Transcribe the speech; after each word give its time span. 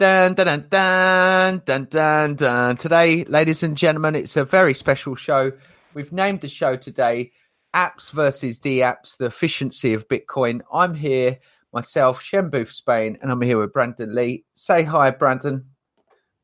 Dun, 0.00 0.32
dun, 0.32 0.66
dun, 0.70 1.62
dun, 1.66 1.84
dun, 1.90 2.34
dun. 2.34 2.76
Today, 2.78 3.22
ladies 3.24 3.62
and 3.62 3.76
gentlemen, 3.76 4.14
it's 4.14 4.34
a 4.34 4.46
very 4.46 4.72
special 4.72 5.14
show. 5.14 5.52
We've 5.92 6.10
named 6.10 6.40
the 6.40 6.48
show 6.48 6.76
today 6.76 7.32
Apps 7.76 8.10
versus 8.10 8.58
DApps, 8.58 9.18
the 9.18 9.26
efficiency 9.26 9.92
of 9.92 10.08
Bitcoin. 10.08 10.62
I'm 10.72 10.94
here, 10.94 11.40
myself, 11.70 12.22
Shem 12.22 12.48
Booth, 12.48 12.72
Spain, 12.72 13.18
and 13.20 13.30
I'm 13.30 13.42
here 13.42 13.58
with 13.58 13.74
Brendan 13.74 14.14
Lee. 14.14 14.46
Say 14.54 14.84
hi, 14.84 15.10
Brendan. 15.10 15.66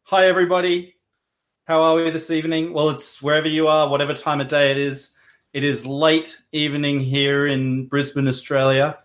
Hi, 0.02 0.26
everybody. 0.26 0.96
How 1.64 1.80
are 1.80 1.94
we 1.94 2.10
this 2.10 2.30
evening? 2.30 2.74
Well, 2.74 2.90
it's 2.90 3.22
wherever 3.22 3.48
you 3.48 3.68
are, 3.68 3.88
whatever 3.88 4.12
time 4.12 4.42
of 4.42 4.48
day 4.48 4.70
it 4.70 4.76
is. 4.76 5.16
It 5.54 5.64
is 5.64 5.86
late 5.86 6.38
evening 6.52 7.00
here 7.00 7.46
in 7.46 7.86
Brisbane, 7.86 8.28
Australia. 8.28 8.98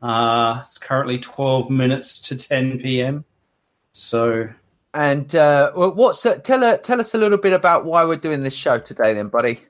Uh, 0.00 0.60
it's 0.60 0.78
currently 0.78 1.18
12 1.18 1.68
minutes 1.68 2.22
to 2.22 2.38
10 2.38 2.78
p.m. 2.78 3.26
So, 3.92 4.48
And 4.94 5.34
uh, 5.34 5.72
what's 5.72 6.24
uh, 6.24 6.36
tell 6.36 6.64
uh, 6.64 6.76
tell 6.78 7.00
us 7.00 7.14
a 7.14 7.18
little 7.18 7.38
bit 7.38 7.52
about 7.52 7.84
why 7.84 8.04
we're 8.04 8.16
doing 8.16 8.42
this 8.42 8.54
show 8.54 8.78
today, 8.78 9.14
then, 9.14 9.28
buddy. 9.28 9.60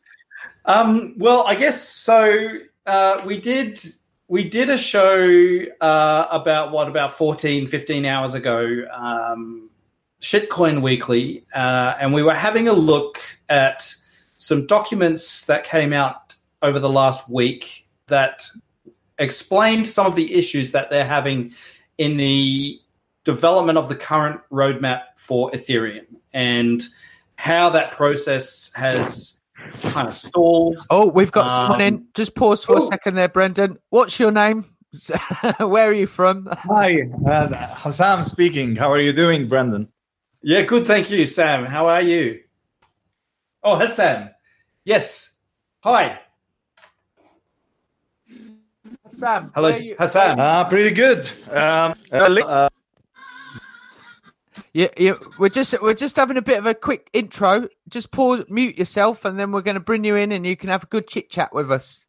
um, 0.65 1.15
well, 1.19 1.45
I 1.47 1.55
guess 1.55 1.89
so. 1.89 2.59
Uh, 2.87 3.23
we 3.25 3.41
did 3.41 3.81
we 4.29 4.49
did 4.49 4.71
a 4.71 4.79
show 4.79 5.61
uh, 5.81 6.27
about 6.31 6.73
what 6.73 6.89
about 6.89 7.13
14, 7.13 7.67
15 7.67 8.07
hours 8.07 8.35
ago, 8.35 8.85
um, 8.93 9.69
Shitcoin 10.21 10.81
Weekly, 10.83 11.45
uh, 11.55 11.95
and 12.01 12.15
we 12.15 12.23
were 12.23 12.35
having 12.35 12.67
a 12.67 12.73
look 12.73 13.21
at 13.49 13.95
some 14.37 14.67
documents 14.67 15.45
that 15.47 15.65
came 15.65 15.93
out 15.93 16.35
over 16.63 16.79
the 16.79 16.89
last 16.89 17.29
week 17.29 17.87
that 18.07 18.47
explained 19.19 19.87
some 19.87 20.07
of 20.07 20.17
the 20.17 20.33
issues 20.33 20.73
that 20.73 20.91
they're 20.91 21.07
having 21.07 21.53
in 21.99 22.17
the 22.17 22.81
development 23.25 23.79
of 23.79 23.89
the 23.89 23.95
current 23.95 24.41
roadmap 24.51 25.03
for 25.17 25.51
Ethereum 25.53 26.07
and 26.33 26.83
how 27.37 27.71
that 27.71 27.93
process 27.93 28.73
has 28.75 29.41
kind 29.83 30.09
of 30.09 30.15
stalled. 30.15 30.81
Oh, 30.91 31.09
we've 31.09 31.33
got 31.33 31.49
someone 31.49 31.81
in. 31.81 31.95
Um, 31.95 32.07
Just 32.15 32.35
pause 32.35 32.65
for 32.65 32.79
a 32.79 32.83
second 32.83 33.15
there, 33.15 33.29
Brendan. 33.29 33.79
What's 33.91 34.19
your 34.19 34.33
name? 34.33 34.67
Where 35.59 35.89
are 35.89 35.93
you 35.93 36.07
from? 36.07 36.49
Hi, 36.53 37.03
uh, 37.27 37.75
Hassam 37.75 38.25
speaking. 38.25 38.77
How 38.77 38.91
are 38.93 38.99
you 39.01 39.13
doing, 39.13 39.49
Brendan? 39.49 39.89
Yeah, 40.43 40.63
good. 40.63 40.87
Thank 40.87 41.11
you, 41.11 41.27
Sam. 41.27 41.65
How 41.65 41.89
are 41.89 42.03
you? 42.03 42.41
Oh, 43.63 43.77
Hassan. 43.77 44.31
Yes. 44.85 45.37
Hi. 45.81 46.19
Sam. 49.09 49.53
Hello, 49.55 49.71
where 49.71 49.79
are 49.79 49.83
you- 49.83 49.97
Hassan. 49.99 50.41
Uh, 50.41 50.69
pretty 50.69 50.95
good. 50.95 51.31
Um, 51.51 51.95
uh, 52.11 52.69
Yeah, 54.75 54.89
yeah, 54.97 55.15
we're 55.39 55.49
just 55.49 55.81
we're 55.81 55.95
just 55.95 56.17
having 56.17 56.37
a 56.37 56.43
bit 56.43 56.59
of 56.59 56.67
a 56.67 56.75
quick 56.75 57.09
intro. 57.13 57.69
Just 57.89 58.11
pause, 58.11 58.45
mute 58.49 58.79
yourself, 58.79 59.25
and 59.25 59.39
then 59.39 59.53
we're 59.53 59.63
going 59.63 59.75
to 59.75 59.81
bring 59.81 60.05
you 60.05 60.17
in, 60.17 60.33
and 60.33 60.47
you 60.47 60.57
can 60.57 60.69
have 60.69 60.85
a 60.85 60.87
good 60.87 61.09
chit 61.09 61.31
chat 61.31 61.55
with 61.55 61.71
us. 61.71 62.05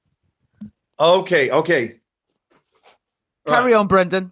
okay, 1.00 1.50
okay. 1.50 2.00
Carry 3.46 3.74
on, 3.74 3.88
Brendan. 3.88 4.32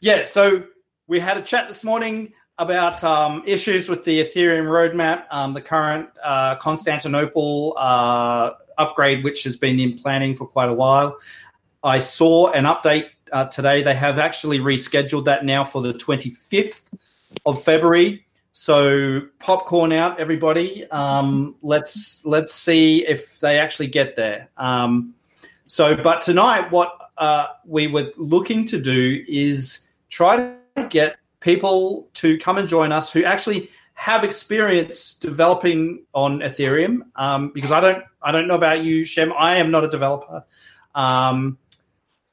Yeah, 0.00 0.24
so 0.24 0.64
we 1.08 1.20
had 1.20 1.36
a 1.36 1.42
chat 1.42 1.68
this 1.68 1.84
morning 1.84 2.32
about 2.58 3.02
um, 3.02 3.42
issues 3.46 3.88
with 3.88 4.04
the 4.04 4.20
Ethereum 4.20 4.66
roadmap, 4.66 5.24
um, 5.30 5.54
the 5.54 5.60
current 5.60 6.08
uh, 6.22 6.56
Constantinople 6.56 7.74
uh, 7.76 8.52
upgrade, 8.78 9.24
which 9.24 9.42
has 9.44 9.56
been 9.56 9.80
in 9.80 9.98
planning 9.98 10.36
for 10.36 10.46
quite 10.46 10.68
a 10.68 10.74
while. 10.74 11.18
I 11.82 11.98
saw 11.98 12.52
an 12.52 12.64
update 12.64 13.06
uh, 13.32 13.46
today. 13.46 13.82
They 13.82 13.94
have 13.94 14.18
actually 14.18 14.58
rescheduled 14.58 15.24
that 15.24 15.44
now 15.44 15.64
for 15.64 15.82
the 15.82 15.94
25th 15.94 16.90
of 17.46 17.62
February. 17.62 18.26
So 18.52 19.22
popcorn 19.38 19.92
out, 19.92 20.18
everybody. 20.18 20.88
Um, 20.90 21.54
let's 21.62 22.24
let's 22.26 22.52
see 22.52 23.06
if 23.06 23.40
they 23.40 23.58
actually 23.58 23.86
get 23.86 24.16
there. 24.16 24.48
Um, 24.56 25.14
so, 25.66 25.96
but 25.96 26.22
tonight, 26.22 26.72
what 26.72 26.92
uh, 27.16 27.46
we 27.64 27.86
were 27.86 28.10
looking 28.16 28.64
to 28.66 28.80
do 28.80 29.24
is 29.28 29.88
try 30.08 30.36
to 30.76 30.86
get 30.88 31.16
people 31.38 32.08
to 32.14 32.38
come 32.38 32.58
and 32.58 32.68
join 32.68 32.92
us 32.92 33.12
who 33.12 33.24
actually 33.24 33.70
have 33.94 34.24
experience 34.24 35.14
developing 35.14 36.02
on 36.12 36.40
Ethereum. 36.40 37.02
Um, 37.16 37.50
because 37.54 37.70
I 37.70 37.80
don't, 37.80 38.04
I 38.22 38.32
don't 38.32 38.48
know 38.48 38.56
about 38.56 38.82
you, 38.82 39.04
Shem. 39.04 39.32
I 39.38 39.56
am 39.56 39.70
not 39.70 39.84
a 39.84 39.88
developer, 39.88 40.44
um, 40.94 41.58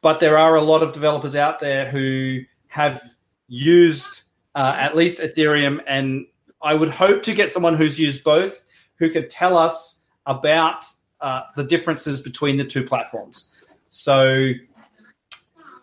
but 0.01 0.19
there 0.19 0.37
are 0.37 0.55
a 0.55 0.61
lot 0.61 0.81
of 0.81 0.93
developers 0.93 1.35
out 1.35 1.59
there 1.59 1.85
who 1.85 2.41
have 2.67 3.03
used 3.47 4.23
uh, 4.57 4.73
at 4.77 4.95
least 4.95 5.19
Ethereum, 5.19 5.79
and 5.87 6.25
I 6.63 6.73
would 6.73 6.89
hope 6.89 7.21
to 7.23 7.33
get 7.33 7.51
someone 7.51 7.75
who's 7.75 7.99
used 7.99 8.23
both 8.23 8.63
who 8.99 9.09
could 9.09 9.29
tell 9.29 9.55
us 9.57 10.03
about 10.25 10.83
uh, 11.21 11.41
the 11.55 11.63
differences 11.63 12.21
between 12.21 12.57
the 12.57 12.63
two 12.65 12.83
platforms. 12.83 13.53
So, 13.89 14.51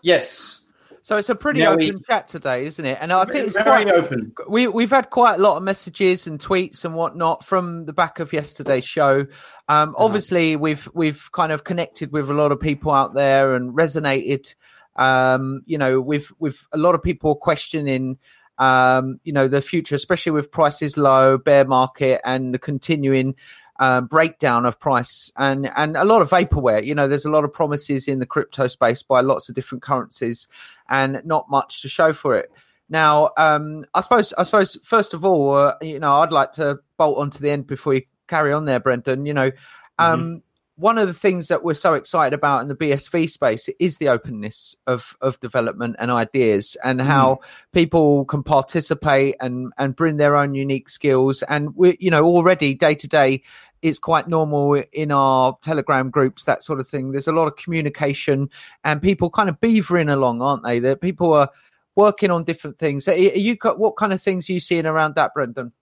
yes, 0.03 0.61
So 1.03 1.17
it's 1.17 1.29
a 1.29 1.35
pretty 1.35 1.61
Now 1.61 1.73
open 1.75 1.79
we- 1.97 2.03
chat 2.09 2.29
today, 2.29 2.65
isn't 2.65 2.85
it? 2.85 2.99
And 3.01 3.13
I 3.13 3.25
think 3.25 3.47
it's 3.47 3.55
very 3.55 3.85
quite 3.85 3.89
open. 3.95 4.33
we 4.49 4.67
we've 4.69 4.91
had 4.91 5.11
quite 5.11 5.35
a 5.39 5.43
lot 5.43 5.57
of 5.57 5.63
messages 5.63 6.27
and 6.27 6.39
tweets 6.41 6.85
and 6.85 6.95
whatnot 6.95 7.45
from 7.45 7.85
the 7.85 7.93
back 7.93 8.21
of 8.21 8.33
yesterday's 8.33 8.85
show. 8.87 9.27
Um, 9.69 9.95
Obviously, 9.99 10.57
we've 10.57 10.89
we've 10.95 11.31
kind 11.33 11.53
of 11.53 11.63
connected 11.65 12.11
with 12.13 12.31
a 12.31 12.35
lot 12.35 12.53
of 12.53 12.59
people 12.61 12.91
out 12.93 13.15
there 13.15 13.55
and 13.55 13.73
resonated. 13.77 14.55
Um, 14.97 15.63
you 15.67 15.77
know, 15.79 16.01
with 16.01 16.33
with 16.39 16.67
a 16.73 16.79
lot 16.79 16.95
of 16.95 17.03
people 17.03 17.35
questioning, 17.37 18.19
um, 18.59 19.21
you 19.25 19.33
know, 19.33 19.49
the 19.49 19.63
future, 19.63 19.95
especially 19.95 20.33
with 20.33 20.51
prices 20.51 20.97
low, 20.97 21.39
bear 21.39 21.65
market, 21.65 22.21
and 22.25 22.55
the 22.55 22.59
continuing 22.59 23.35
um, 23.81 24.07
breakdown 24.07 24.67
of 24.67 24.79
price 24.79 25.33
and 25.37 25.69
and 25.75 25.97
a 25.97 26.05
lot 26.05 26.23
of 26.23 26.31
vaporware. 26.31 26.85
You 26.85 26.95
know, 26.95 27.09
there's 27.09 27.25
a 27.25 27.31
lot 27.31 27.45
of 27.45 27.53
promises 27.53 28.07
in 28.07 28.21
the 28.21 28.27
crypto 28.27 28.69
space 28.69 29.03
by 29.03 29.21
lots 29.21 29.49
of 29.49 29.55
different 29.55 29.83
currencies, 29.83 30.47
and 30.89 31.21
not 31.25 31.51
much 31.51 31.83
to 31.83 31.89
show 31.89 32.13
for 32.13 32.37
it. 32.37 32.53
Now, 32.89 33.31
um, 33.37 33.85
I 33.95 34.01
suppose, 34.03 34.33
I 34.35 34.45
suppose, 34.45 34.79
first 34.85 35.15
of 35.15 35.25
all, 35.25 35.57
uh, 35.57 35.75
you 35.81 35.99
know, 35.99 36.21
I'd 36.21 36.31
like 36.31 36.53
to 36.53 36.79
bolt 36.97 37.19
on 37.19 37.31
to 37.31 37.43
the 37.43 37.51
end 37.51 37.67
before 37.67 37.95
you 37.95 38.03
carry 38.29 38.53
on 38.53 38.67
there, 38.67 38.79
Brendan. 38.79 39.27
You 39.27 39.35
know, 39.35 39.51
um, 39.99 40.43
one 40.77 40.99
of 40.99 41.07
the 41.07 41.15
things 41.15 41.49
that 41.49 41.63
we're 41.63 41.75
so 41.75 41.95
excited 41.95 42.35
about 42.35 42.63
in 42.63 42.69
the 42.69 42.75
BSV 42.75 43.31
space 43.31 43.69
is 43.79 43.99
the 43.99 44.09
openness 44.09 44.75
of 44.87 45.17
of 45.21 45.39
development 45.41 45.97
and 45.99 46.11
ideas, 46.11 46.77
and 46.83 47.01
how 47.01 47.41
people 47.73 48.25
can 48.25 48.43
participate 48.43 49.37
and 49.41 49.73
and 49.79 49.95
bring 49.95 50.17
their 50.17 50.37
own 50.37 50.55
unique 50.55 50.89
skills. 50.89 51.43
And 51.45 51.77
we, 51.77 51.97
you 52.01 52.11
know, 52.11 52.25
already 52.25 52.75
day 52.75 52.95
to 52.97 53.07
day, 53.07 53.43
it's 53.83 53.99
quite 53.99 54.29
normal 54.29 54.83
in 54.93 55.13
our 55.13 55.57
Telegram 55.63 56.11
groups, 56.11 56.45
that 56.45 56.63
sort 56.63 56.81
of 56.81 56.89
thing. 56.89 57.13
There's 57.13 57.29
a 57.29 57.33
lot 57.33 57.47
of 57.47 57.57
communication 57.57 58.49
and 58.83 59.01
people 59.01 59.31
kind 59.31 59.49
of 59.49 59.61
beavering 59.61 60.11
along, 60.11 60.43
aren't 60.43 60.65
they? 60.65 60.79
That 60.81 61.01
people 61.01 61.35
are 61.35 61.51
working 61.95 62.31
on 62.31 62.45
different 62.45 62.79
things. 62.79 63.07
Are 63.07 63.15
you 63.15 63.57
what 63.77 63.97
kind 63.97 64.13
of 64.13 64.23
things 64.23 64.49
are 64.49 64.55
you 64.55 64.61
seeing 64.61 64.87
around 64.87 65.15
that, 65.15 65.35
Brendan? 65.35 65.73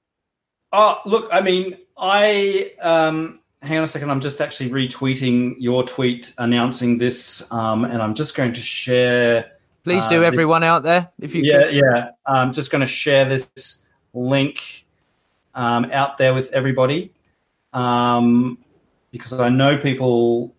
Oh, 0.73 1.01
look, 1.07 1.29
I 1.31 1.43
mean, 1.43 1.79
I 1.97 2.73
um, 2.81 3.41
hang 3.63 3.79
on 3.79 3.85
a 3.85 3.87
second. 3.87 4.11
I'm 4.11 4.21
just 4.21 4.41
actually 4.41 4.71
retweeting 4.71 5.55
your 5.59 5.85
tweet 5.85 6.35
announcing 6.39 6.99
this, 6.99 7.51
um, 7.53 7.85
and 7.85 8.03
I'm 8.03 8.15
just 8.15 8.35
going 8.35 8.53
to 8.55 8.61
share. 8.63 9.53
Please 9.85 10.05
Uh, 10.05 10.09
do, 10.09 10.21
this- 10.21 10.27
everyone 10.27 10.63
out 10.63 10.83
there. 10.83 11.11
If 11.21 11.35
you 11.35 11.43
yeah, 11.45 11.63
could. 11.65 11.75
yeah. 11.75 12.11
I'm 12.27 12.53
just 12.53 12.71
going 12.71 12.81
to 12.83 12.87
share 12.87 13.25
this 13.25 13.89
link 14.15 14.85
um, 15.55 15.87
out 15.93 16.19
there 16.19 16.35
with 16.35 16.53
everybody 16.53 17.13
um, 17.73 18.59
because 19.11 19.41
I 19.41 19.49
know 19.49 19.77
people. 19.79 20.55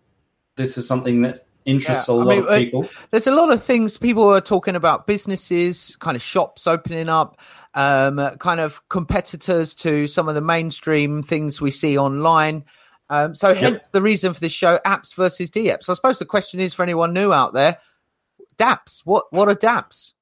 This 0.56 0.78
is 0.78 0.86
something 0.86 1.22
that 1.22 1.46
interests 1.64 2.08
Yeah, 2.08 2.14
a 2.14 2.18
I 2.18 2.22
lot 2.22 2.28
mean, 2.28 2.38
of 2.40 2.46
uh, 2.46 2.56
people. 2.58 2.88
there's 3.10 3.26
a 3.26 3.32
lot 3.32 3.50
of 3.50 3.60
things 3.62 3.96
people 3.96 4.22
are 4.32 4.40
talking 4.40 4.76
about 4.76 5.06
businesses 5.08 5.96
kind 5.98 6.14
of 6.16 6.22
shops 6.22 6.66
opening 6.68 7.08
up 7.08 7.40
um, 7.74 8.20
kind 8.38 8.60
of 8.60 8.86
competitors 8.88 9.74
to 9.76 10.06
some 10.06 10.28
of 10.28 10.36
the 10.36 10.40
mainstream 10.40 11.22
things 11.24 11.60
we 11.60 11.72
see 11.72 11.98
online 11.98 12.62
um, 13.10 13.34
so 13.34 13.54
hence 13.54 13.90
the 13.90 14.02
reason 14.02 14.32
for 14.32 14.40
this 14.40 14.52
show 14.52 14.78
apps 14.86 15.14
versus 15.14 15.50
dapps 15.50 15.88
i 15.88 15.94
suppose 15.94 16.18
the 16.18 16.24
question 16.24 16.60
is 16.60 16.72
for 16.74 16.82
anyone 16.82 17.12
new 17.12 17.32
out 17.32 17.52
there 17.52 17.78
dapps 18.56 19.02
what 19.04 19.24
what 19.30 19.48
are 19.48 19.54
dapps? 19.54 20.12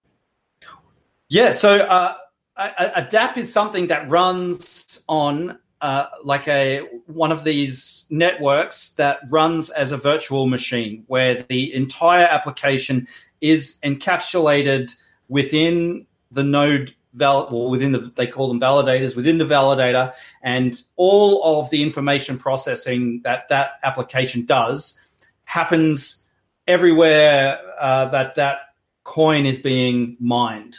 Yeah, 1.29 1.51
so 1.53 1.79
uh, 1.79 2.15
a, 2.57 2.63
a- 2.79 2.93
a 2.97 3.03
DApp 3.07 3.39
is 3.39 3.51
something 3.51 3.87
that 3.87 4.07
runs 4.11 5.03
on 5.09 5.59
uh, 5.81 6.07
like 6.23 6.47
a 6.47 6.81
one 7.07 7.33
of 7.33 7.43
these 7.45 8.05
networks 8.11 8.91
that 8.97 9.21
runs 9.31 9.71
as 9.71 9.93
a 9.93 9.97
virtual 9.97 10.47
machine, 10.47 11.05
where 11.07 11.43
the 11.49 11.73
entire 11.75 12.27
application 12.27 13.09
is 13.41 13.81
encapsulated 13.83 14.95
within 15.29 16.07
the 16.31 16.43
node 16.43 16.95
val- 17.15 17.49
or 17.51 17.71
within 17.71 17.93
the 17.93 18.11
they 18.17 18.27
call 18.27 18.49
them 18.49 18.61
validators 18.61 19.17
within 19.17 19.39
the 19.39 19.45
validator, 19.45 20.13
and 20.43 20.81
all 20.97 21.61
of 21.61 21.71
the 21.71 21.83
information 21.83 22.39
processing 22.39 23.21
that 23.25 23.49
that 23.49 23.73
application 23.83 24.45
does 24.45 25.01
happens 25.45 26.29
everywhere 26.67 27.59
uh, 27.81 28.07
that 28.07 28.35
that 28.37 28.59
coin 29.05 29.47
is 29.47 29.59
being 29.59 30.17
mined. 30.21 30.77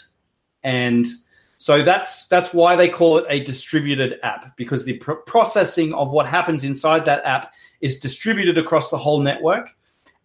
And 0.64 1.06
So 1.64 1.82
that's 1.82 2.28
that's 2.28 2.54
why 2.54 2.76
they 2.76 2.90
call 2.90 3.20
it 3.20 3.26
a 3.30 3.40
distributed 3.40 4.20
app 4.22 4.58
because 4.58 4.84
the 4.84 4.98
pr- 4.98 5.24
processing 5.26 5.94
of 5.94 6.12
what 6.12 6.28
happens 6.28 6.66
inside 6.66 7.06
that 7.06 7.24
app 7.24 7.54
is 7.80 8.02
distributed 8.02 8.58
across 8.58 8.90
the 8.90 8.98
whole 8.98 9.22
network 9.22 9.70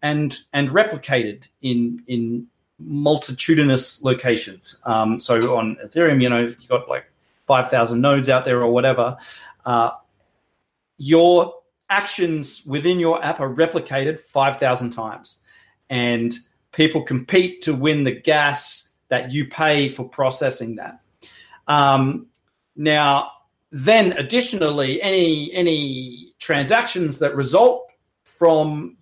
and 0.02 0.37
and 0.52 0.69
replicated 0.70 1.44
in 1.62 2.02
in 2.08 2.49
multitudinous 2.78 4.02
locations. 4.02 4.80
Um, 4.84 5.19
so 5.19 5.56
on 5.56 5.76
Ethereum, 5.84 6.22
you 6.22 6.28
know, 6.28 6.44
if 6.44 6.56
you've 6.60 6.69
got 6.69 6.88
like 6.88 7.06
five 7.48 7.70
thousand 7.70 8.00
nodes 8.00 8.28
out 8.28 8.44
there 8.44 8.62
or 8.62 8.70
whatever. 8.70 9.16
Uh, 9.66 9.90
your 10.98 11.54
actions 11.90 12.64
within 12.66 13.00
your 13.00 13.25
app 13.25 13.40
are 13.40 13.52
replicated 13.52 14.20
five 14.20 14.58
thousand 14.58 14.90
times, 14.90 15.42
and 15.90 16.34
people 16.72 17.02
compete 17.02 17.62
to 17.62 17.75
win 17.75 18.04
the 18.04 18.12
gas 18.12 18.90
that 19.08 19.32
you 19.32 19.46
pay 19.46 19.88
for 19.88 20.08
processing 20.08 20.76
that. 20.76 21.00
Um, 21.66 22.26
now, 22.76 23.30
then 23.72 24.12
additionally, 24.12 25.02
any 25.02 25.52
any 25.52 26.34
transactions 26.38 27.19
that 27.19 27.34
result 27.34 27.90
from 28.22 28.96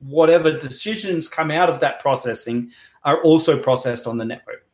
whatever 0.00 0.58
decisions 0.58 1.28
come 1.28 1.50
out 1.50 1.70
of 1.70 1.80
that 1.80 2.00
processing 2.00 2.70
are 3.04 3.20
also 3.22 3.58
processed 3.58 4.06
on 4.06 4.18
the 4.18 4.24
network. 4.24 4.66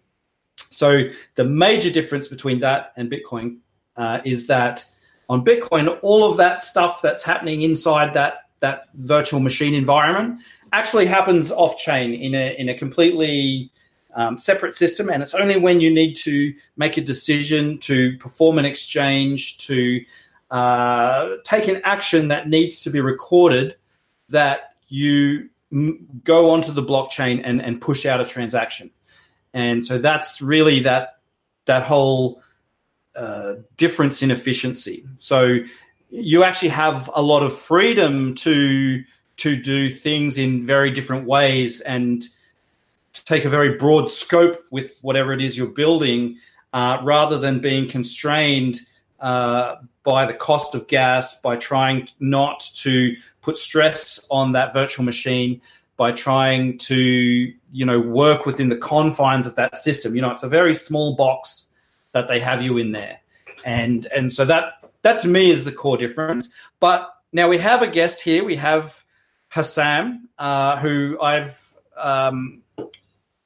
So 0.71 1.05
the 1.35 1.45
major 1.45 1.91
difference 1.91 2.29
between 2.29 2.61
that 2.61 2.93
and 2.97 3.11
Bitcoin 3.11 3.59
uh, 3.97 4.21
is 4.25 4.47
that 4.47 4.85
on 5.29 5.45
Bitcoin, 5.45 5.99
all 6.03 6.31
of 6.31 6.37
that 6.39 6.63
stuff 6.63 7.03
that's 7.03 7.23
happening 7.23 7.63
inside 7.63 8.15
that 8.15 8.47
that 8.61 8.89
virtual 8.95 9.41
machine 9.41 9.75
environment 9.75 10.41
actually 10.73 11.07
happens 11.07 11.51
off 11.51 11.77
chain 11.79 12.13
in 12.13 12.35
a 12.35 12.55
in 12.59 12.69
a 12.69 12.75
completely 12.75 13.71
um, 14.15 14.37
separate 14.37 14.75
system, 14.75 15.09
and 15.09 15.23
it's 15.23 15.35
only 15.35 15.57
when 15.57 15.81
you 15.81 15.93
need 15.93 16.15
to 16.15 16.53
make 16.77 16.97
a 16.97 17.01
decision 17.01 17.79
to 17.79 18.17
perform 18.19 18.59
an 18.59 18.65
exchange 18.65 19.59
to 19.59 20.01
uh, 20.51 21.37
take 21.45 21.69
an 21.69 21.81
action 21.85 22.29
that 22.29 22.49
needs 22.49 22.81
to 22.81 22.91
be 22.91 23.01
recorded 23.01 23.77
that 24.29 24.75
you 24.89 25.49
m- 25.73 26.07
go 26.25 26.51
onto 26.51 26.73
the 26.73 26.83
blockchain 26.83 27.41
and, 27.45 27.61
and 27.61 27.81
push 27.81 28.07
out 28.07 28.21
a 28.21 28.25
transaction. 28.25 28.91
And 29.53 29.85
so 29.85 29.99
that's 29.99 30.41
really 30.41 30.81
that 30.81 31.19
that 31.67 31.83
whole 31.85 32.43
uh, 33.15 33.55
difference 33.77 34.23
in 34.23 34.31
efficiency. 34.31 35.05
So 35.17 35.59
you 36.11 36.43
actually 36.45 36.71
have 36.71 37.11
a 37.15 37.23
lot 37.23 37.43
of 37.43 37.57
freedom 37.57 38.35
to 38.37 39.05
to 39.39 39.57
do 39.61 39.89
things 39.89 40.37
in 40.37 40.67
very 40.67 40.91
different 40.91 41.27
ways 41.27 41.81
and 41.81 42.23
to 43.13 43.25
take 43.25 43.45
a 43.45 43.49
very 43.49 43.77
broad 43.77 44.11
scope 44.11 44.63
with 44.71 44.99
whatever 45.03 45.33
it 45.33 45.41
is 45.41 45.57
you're 45.57 45.67
building, 45.67 46.37
uh, 46.73 46.99
rather 47.03 47.39
than 47.39 47.61
being 47.61 47.89
constrained 47.89 48.79
uh, 49.19 49.77
by 50.03 50.27
the 50.27 50.35
cost 50.35 50.75
of 50.75 50.87
gas, 50.89 51.41
by 51.41 51.57
trying 51.57 52.09
not 52.19 52.61
to 52.77 53.15
put 53.43 53.57
stress 53.57 54.27
on 54.31 54.53
that 54.53 54.73
virtual 54.73 55.05
machine, 55.05 55.61
by 55.97 56.13
trying 56.13 56.79
to 56.79 56.97
you 56.97 57.85
know 57.85 58.01
work 58.01 58.47
within 58.47 58.69
the 58.69 58.77
confines 58.77 59.47
of 59.47 59.55
that 59.57 59.77
system. 59.79 60.15
You 60.15 60.23
know, 60.23 60.31
it's 60.31 60.43
a 60.43 60.49
very 60.49 60.75
small 60.75 61.15
box 61.15 61.71
that 62.13 62.29
they 62.29 62.41
have 62.41 62.63
you 62.63 62.79
in 62.79 62.93
there, 62.93 63.21
and 63.65 64.07
and 64.07 64.33
so 64.33 64.45
that 64.47 64.91
that 65.03 65.21
to 65.21 65.29
me 65.29 65.51
is 65.51 65.65
the 65.65 65.73
core 65.73 65.97
difference. 65.97 66.53
But 66.81 67.13
now 67.33 67.49
we 67.49 67.59
have 67.59 67.83
a 67.83 67.87
guest 67.87 68.23
here. 68.23 68.45
We 68.45 68.57
have 68.57 69.05
Hassam, 69.49 70.29
uh, 70.39 70.79
who 70.79 71.19
I've 71.21 71.77
um, 71.97 72.63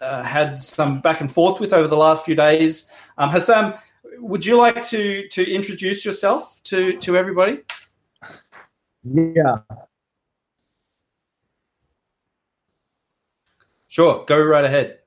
uh, 0.00 0.22
had 0.22 0.58
some 0.58 1.00
back 1.00 1.20
and 1.20 1.30
forth 1.30 1.60
with 1.60 1.72
over 1.72 1.88
the 1.88 1.96
last 1.96 2.24
few 2.24 2.34
days. 2.34 2.90
Um, 3.18 3.30
Hassam, 3.30 3.74
would 4.24 4.44
you 4.44 4.56
like 4.56 4.82
to 4.88 5.28
to 5.28 5.42
introduce 5.50 6.04
yourself 6.04 6.60
to 6.64 6.98
to 7.00 7.16
everybody? 7.16 7.60
Yeah. 9.04 9.58
Sure, 13.86 14.24
go 14.26 14.42
right 14.42 14.64
ahead. 14.64 14.98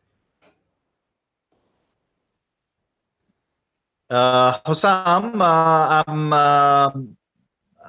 Uh, 4.10 4.60
Hossam, 4.66 5.42
uh, 5.42 6.04
I'm 6.08 6.32
uh, 6.32 6.90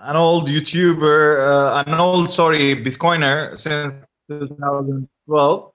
an 0.08 0.16
old 0.16 0.48
YouTuber, 0.48 1.46
uh, 1.46 1.84
an 1.86 1.94
old, 1.94 2.32
sorry, 2.32 2.74
Bitcoiner 2.74 3.56
since 3.56 4.04
2012. 4.28 5.72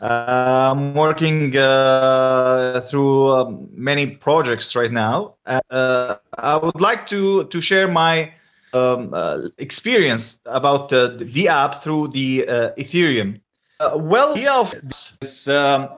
Uh, 0.00 0.70
I'm 0.72 0.94
working 0.94 1.56
uh, 1.56 2.80
through 2.88 3.34
um, 3.34 3.68
many 3.72 4.06
projects 4.06 4.76
right 4.76 4.92
now. 4.92 5.34
Uh, 5.46 6.16
I 6.38 6.56
would 6.56 6.80
like 6.80 7.06
to 7.08 7.44
to 7.44 7.60
share 7.60 7.88
my 7.88 8.32
um, 8.72 9.12
uh, 9.12 9.48
experience 9.58 10.40
about 10.46 10.92
uh, 10.92 11.16
the 11.18 11.48
app 11.48 11.82
through 11.82 12.08
the 12.08 12.46
uh, 12.46 12.70
Ethereum. 12.78 13.40
well, 13.96 14.34
the 14.34 14.46
of 14.46 14.72
this 14.82 15.16
is 15.20 15.48
um, 15.48 15.88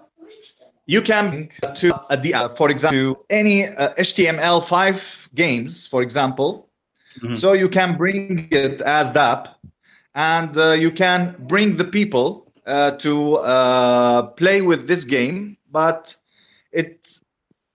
you 0.86 1.02
can 1.02 1.50
to 1.76 1.92
the 2.22 2.32
app, 2.34 2.56
for 2.56 2.70
example, 2.70 3.16
to 3.16 3.24
any 3.28 3.64
HTML5 3.64 5.34
games, 5.34 5.86
for 5.86 6.00
example. 6.00 6.68
Mm-hmm. 7.22 7.34
So 7.34 7.52
you 7.52 7.68
can 7.68 7.98
bring 7.98 8.48
it 8.50 8.80
as 8.80 9.12
the 9.12 9.20
app, 9.20 9.58
and 10.14 10.80
you 10.80 10.90
can 10.90 11.36
bring 11.40 11.76
the 11.76 11.84
people 11.84 12.49
uh, 12.70 12.92
to 12.92 13.36
uh, 13.38 14.22
play 14.22 14.62
with 14.62 14.86
this 14.86 15.04
game, 15.04 15.56
but 15.72 16.14
it 16.72 17.20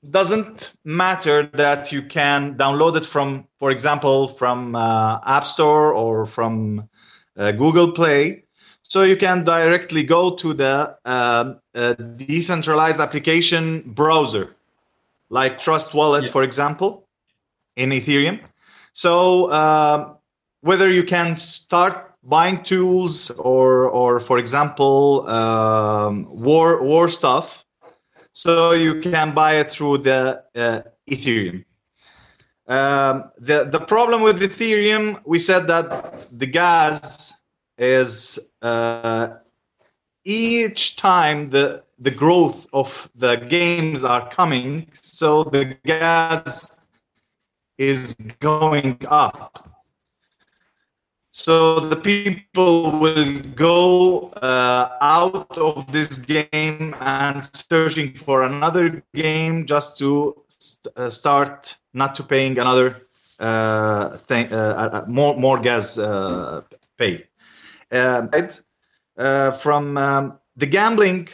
doesn't 0.09 0.73
matter 0.85 1.49
that 1.53 1.91
you 1.91 2.01
can 2.01 2.55
download 2.55 2.95
it 2.95 3.05
from, 3.05 3.45
for 3.59 3.71
example, 3.71 4.29
from 4.29 4.75
uh, 4.75 5.19
App 5.25 5.45
Store 5.45 5.93
or 5.93 6.25
from 6.25 6.87
uh, 7.37 7.51
Google 7.51 7.91
Play. 7.91 8.43
So 8.83 9.01
you 9.01 9.17
can 9.17 9.43
directly 9.43 10.03
go 10.03 10.35
to 10.35 10.53
the 10.53 10.95
uh, 11.05 11.55
uh, 11.73 11.93
decentralized 11.93 12.99
application 12.99 13.81
browser, 13.81 14.55
like 15.29 15.59
Trust 15.59 15.93
Wallet, 15.93 16.25
yeah. 16.25 16.31
for 16.31 16.43
example, 16.43 17.07
in 17.75 17.89
Ethereum. 17.89 18.39
So 18.93 20.17
whether 20.61 20.89
you 20.89 21.03
can 21.03 21.37
start 21.37 22.14
buying 22.25 22.63
tools 22.63 23.31
or 23.31 23.89
or 23.89 24.19
for 24.19 24.37
example 24.37 25.27
um, 25.29 26.27
war 26.29 26.81
war 26.83 27.07
stuff. 27.07 27.65
So 28.33 28.71
you 28.71 28.99
can 28.99 29.33
buy 29.33 29.55
it 29.55 29.71
through 29.71 29.99
the 29.99 30.43
uh, 30.55 30.81
ethereum. 31.09 31.63
Um, 32.67 33.31
the 33.37 33.65
the 33.65 33.79
problem 33.79 34.21
with 34.23 34.41
ethereum 34.41 35.21
we 35.25 35.39
said 35.39 35.67
that 35.67 36.27
the 36.31 36.47
gas 36.47 37.33
is 37.77 38.39
uh, 38.61 39.29
each 40.23 40.95
time 40.95 41.49
the 41.49 41.83
the 41.99 42.11
growth 42.11 42.67
of 42.73 43.09
the 43.15 43.35
games 43.35 44.03
are 44.03 44.29
coming 44.31 44.87
so 45.01 45.43
the 45.43 45.77
gas 45.85 46.77
is 47.77 48.15
going 48.39 48.97
up 49.07 49.74
so 51.35 51.81
the 51.83 51.97
people 51.97 52.91
will 52.99 53.39
go 53.55 54.29
uh, 54.41 54.97
out 55.01 55.57
of 55.57 55.91
this 55.91 56.17
game 56.19 56.95
and 57.01 57.43
searching 57.47 58.13
for 58.13 58.43
another 58.43 59.03
game 59.13 59.65
just 59.65 59.97
to 59.97 60.35
st- 60.47 60.93
uh, 60.97 61.09
start 61.09 61.77
not 61.93 62.15
to 62.15 62.23
paying 62.23 62.57
another 62.57 63.01
uh, 63.39 64.17
thing, 64.17 64.51
uh, 64.53 64.55
uh, 64.55 64.97
uh, 64.97 65.05
more 65.07 65.35
more 65.37 65.59
gas 65.59 65.97
pay. 66.97 67.25
right? 67.91 68.61
from 69.59 69.97
um, 69.97 70.39
the 70.55 70.65
gambling 70.67 71.27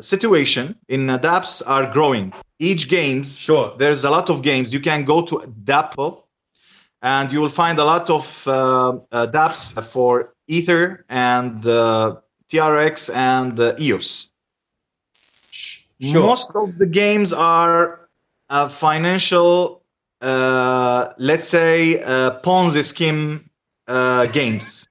situation 0.00 0.76
in 0.88 1.06
dApps 1.06 1.62
are 1.66 1.92
growing. 1.92 2.32
Each 2.58 2.88
games, 2.88 3.38
sure. 3.38 3.74
There's 3.78 4.04
a 4.04 4.10
lot 4.10 4.30
of 4.30 4.42
games. 4.42 4.72
You 4.72 4.80
can 4.80 5.04
go 5.04 5.22
to 5.22 5.38
DAPL 5.64 6.23
and 7.04 7.30
you 7.30 7.40
will 7.40 7.50
find 7.50 7.78
a 7.78 7.84
lot 7.84 8.08
of 8.08 8.48
uh, 8.48 8.96
uh, 9.12 9.26
dApps 9.26 9.80
for 9.84 10.32
Ether 10.48 11.04
and 11.10 11.66
uh, 11.66 12.16
TRX 12.50 13.14
and 13.14 13.60
uh, 13.60 13.74
EOS. 13.78 14.32
Sure. 16.00 16.22
Most 16.22 16.50
of 16.54 16.78
the 16.78 16.86
games 16.86 17.34
are 17.34 18.08
financial, 18.70 19.82
uh, 20.22 21.12
let's 21.18 21.46
say, 21.46 22.02
Ponzi 22.42 22.82
scheme 22.82 23.50
games. 24.32 24.88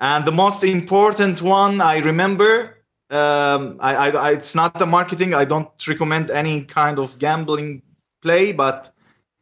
And 0.00 0.24
the 0.24 0.32
most 0.32 0.64
important 0.64 1.40
one 1.40 1.80
I 1.80 1.98
remember, 1.98 2.78
um, 3.10 3.78
I, 3.80 3.94
I, 3.94 4.08
I, 4.10 4.30
it's 4.32 4.54
not 4.56 4.78
the 4.78 4.86
marketing. 4.86 5.34
I 5.34 5.44
don't 5.44 5.70
recommend 5.86 6.30
any 6.30 6.62
kind 6.62 6.98
of 6.98 7.18
gambling 7.18 7.82
play, 8.20 8.52
but 8.52 8.93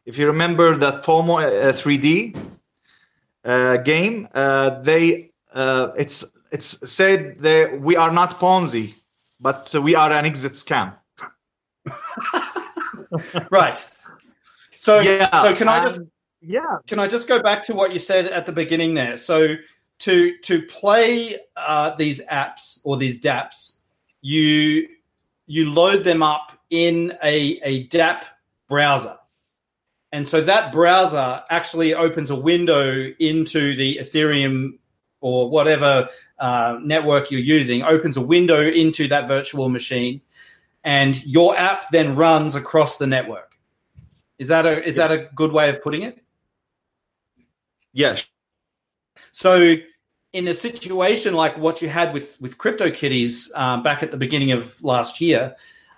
if 0.05 0.17
you 0.17 0.27
remember 0.27 0.75
that 0.75 1.03
FOMO 1.03 1.41
uh, 1.41 1.73
3D 1.73 2.35
uh, 3.45 3.77
game, 3.77 4.27
uh, 4.33 4.81
they 4.81 5.31
uh, 5.53 5.91
it's 5.97 6.23
it's 6.51 6.91
said 6.91 7.39
that 7.39 7.79
we 7.81 7.95
are 7.95 8.11
not 8.11 8.39
Ponzi, 8.39 8.93
but 9.39 9.73
we 9.81 9.95
are 9.95 10.11
an 10.11 10.25
exit 10.25 10.53
scam. 10.53 10.93
right. 13.51 13.85
So 14.77 14.99
Yeah, 14.99 15.29
so 15.41 15.55
can 15.55 15.67
I 15.69 15.83
just 15.83 15.99
and- 15.99 16.11
Yeah, 16.41 16.77
can 16.87 16.99
I 16.99 17.07
just 17.07 17.27
go 17.27 17.41
back 17.41 17.63
to 17.67 17.73
what 17.73 17.93
you 17.93 17.99
said 17.99 18.25
at 18.25 18.45
the 18.45 18.51
beginning 18.51 18.93
there? 18.93 19.17
So 19.17 19.55
to 19.99 20.37
to 20.39 20.61
play 20.63 21.39
uh, 21.55 21.95
these 21.95 22.21
apps 22.25 22.81
or 22.83 22.97
these 22.97 23.21
DApps, 23.21 23.81
you 24.21 24.87
you 25.45 25.71
load 25.71 26.03
them 26.03 26.21
up 26.23 26.51
in 26.69 27.13
a, 27.23 27.59
a 27.63 27.87
DApp 27.87 28.23
browser. 28.67 29.17
And 30.13 30.27
so 30.27 30.41
that 30.41 30.71
browser 30.71 31.43
actually 31.49 31.95
opens 31.95 32.29
a 32.29 32.35
window 32.35 33.11
into 33.17 33.75
the 33.75 33.97
Ethereum 33.97 34.77
or 35.21 35.49
whatever 35.49 36.07
uh, 36.37 36.77
network 36.83 37.31
you're 37.31 37.41
using, 37.41 37.81
opens 37.81 38.15
a 38.15 38.21
window 38.21 38.61
into 38.61 39.07
that 39.07 39.27
virtual 39.27 39.69
machine, 39.69 40.21
and 40.83 41.25
your 41.25 41.57
app 41.57 41.85
then 41.91 42.15
runs 42.15 42.53
across 42.53 42.99
the 42.99 43.07
network. 43.07 43.57
Is 44.37 44.49
that 44.49 44.67
a 44.67 44.87
is 44.87 44.97
that 44.97 45.11
a 45.11 45.29
good 45.33 45.51
way 45.51 45.69
of 45.69 45.81
putting 45.81 46.03
it? 46.03 46.23
yeah, 47.91 48.17
So, 49.31 49.77
in 50.33 50.47
a 50.47 50.53
situation 50.53 51.33
like 51.33 51.57
what 51.57 51.81
you 51.81 51.89
had 51.89 52.13
with 52.13 52.39
with 52.39 52.59
CryptoKitties 52.59 53.49
uh, 53.55 53.81
back 53.81 54.03
at 54.03 54.11
the 54.11 54.17
beginning 54.17 54.51
of 54.51 54.83
last 54.83 55.21
year, 55.21 55.55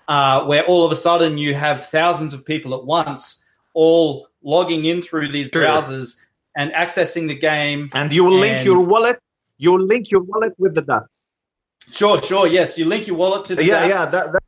uh, 0.07 0.45
where 0.45 0.63
all 0.63 0.86
of 0.86 0.93
a 0.93 0.95
sudden 0.95 1.38
you 1.38 1.53
have 1.53 1.88
thousands 1.88 2.34
of 2.34 2.45
people 2.45 2.74
at 2.75 2.86
once 2.86 3.41
all 3.75 4.27
logging 4.41 4.86
in 4.86 5.01
through 5.03 5.27
these 5.27 5.50
Sure. 5.53 5.63
browsers 5.63 6.20
and 6.58 6.72
accessing 6.72 7.27
the 7.27 7.36
game. 7.36 7.89
and 7.94 8.12
you 8.12 8.24
will 8.24 8.39
link 8.39 8.65
your 8.65 8.84
wallet. 8.84 9.20
You 9.58 9.74
will 9.74 9.86
link 9.86 10.10
your 10.10 10.22
wallet 10.22 10.53
with 10.58 10.74
the 10.74 10.82
DApp. 10.82 11.05
Sure, 11.91 12.20
sure, 12.22 12.48
yes, 12.48 12.77
you 12.77 12.86
link 12.86 13.05
your 13.05 13.15
wallet 13.15 13.46
to 13.46 13.55
the 13.55 13.63
Yeah, 13.63 13.86
yeah, 13.86 14.05
that, 14.08 14.32
that 14.32 14.44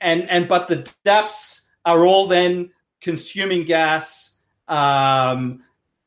and 0.00 0.28
and 0.28 0.48
but 0.48 0.68
the 0.68 0.78
DApps 1.04 1.68
are 1.84 2.04
all 2.04 2.26
then 2.26 2.70
consuming 3.00 3.64
gas 3.64 4.40
um, 4.68 5.62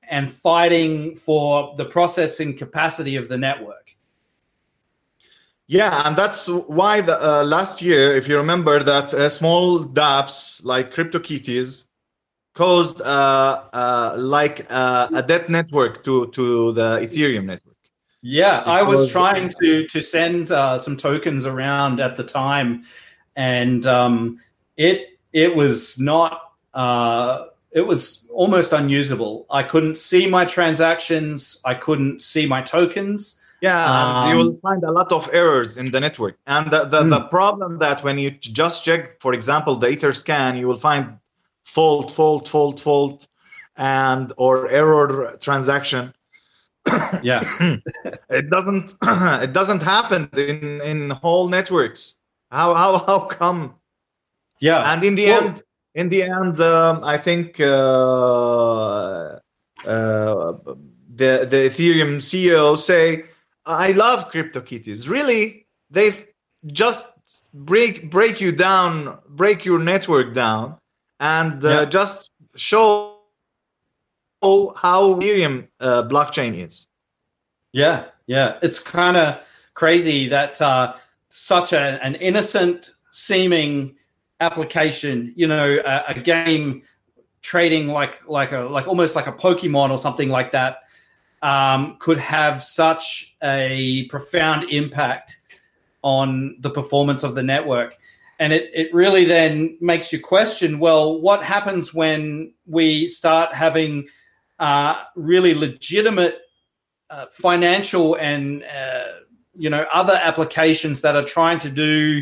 and 0.09 0.31
fighting 0.31 1.15
for 1.15 1.73
the 1.77 1.85
processing 1.85 2.57
capacity 2.57 3.15
of 3.15 3.29
the 3.29 3.37
network. 3.37 3.95
Yeah, 5.67 6.07
and 6.07 6.15
that's 6.15 6.47
why 6.47 7.01
the 7.01 7.21
uh, 7.21 7.43
last 7.43 7.81
year, 7.81 8.15
if 8.15 8.27
you 8.27 8.37
remember, 8.37 8.81
that 8.81 9.13
uh, 9.13 9.27
small 9.27 9.83
dApps 9.83 10.63
like 10.63 10.93
CryptoKitties 10.93 11.87
caused 12.57 13.01
uh, 13.01 13.63
uh, 13.73 14.15
like 14.17 14.65
uh, 14.69 15.09
a 15.13 15.21
debt 15.23 15.49
network 15.49 16.03
to 16.05 16.27
to 16.37 16.73
the 16.73 16.87
Ethereum 17.05 17.45
network. 17.45 17.77
Yeah, 18.21 18.63
I 18.65 18.83
was 18.83 19.07
trying 19.07 19.49
to 19.61 19.87
to 19.87 20.01
send 20.01 20.51
uh, 20.51 20.77
some 20.79 20.97
tokens 20.97 21.45
around 21.45 21.99
at 21.99 22.15
the 22.17 22.23
time, 22.23 22.83
and 23.35 23.85
um, 23.85 24.39
it 24.75 25.19
it 25.33 25.55
was 25.55 25.99
not. 25.99 26.41
Uh, 26.73 27.47
it 27.71 27.81
was 27.81 28.27
almost 28.33 28.73
unusable. 28.73 29.45
I 29.49 29.63
couldn't 29.63 29.97
see 29.99 30.27
my 30.27 30.45
transactions. 30.45 31.61
I 31.65 31.75
couldn't 31.75 32.21
see 32.23 32.47
my 32.47 32.61
tokens. 32.61 33.41
Yeah, 33.61 33.91
and 34.01 34.23
you 34.23 34.35
Um, 34.35 34.37
will 34.37 34.59
find 34.61 34.83
a 34.83 34.91
lot 34.91 35.11
of 35.11 35.29
errors 35.33 35.77
in 35.77 35.89
the 35.91 35.99
network. 35.99 36.37
And 36.45 36.69
the, 36.71 36.85
the, 36.85 37.03
the 37.05 37.19
Hmm. 37.19 37.29
problem 37.29 37.79
that 37.79 38.03
when 38.03 38.19
you 38.19 38.31
just 38.31 38.83
check, 38.83 39.19
for 39.19 39.33
example, 39.33 39.75
the 39.75 39.87
Etherscan, 39.87 40.59
you 40.59 40.67
will 40.67 40.77
find 40.77 41.17
fault, 41.75 42.11
fault, 42.11 42.47
fault, 42.47 42.79
fault, 42.79 43.27
and 43.75 44.33
or 44.37 44.69
error 44.69 45.37
transaction. 45.39 46.13
Yeah, 47.23 47.43
it 48.29 48.49
doesn't 48.49 48.93
it 49.45 49.53
doesn't 49.53 49.83
happen 49.83 50.29
in 50.33 50.81
in 50.81 51.09
whole 51.09 51.47
networks. 51.49 52.19
How 52.51 52.73
how 52.73 52.97
how 53.07 53.19
come? 53.39 53.75
Yeah, 54.59 54.91
and 54.93 55.03
in 55.03 55.15
the 55.15 55.25
Well- 55.27 55.43
end 55.47 55.61
in 55.97 56.09
the 56.09 56.21
end 56.21 56.61
um, 56.61 57.03
i 57.03 57.17
think 57.17 57.59
uh, 57.59 59.39
uh, 59.85 60.51
the 61.15 61.31
the 61.51 61.61
ethereum 61.69 62.17
ceo 62.21 62.77
say 62.77 63.23
i 63.65 63.91
love 63.93 64.31
cryptokitties. 64.31 65.09
Really? 65.09 65.65
They've 65.89 66.23
just 66.67 67.05
break 67.53 68.09
break 68.11 68.39
you 68.39 68.51
down 68.51 69.17
break 69.29 69.65
your 69.65 69.79
network 69.79 70.33
down 70.33 70.77
and 71.19 71.63
uh, 71.65 71.69
Yeah. 71.69 71.85
just 71.85 72.31
show 72.55 73.17
how 74.41 75.15
ethereum 75.15 75.67
uh, 75.79 76.03
blockchain 76.03 76.53
is 76.65 76.87
yeah, 77.73 78.05
yeah. 78.25 78.57
It's 78.63 78.79
kind 78.79 79.17
of 79.17 79.39
crazy 79.73 80.29
that 80.29 80.59
uh, 80.61 80.95
such 81.29 81.73
a, 81.73 81.99
an 82.03 82.15
innocent 82.15 82.91
seeming 83.11 83.95
application, 84.39 85.33
you 85.35 85.47
know, 85.47 85.77
a, 85.85 86.03
a 86.07 86.19
game 86.19 86.81
trading 87.41 87.87
like 87.89 88.27
like 88.27 88.51
a 88.51 88.59
like 88.61 88.87
almost 88.87 89.15
like 89.15 89.27
a 89.27 89.31
Pokemon 89.31 89.91
or 89.91 89.97
something 89.97 90.29
like 90.29 90.53
that, 90.53 90.79
um, 91.43 91.97
could 91.99 92.17
have 92.17 92.63
such 92.63 93.35
a 93.43 94.05
profound 94.09 94.69
impact 94.71 95.37
on 96.01 96.55
the 96.61 96.69
performance 96.69 97.23
of 97.23 97.35
the 97.35 97.43
network. 97.43 97.97
And 98.39 98.53
it, 98.53 98.69
it 98.73 98.93
really 98.93 99.25
then 99.25 99.77
makes 99.81 100.13
you 100.13 100.21
question 100.21 100.79
well, 100.79 101.19
what 101.19 101.43
happens 101.43 101.93
when 101.93 102.53
we 102.65 103.07
start 103.07 103.53
having 103.53 104.07
uh, 104.59 105.03
really 105.15 105.53
legitimate 105.53 106.41
uh, 107.09 107.25
financial 107.31 108.15
and 108.15 108.63
uh, 108.63 109.05
you 109.55 109.69
know 109.69 109.85
other 109.91 110.19
applications 110.21 111.01
that 111.01 111.15
are 111.15 111.23
trying 111.23 111.57
to 111.59 111.69
do 111.69 112.21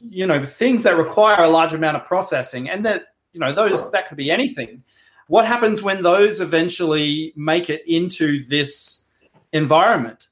you 0.00 0.26
know 0.26 0.44
things 0.44 0.82
that 0.82 0.96
require 0.96 1.40
a 1.40 1.48
large 1.48 1.72
amount 1.72 1.96
of 1.96 2.04
processing 2.04 2.68
and 2.68 2.84
that 2.84 3.04
you 3.32 3.40
know 3.40 3.52
those 3.52 3.90
that 3.92 4.08
could 4.08 4.16
be 4.16 4.30
anything. 4.30 4.82
What 5.28 5.44
happens 5.44 5.82
when 5.82 6.02
those 6.02 6.40
eventually 6.40 7.32
make 7.36 7.68
it 7.68 7.82
into 7.86 8.44
this 8.44 9.08
environment? 9.52 10.28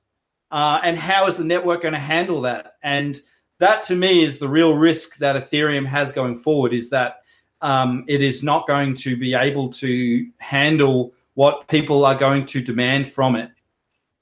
Uh, 0.50 0.80
and 0.84 0.96
how 0.96 1.26
is 1.26 1.36
the 1.36 1.42
network 1.42 1.82
going 1.82 1.94
to 1.94 2.00
handle 2.00 2.42
that? 2.42 2.76
And 2.82 3.20
that 3.58 3.82
to 3.84 3.96
me 3.96 4.22
is 4.22 4.38
the 4.38 4.48
real 4.48 4.76
risk 4.76 5.18
that 5.18 5.36
ethereum 5.36 5.86
has 5.86 6.12
going 6.12 6.38
forward 6.38 6.72
is 6.72 6.90
that 6.90 7.22
um, 7.60 8.04
it 8.08 8.20
is 8.20 8.42
not 8.42 8.66
going 8.66 8.94
to 8.94 9.16
be 9.16 9.34
able 9.34 9.70
to 9.70 10.26
handle 10.38 11.12
what 11.34 11.66
people 11.68 12.04
are 12.04 12.16
going 12.16 12.46
to 12.46 12.60
demand 12.60 13.10
from 13.10 13.36
it. 13.36 13.50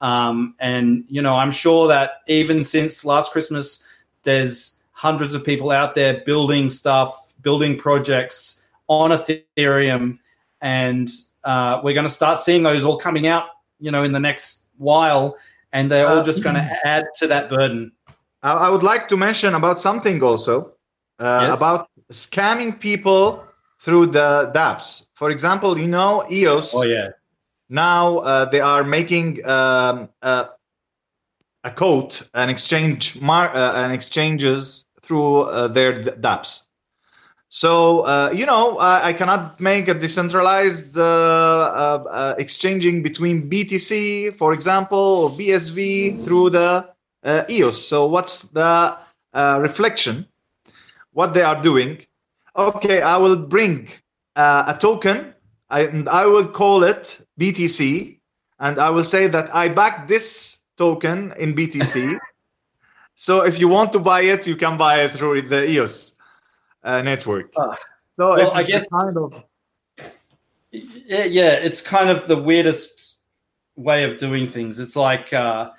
Um, 0.01 0.55
and 0.59 1.05
you 1.07 1.21
know 1.21 1.33
i'm 1.33 1.51
sure 1.51 1.87
that 1.87 2.21
even 2.27 2.65
since 2.65 3.05
last 3.05 3.31
christmas 3.31 3.87
there's 4.23 4.83
hundreds 4.91 5.33
of 5.33 5.45
people 5.45 5.71
out 5.71 5.95
there 5.95 6.21
building 6.25 6.69
stuff 6.69 7.35
building 7.41 7.77
projects 7.77 8.65
on 8.87 9.11
ethereum. 9.11 10.19
And 10.61 11.09
uh, 11.43 11.81
we're 11.83 11.93
going 11.93 12.07
to 12.07 12.13
start 12.13 12.39
seeing 12.39 12.63
those 12.63 12.85
all 12.85 12.97
coming 12.97 13.27
out 13.27 13.47
you 13.79 13.91
know 13.91 14.03
in 14.03 14.11
the 14.11 14.19
next 14.19 14.65
while. 14.77 15.37
And 15.71 15.89
they're 15.89 16.07
all 16.07 16.19
Uh, 16.19 16.23
just 16.23 16.43
going 16.43 16.55
to 16.55 16.79
add 16.85 17.05
to 17.19 17.27
that 17.27 17.49
burden 17.49 17.91
I, 18.43 18.69
would 18.69 18.83
like 18.83 19.07
to 19.09 19.17
mention 19.17 19.55
about 19.55 19.79
something 19.79 20.21
also 20.23 20.73
uh, 21.19 21.47
Yes. 21.47 21.57
about 21.57 21.89
scamming 22.11 22.79
people 22.79 23.43
through 23.79 24.07
the 24.07 24.51
dApps. 24.53 25.07
For 25.15 25.29
example, 25.31 25.77
you 25.79 25.87
know 25.87 26.25
EOS. 26.31 26.73
oh 26.75 26.83
yeah 26.83 27.09
Now 27.69 28.17
uh, 28.19 28.45
they 28.45 28.59
are 28.59 28.83
making 28.83 29.45
um, 29.45 30.09
uh, 30.21 30.45
a 31.63 31.71
code, 31.71 32.19
an 32.33 32.49
exchange, 32.49 33.19
mar- 33.21 33.55
uh, 33.55 33.73
an 33.85 33.91
exchanges 33.91 34.85
through 35.01 35.41
uh, 35.43 35.67
their 35.67 36.03
dApps. 36.03 36.63
So 37.49 38.01
uh, 38.01 38.31
you 38.33 38.45
know, 38.45 38.77
I, 38.77 39.09
I 39.09 39.13
cannot 39.13 39.59
make 39.59 39.87
a 39.87 39.93
decentralized 39.93 40.97
uh, 40.97 41.03
uh, 41.03 42.03
uh, 42.09 42.35
exchanging 42.37 43.03
between 43.03 43.49
BTC, 43.49 44.35
for 44.35 44.53
example, 44.53 44.97
or 44.97 45.29
BSV 45.29 46.23
through 46.23 46.49
the 46.51 46.92
uh, 47.23 47.43
EOS. 47.49 47.87
So 47.87 48.05
what's 48.05 48.43
the 48.49 48.97
uh, 49.33 49.59
reflection? 49.61 50.27
What 51.13 51.33
they 51.33 51.41
are 51.43 51.61
doing? 51.61 52.01
Okay, 52.55 53.01
I 53.01 53.17
will 53.17 53.35
bring 53.35 53.89
uh, 54.35 54.63
a 54.67 54.77
token, 54.79 55.33
I, 55.69 55.81
and 55.81 56.07
I 56.09 56.25
will 56.25 56.47
call 56.47 56.83
it 56.83 57.19
BTC, 57.39 58.19
and 58.59 58.79
I 58.79 58.89
will 58.89 59.03
say 59.03 59.27
that 59.27 59.53
I 59.55 59.69
back 59.69 60.07
this 60.07 60.63
token 60.77 61.33
in 61.39 61.53
BTC. 61.55 62.17
so 63.15 63.41
if 63.41 63.59
you 63.59 63.67
want 63.67 63.93
to 63.93 63.99
buy 63.99 64.21
it, 64.21 64.45
you 64.47 64.55
can 64.55 64.77
buy 64.77 65.01
it 65.03 65.13
through 65.13 65.43
the 65.43 65.69
EOS 65.69 66.17
uh, 66.83 67.01
network. 67.01 67.51
Ah. 67.57 67.75
so 68.11 68.29
Well, 68.29 68.47
it's 68.47 68.55
I 68.55 68.63
guess- 68.63 68.87
kind 68.87 69.17
of 69.17 69.43
yeah, 70.71 71.25
yeah, 71.25 71.51
it's 71.51 71.81
kind 71.81 72.09
of 72.09 72.27
the 72.27 72.35
weirdest 72.35 73.17
way 73.75 74.03
of 74.03 74.17
doing 74.17 74.47
things. 74.47 74.79
It's 74.79 74.95
like, 74.95 75.31
uh, 75.31 75.69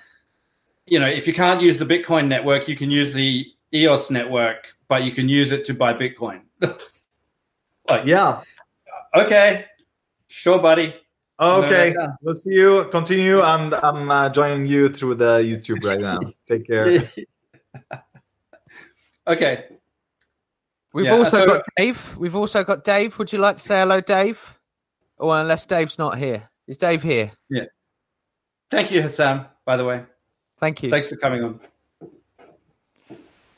you 0.87 0.99
know, 0.99 1.07
if 1.07 1.27
you 1.27 1.33
can't 1.33 1.61
use 1.61 1.77
the 1.79 1.85
Bitcoin 1.85 2.27
network, 2.27 2.67
you 2.67 2.75
can 2.75 2.91
use 2.91 3.13
the 3.13 3.45
EOS 3.73 4.11
network, 4.11 4.67
but 4.87 5.03
you 5.03 5.11
can 5.11 5.27
use 5.27 5.51
it 5.51 5.65
to 5.65 5.73
buy 5.73 5.93
Bitcoin. 5.93 6.41
like, 7.89 8.05
yeah. 8.05 8.41
okay, 9.15 9.65
sure, 10.27 10.59
buddy. 10.59 10.93
Okay, 11.39 11.91
that's- 11.91 12.17
we'll 12.21 12.35
see 12.35 12.53
you. 12.53 12.85
Continue, 12.91 13.41
and 13.41 13.73
I'm 13.73 14.09
uh, 14.09 14.29
joining 14.29 14.65
you 14.67 14.87
through 14.89 15.15
the 15.15 15.39
YouTube 15.39 15.83
right 15.83 15.99
now. 15.99 16.19
Take 16.47 16.67
care. 16.67 17.03
Okay. 19.27 19.65
We've 20.93 21.05
Yeah, 21.05 21.13
also 21.13 21.39
so- 21.39 21.45
got 21.47 21.63
Dave. 21.75 22.15
We've 22.17 22.35
also 22.35 22.63
got 22.63 22.83
Dave. 22.83 23.17
Would 23.17 23.33
you 23.33 23.39
like 23.39 23.57
to 23.57 23.61
say 23.61 23.79
hello, 23.79 23.99
Dave? 23.99 24.53
Or 25.17 25.39
unless 25.39 25.65
Dave's 25.65 25.97
not 25.97 26.17
here. 26.17 26.49
Is 26.67 26.77
Dave 26.77 27.01
here? 27.01 27.31
Yeah. 27.49 27.63
Thank 28.69 28.91
you, 28.91 29.01
Hassan, 29.01 29.47
by 29.65 29.77
the 29.77 29.85
way. 29.85 30.03
Thank 30.59 30.83
you. 30.83 30.89
Thanks 30.89 31.07
for 31.07 31.17
coming 31.17 31.43
on. 31.43 31.59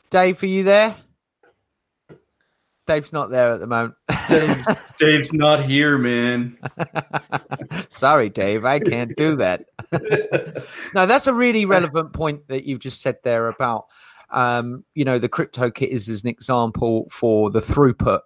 Dave, 0.10 0.42
are 0.42 0.48
you 0.48 0.63
there? 0.63 0.96
Dave's 2.88 3.12
not 3.12 3.30
there 3.30 3.51
at 3.51 3.60
the 3.60 3.68
moment. 3.68 3.96
Dave's, 4.30 4.68
Dave's 5.00 5.34
not 5.34 5.62
here, 5.63 5.98
man. 5.98 6.58
Sorry, 7.89 8.30
Dave, 8.30 8.63
I 8.63 8.80
can't 8.80 9.13
do 9.18 9.36
that. 9.36 9.66
no, 10.94 11.06
that's 11.06 11.27
a 11.27 11.34
really 11.34 11.66
relevant 11.66 12.13
point 12.13 12.48
that 12.48 12.63
you've 12.66 12.80
just 12.80 13.01
said 13.01 13.18
there 13.24 13.50
about, 13.50 13.88
um, 14.30 14.86
you 14.96 15.04
know, 15.04 15.20
the 15.20 15.27
CryptoKitties 15.27 16.08
as 16.08 16.24
an 16.24 16.30
example 16.30 17.08
for 17.12 17.51
the 17.51 17.60
throughput. 17.60 18.22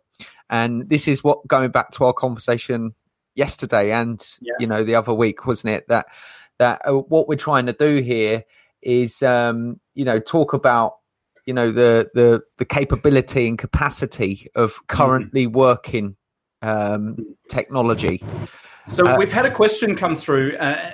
And 0.52 0.88
this 0.90 1.08
is 1.08 1.24
what 1.24 1.48
going 1.48 1.72
back 1.72 1.90
to 1.94 2.06
our 2.06 2.14
conversation 2.14 2.94
yesterday 3.36 3.92
and 3.92 4.24
Yeah. 4.42 4.54
you 4.60 4.68
know 4.68 4.84
the 4.84 4.96
other 4.96 5.14
week, 5.14 5.48
wasn't 5.48 5.74
it? 5.74 5.88
That 5.88 6.06
that 6.60 6.82
uh, 6.86 6.94
what 6.94 7.28
we're 7.28 7.36
trying 7.36 7.66
to 7.66 7.74
do 7.74 8.02
here 8.02 8.44
is 8.82 9.22
um, 9.22 9.80
you 9.94 10.06
know 10.06 10.20
talk 10.20 10.54
about 10.54 10.94
you 11.46 11.54
know 11.54 11.72
the 11.72 12.10
the 12.14 12.42
the 12.58 12.66
capability 12.66 13.48
and 13.48 13.58
capacity 13.58 14.48
of 14.56 14.80
currently 14.88 15.48
working 15.48 16.16
um, 16.62 17.18
technology. 17.50 18.24
So 18.88 19.08
Uh, 19.08 19.16
we've 19.18 19.32
had 19.32 19.46
a 19.46 19.52
question 19.52 19.96
come 19.96 20.16
through, 20.16 20.58
uh, 20.58 20.92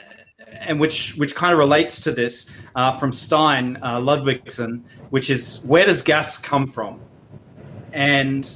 and 0.59 0.79
which 0.79 1.15
which 1.17 1.35
kind 1.35 1.53
of 1.53 1.59
relates 1.59 1.99
to 2.01 2.11
this 2.11 2.51
uh, 2.75 2.91
from 2.91 3.11
Stein 3.11 3.77
uh, 3.81 3.99
Ludwigson, 3.99 4.83
which 5.09 5.29
is 5.29 5.61
where 5.65 5.85
does 5.85 6.03
gas 6.03 6.37
come 6.37 6.67
from? 6.67 6.99
And 7.93 8.49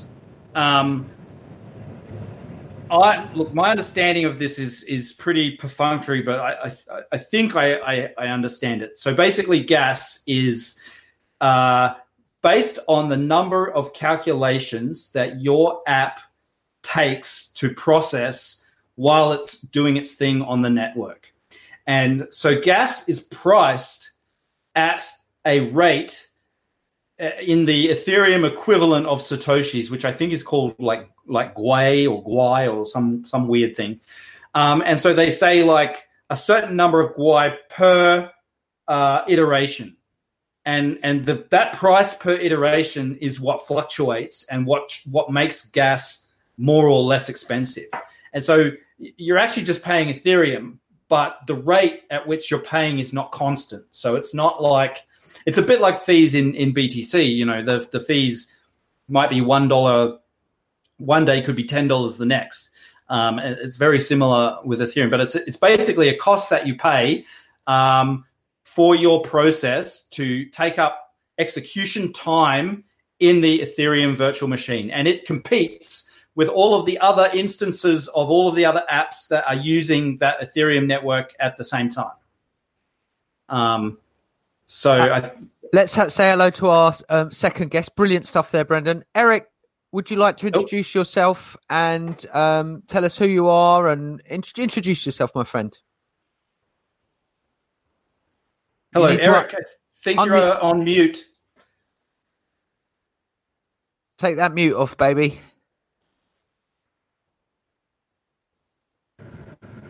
um, 0.56 1.10
I 2.92 3.32
look, 3.34 3.54
my 3.54 3.72
understanding 3.72 4.26
of 4.26 4.38
this 4.38 4.60
is 4.60 4.84
is 4.84 5.14
pretty 5.14 5.58
perfunctory, 5.58 6.22
but 6.22 6.40
I 6.40 6.52
I, 6.66 7.02
I 7.14 7.18
think 7.18 7.56
I, 7.56 7.76
I 7.76 8.14
I 8.18 8.28
understand 8.28 8.82
it. 8.82 8.98
So 8.98 9.14
basically, 9.14 9.64
gas 9.64 10.24
is 10.28 10.80
uh, 11.40 11.94
based 12.42 12.80
on 12.88 13.10
the 13.10 13.18
number 13.18 13.72
of 13.72 13.94
calculations 13.94 15.12
that 15.14 15.42
your 15.42 15.82
app 15.88 16.20
takes 16.84 17.54
to 17.54 17.74
process 17.74 18.68
while 18.96 19.32
it's 19.32 19.62
doing 19.62 19.98
its 19.98 20.16
thing 20.16 20.42
on 20.42 20.62
the 20.62 20.70
network. 20.70 21.34
And 21.88 22.28
so 22.32 22.60
gas 22.60 23.08
is 23.08 23.22
priced 23.22 24.12
at 24.76 25.04
a 25.46 25.72
rate 25.72 26.31
in 27.22 27.66
the 27.66 27.90
Ethereum 27.90 28.46
equivalent 28.46 29.06
of 29.06 29.20
Satoshis, 29.20 29.92
which 29.92 30.06
I 30.06 30.12
think 30.12 30.34
is 30.34 30.44
called 30.44 30.76
like 30.80 31.10
like 31.28 31.56
Gwei 31.56 32.12
or 32.12 32.24
Guai 32.24 32.74
or 32.74 32.86
some 32.86 33.26
some 33.26 33.48
weird 33.48 33.76
thing. 33.76 34.00
Um, 34.56 34.82
and 34.86 35.00
so 35.00 35.14
they 35.14 35.32
say 35.32 35.64
like 35.64 36.08
a 36.30 36.36
certain 36.36 36.76
number 36.76 37.00
of 37.00 37.16
Guai 37.16 37.58
per 37.70 38.32
uh, 38.88 39.22
iteration. 39.28 39.98
And 40.66 41.00
and 41.04 41.26
the, 41.26 41.46
that 41.52 41.74
price 41.74 42.16
per 42.16 42.34
iteration 42.34 43.18
is 43.18 43.40
what 43.40 43.68
fluctuates 43.68 44.46
and 44.46 44.66
what 44.66 45.00
what 45.10 45.32
makes 45.32 45.70
gas 45.70 46.32
more 46.58 46.88
or 46.88 47.02
less 47.02 47.30
expensive. 47.30 47.90
And 48.34 48.44
so 48.44 48.72
you're 48.98 49.40
actually 49.40 49.64
just 49.64 49.84
paying 49.84 50.14
Ethereum, 50.14 50.78
but 51.10 51.40
the 51.48 51.56
rate 51.56 52.02
at 52.12 52.28
which 52.28 52.52
you're 52.52 52.60
paying 52.60 53.00
is 53.00 53.14
not 53.14 53.32
constant. 53.32 53.86
So 53.92 54.16
it's 54.16 54.34
not 54.34 54.62
like 54.62 55.00
it's 55.46 55.58
a 55.58 55.62
bit 55.62 55.82
like 55.82 56.00
fees 56.00 56.36
in, 56.36 56.54
in 56.56 56.74
BTC. 56.74 57.36
You 57.36 57.46
know, 57.46 57.64
the 57.64 57.88
the 57.92 58.00
fees 58.00 58.56
might 59.08 59.30
be 59.30 59.42
one 59.42 59.68
dollar 59.68 60.20
one 60.98 61.26
day, 61.26 61.42
could 61.42 61.56
be 61.56 61.64
ten 61.64 61.88
dollars 61.88 62.18
the 62.18 62.26
next. 62.26 62.70
Um, 63.10 63.40
it's 63.40 63.78
very 63.78 64.00
similar 64.00 64.58
with 64.64 64.80
Ethereum, 64.80 65.12
but 65.12 65.20
it's 65.20 65.36
it's 65.36 65.58
basically 65.58 66.10
a 66.10 66.18
cost 66.18 66.50
that 66.50 66.66
you 66.66 66.76
pay 66.76 67.26
um, 67.68 68.26
for 68.64 68.96
your 68.96 69.22
process 69.22 70.04
to 70.10 70.46
take 70.46 70.80
up 70.80 71.14
execution 71.38 72.14
time 72.14 72.86
in 73.20 73.42
the 73.42 73.60
Ethereum 73.60 74.16
virtual 74.16 74.48
machine, 74.48 74.90
and 74.92 75.08
it 75.08 75.26
competes 75.26 76.10
with 76.36 76.48
all 76.48 76.74
of 76.74 76.86
the 76.86 76.98
other 77.00 77.30
instances 77.34 78.08
of 78.10 78.30
all 78.30 78.48
of 78.48 78.56
the 78.56 78.66
other 78.66 78.84
apps 78.90 79.28
that 79.28 79.46
are 79.46 79.56
using 79.56 80.16
that 80.18 80.40
Ethereum 80.40 80.88
network 80.88 81.34
at 81.40 81.58
the 81.58 81.64
same 81.64 81.90
time. 81.90 82.16
Um, 83.50 83.98
so 84.74 84.94
I, 84.94 85.30
Let's 85.74 85.94
ha- 85.96 86.08
say 86.08 86.30
hello 86.32 86.50
to 86.52 86.70
our 86.70 86.94
um, 87.10 87.30
second 87.30 87.72
guest. 87.72 87.94
Brilliant 87.98 88.26
stuff 88.26 88.52
there, 88.52 88.64
Brendan. 88.64 89.04
Eric, 89.14 89.48
would 89.92 90.10
you 90.10 90.16
like 90.16 90.38
to 90.38 90.48
introduce 90.48 90.96
yourself 90.96 91.58
and 91.70 92.26
um, 92.34 92.82
tell 92.88 93.04
us 93.04 93.18
who 93.18 93.28
you 93.28 93.50
are 93.50 93.90
and 93.90 94.22
int- 94.28 94.58
introduce 94.58 95.06
yourself, 95.06 95.36
my 95.36 95.44
friend? 95.44 95.78
hello, 98.94 99.10
need 99.10 99.18
to 99.18 99.24
Eric. 99.24 99.56
I 99.58 99.62
think 100.04 100.20
you're 100.26 100.36
unmute- 100.38 100.56
uh, 100.56 100.60
on 100.62 100.84
mute. 100.86 101.24
Take 104.18 104.38
that 104.38 104.54
mute 104.54 104.76
off, 104.76 104.96
baby. 104.96 105.42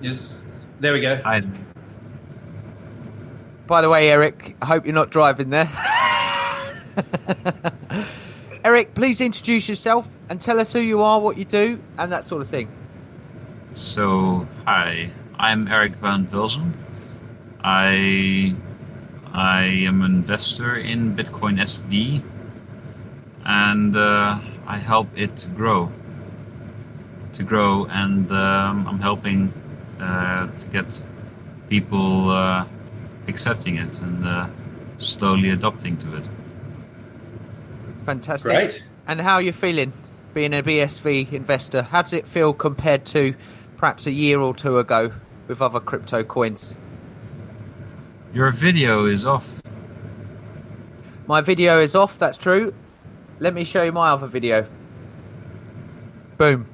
Yes, 0.02 0.42
there 0.80 0.94
we 0.94 1.02
go. 1.02 1.22
I 1.24 1.44
By 3.72 3.82
the 3.82 3.88
way, 3.88 4.10
Eric, 4.10 4.58
I 4.62 4.66
hope 4.66 4.86
you're 4.86 4.94
not 4.94 5.12
driving 5.12 5.50
there. 5.50 5.72
Eric, 8.66 8.94
please 8.94 9.22
introduce 9.22 9.70
yourself 9.70 10.10
and 10.28 10.42
tell 10.42 10.60
us 10.60 10.74
who 10.74 10.82
you 10.82 11.02
are, 11.02 11.22
what 11.22 11.38
you 11.38 11.46
do, 11.46 11.80
and 11.98 12.12
that 12.12 12.26
sort 12.26 12.42
of 12.42 12.50
thing. 12.50 12.68
so 13.74 14.46
hi, 14.66 15.10
I'm 15.40 15.70
Eric 15.70 15.96
van 15.96 16.28
Velzen. 16.28 16.74
I 17.64 18.54
I 19.32 19.64
am 19.64 20.02
an 20.02 20.16
investor 20.16 20.76
in 20.76 21.16
Bitcoin 21.16 21.58
SV, 21.58 22.22
and 23.46 23.96
uh, 23.96 24.38
I 24.68 24.80
help 24.80 25.08
it 25.16 25.38
to 25.38 25.48
grow. 25.48 25.90
To 27.36 27.44
grow, 27.44 27.86
and 27.86 28.30
um, 28.34 28.86
I'm 28.86 29.00
helping 29.00 29.54
uh, 29.98 30.48
to 30.60 30.68
get 30.68 31.02
people 31.70 32.32
uh, 32.32 32.66
accepting 33.32 33.78
it 33.78 34.00
and 34.02 34.28
uh, 34.28 34.48
slowly 35.00 35.50
adopting 35.50 35.98
to 35.98 36.18
it. 36.18 36.30
Fantastic. 38.06 38.52
Great. 38.52 38.84
And 39.08 39.20
how 39.20 39.36
are 39.36 39.42
you 39.42 39.54
feeling 39.54 39.94
being 40.34 40.54
a 40.54 40.62
BSV 40.62 41.34
investor? 41.34 41.82
How 41.82 42.04
does 42.04 42.14
it 42.14 42.28
feel 42.28 42.54
compared 42.54 43.06
to 43.08 43.34
perhaps 43.78 44.06
a 44.06 44.12
year 44.12 44.40
or 44.40 44.54
two 44.54 44.78
ago 44.78 45.12
with 45.48 45.62
other 45.62 45.80
crypto 45.80 46.24
coins? 46.24 46.76
Your 48.34 48.52
video 48.52 49.06
is 49.06 49.26
off. 49.26 49.62
My 51.28 51.42
video 51.42 51.82
is 51.82 51.96
off, 51.96 52.20
that's 52.20 52.38
true. 52.38 52.74
Let 53.40 53.54
me 53.54 53.64
show 53.64 53.84
you 53.84 53.92
my 53.92 54.10
other 54.12 54.28
video. 54.28 54.68
Boom. 56.38 56.71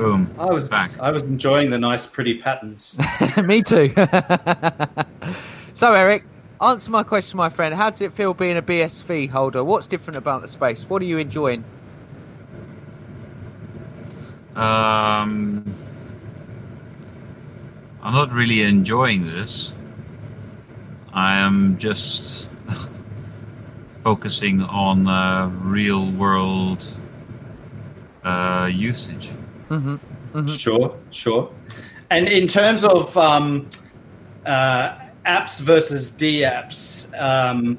Boom. 0.00 0.34
I 0.38 0.46
was 0.46 0.66
Back. 0.66 0.98
I 0.98 1.10
was 1.10 1.24
enjoying 1.24 1.68
the 1.68 1.76
nice, 1.76 2.06
pretty 2.06 2.38
patterns. 2.38 2.96
Me 3.44 3.60
too. 3.60 3.92
so, 5.74 5.92
Eric, 5.92 6.24
answer 6.58 6.90
my 6.90 7.02
question, 7.02 7.36
my 7.36 7.50
friend. 7.50 7.74
How 7.74 7.90
does 7.90 8.00
it 8.00 8.14
feel 8.14 8.32
being 8.32 8.56
a 8.56 8.62
BSV 8.62 9.28
holder? 9.28 9.62
What's 9.62 9.86
different 9.86 10.16
about 10.16 10.40
the 10.40 10.48
space? 10.48 10.84
What 10.88 11.02
are 11.02 11.04
you 11.04 11.18
enjoying? 11.18 11.64
Um, 14.56 15.70
I'm 18.02 18.14
not 18.14 18.32
really 18.32 18.62
enjoying 18.62 19.26
this. 19.26 19.74
I 21.12 21.40
am 21.40 21.76
just 21.76 22.48
focusing 23.98 24.62
on 24.62 25.06
uh, 25.06 25.48
real 25.48 26.10
world 26.12 26.90
uh, 28.24 28.70
usage. 28.72 29.28
Mm-hmm. 29.70 30.46
Sure, 30.46 30.96
sure. 31.10 31.52
And 32.10 32.28
in 32.28 32.48
terms 32.48 32.84
of 32.84 33.16
um, 33.16 33.68
uh, 34.44 34.98
apps 35.24 35.60
versus 35.60 36.10
D 36.10 36.40
apps, 36.40 37.16
um, 37.20 37.78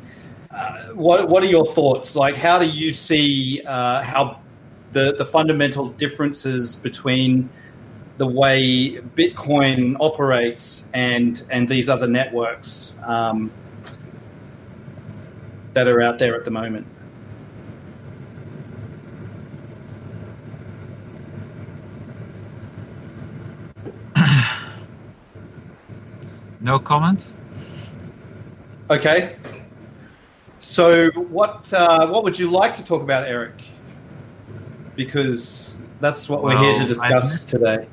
uh, 0.49 0.87
what 0.93 1.27
what 1.27 1.43
are 1.43 1.47
your 1.47 1.65
thoughts? 1.65 2.15
Like, 2.15 2.35
how 2.35 2.59
do 2.59 2.65
you 2.65 2.93
see 2.93 3.61
uh, 3.65 4.01
how 4.03 4.39
the 4.93 5.15
the 5.17 5.25
fundamental 5.25 5.89
differences 5.89 6.77
between 6.77 7.49
the 8.17 8.27
way 8.27 9.01
Bitcoin 9.15 9.97
operates 9.99 10.89
and 10.93 11.41
and 11.49 11.67
these 11.67 11.89
other 11.89 12.07
networks 12.07 12.99
um, 13.03 13.51
that 15.73 15.87
are 15.87 16.01
out 16.01 16.19
there 16.19 16.35
at 16.35 16.45
the 16.45 16.51
moment? 16.51 16.87
No 26.61 26.79
comment? 26.79 27.25
Okay. 28.89 29.35
So, 30.59 31.09
what 31.11 31.71
uh, 31.73 32.07
what 32.07 32.23
would 32.23 32.37
you 32.37 32.51
like 32.51 32.75
to 32.75 32.85
talk 32.85 33.01
about, 33.01 33.27
Eric? 33.27 33.55
Because 34.95 35.89
that's 35.99 36.29
what 36.29 36.43
we're 36.43 36.57
here 36.57 36.73
to 36.73 36.79
Well, 36.79 36.87
discuss 36.87 37.45
today. 37.45 37.87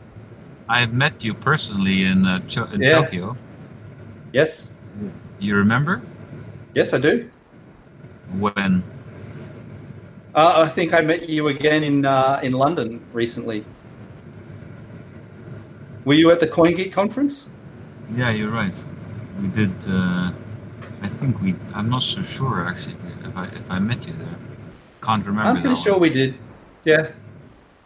I've 0.69 0.93
met 0.93 1.25
you 1.25 1.33
personally 1.33 2.03
in, 2.05 2.27
uh, 2.27 2.41
Cho- 2.47 2.67
in 2.67 2.83
Yeah. 2.83 3.01
Tokyo. 3.01 3.37
Yes, 4.33 4.75
You 5.39 5.55
remember 5.57 6.03
yes, 6.75 6.93
I 6.93 6.99
do. 6.99 7.31
when? 8.39 8.83
Uh, 10.35 10.65
I 10.67 10.69
think 10.69 10.93
I 10.93 11.01
met 11.01 11.29
you 11.31 11.49
again 11.49 11.83
in 11.85 12.05
uh, 12.05 12.41
in 12.43 12.53
London 12.53 13.01
recently. 13.15 13.65
Were 16.05 16.15
you 16.15 16.31
at 16.31 16.41
the 16.41 16.47
CoinGeek 16.47 16.93
conference? 16.93 17.49
Yeah, 18.15 18.31
you're 18.31 18.51
right. 18.51 18.75
We 19.41 19.49
did. 19.49 19.73
Uh, 19.87 20.33
I 21.03 21.09
think 21.09 21.41
we. 21.41 21.55
I'm 21.75 21.89
not 21.89 22.03
so 22.03 22.23
sure 22.23 22.67
actually 22.67 22.97
if 23.25 23.37
I 23.37 23.45
if 23.47 23.71
I 23.71 23.79
met 23.79 24.07
you 24.07 24.15
there. 24.15 24.37
Can't 25.03 25.25
remember. 25.25 25.49
I'm 25.49 25.55
that 25.57 25.63
pretty 25.63 25.75
one. 25.75 25.85
sure 25.85 25.99
we 25.99 26.11
did. 26.11 26.35
Yeah, 26.85 27.11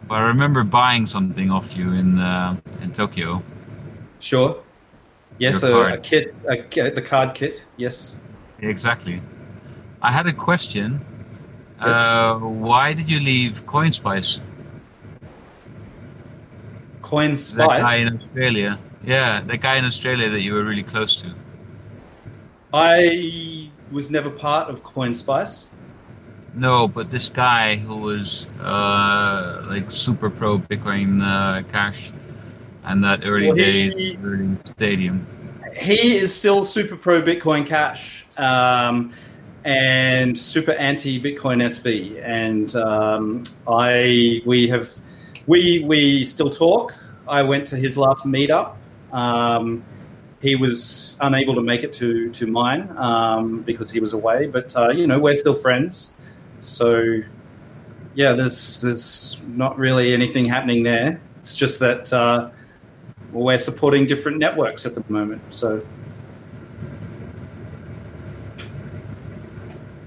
But 0.07 0.15
I 0.15 0.21
remember 0.21 0.63
buying 0.63 1.05
something 1.07 1.51
off 1.51 1.75
you 1.75 1.91
in 1.93 2.19
uh, 2.19 2.55
in 2.81 2.91
Tokyo. 2.93 3.41
sure. 4.19 4.61
Yes, 5.39 5.63
a, 5.63 5.75
a 5.75 5.97
kit, 5.97 6.35
a, 6.47 6.89
the 6.91 7.01
card 7.01 7.33
kit. 7.33 7.65
Yes. 7.75 8.17
Exactly. 8.59 9.19
I 10.01 10.11
had 10.11 10.27
a 10.27 10.33
question. 10.33 11.01
Yes. 11.79 11.97
Uh, 11.97 12.35
why 12.39 12.93
did 12.93 13.09
you 13.09 13.19
leave 13.19 13.65
CoinSpice? 13.65 14.41
Coin 17.01 17.33
That 17.33 17.67
guy 17.67 17.95
in 17.95 18.21
Australia. 18.21 18.79
Yeah, 19.05 19.41
that 19.41 19.57
guy 19.61 19.75
in 19.75 19.85
Australia 19.85 20.29
that 20.29 20.41
you 20.41 20.53
were 20.53 20.63
really 20.63 20.83
close 20.83 21.15
to. 21.21 21.33
I 22.73 23.69
was 23.91 24.09
never 24.09 24.29
part 24.29 24.69
of 24.69 24.83
Coin 24.83 25.13
Spice. 25.13 25.71
No, 26.55 26.87
but 26.87 27.09
this 27.09 27.29
guy 27.29 27.75
who 27.75 27.97
was 27.97 28.47
uh, 28.61 29.63
like 29.67 29.89
super 29.91 30.29
pro 30.29 30.59
Bitcoin 30.59 31.21
uh, 31.23 31.63
Cash 31.71 32.11
and 32.83 33.03
that 33.03 33.21
early 33.25 33.47
Well, 33.47 33.55
he- 33.55 33.61
days, 33.89 34.17
early 34.23 34.55
stadium. 34.65 35.25
he 35.75 36.15
is 36.17 36.33
still 36.33 36.63
super 36.65 36.95
pro 36.95 37.21
Bitcoin 37.21 37.65
Cash 37.65 38.25
um, 38.37 39.13
and 39.65 40.37
super 40.37 40.73
anti 40.73 41.19
Bitcoin 41.21 41.61
SV, 41.63 42.21
and 42.23 42.75
um, 42.75 43.43
I 43.67 44.41
we 44.45 44.67
have 44.69 44.91
we 45.47 45.79
we 45.85 46.23
still 46.23 46.49
talk. 46.49 46.93
I 47.27 47.41
went 47.41 47.65
to 47.67 47.77
his 47.77 47.97
last 47.97 48.25
meetup. 48.25 48.75
Um, 49.13 49.83
he 50.41 50.55
was 50.55 51.17
unable 51.21 51.55
to 51.55 51.61
make 51.61 51.83
it 51.83 51.93
to 51.93 52.29
to 52.31 52.47
mine 52.47 52.89
um, 52.97 53.61
because 53.61 53.89
he 53.91 53.99
was 54.01 54.11
away, 54.11 54.47
but 54.47 54.75
uh, 54.75 54.89
you 54.89 55.07
know 55.07 55.19
we're 55.19 55.35
still 55.35 55.53
friends. 55.55 56.17
So 56.61 57.19
yeah, 58.15 58.33
there's 58.33 58.81
there's 58.81 59.41
not 59.47 59.77
really 59.77 60.13
anything 60.13 60.45
happening 60.45 60.83
there. 60.83 61.21
It's 61.39 61.55
just 61.55 61.79
that. 61.79 62.11
Uh, 62.11 62.49
we're 63.31 63.57
supporting 63.57 64.05
different 64.05 64.37
networks 64.37 64.85
at 64.85 64.93
the 64.93 65.03
moment. 65.09 65.41
So 65.51 65.81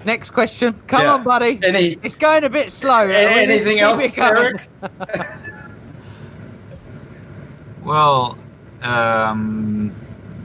Next 0.05 0.31
question. 0.31 0.73
Come 0.87 1.03
Yeah. 1.03 1.14
on, 1.14 1.25
buddy. 1.25 1.59
any 1.64 1.99
It's 2.05 2.14
going 2.14 2.45
a 2.45 2.49
bit 2.51 2.71
slow. 2.71 3.01
anything 3.09 3.81
else. 3.87 4.16
Eric? 4.19 4.69
Well, 7.83 8.37
um, 8.82 9.92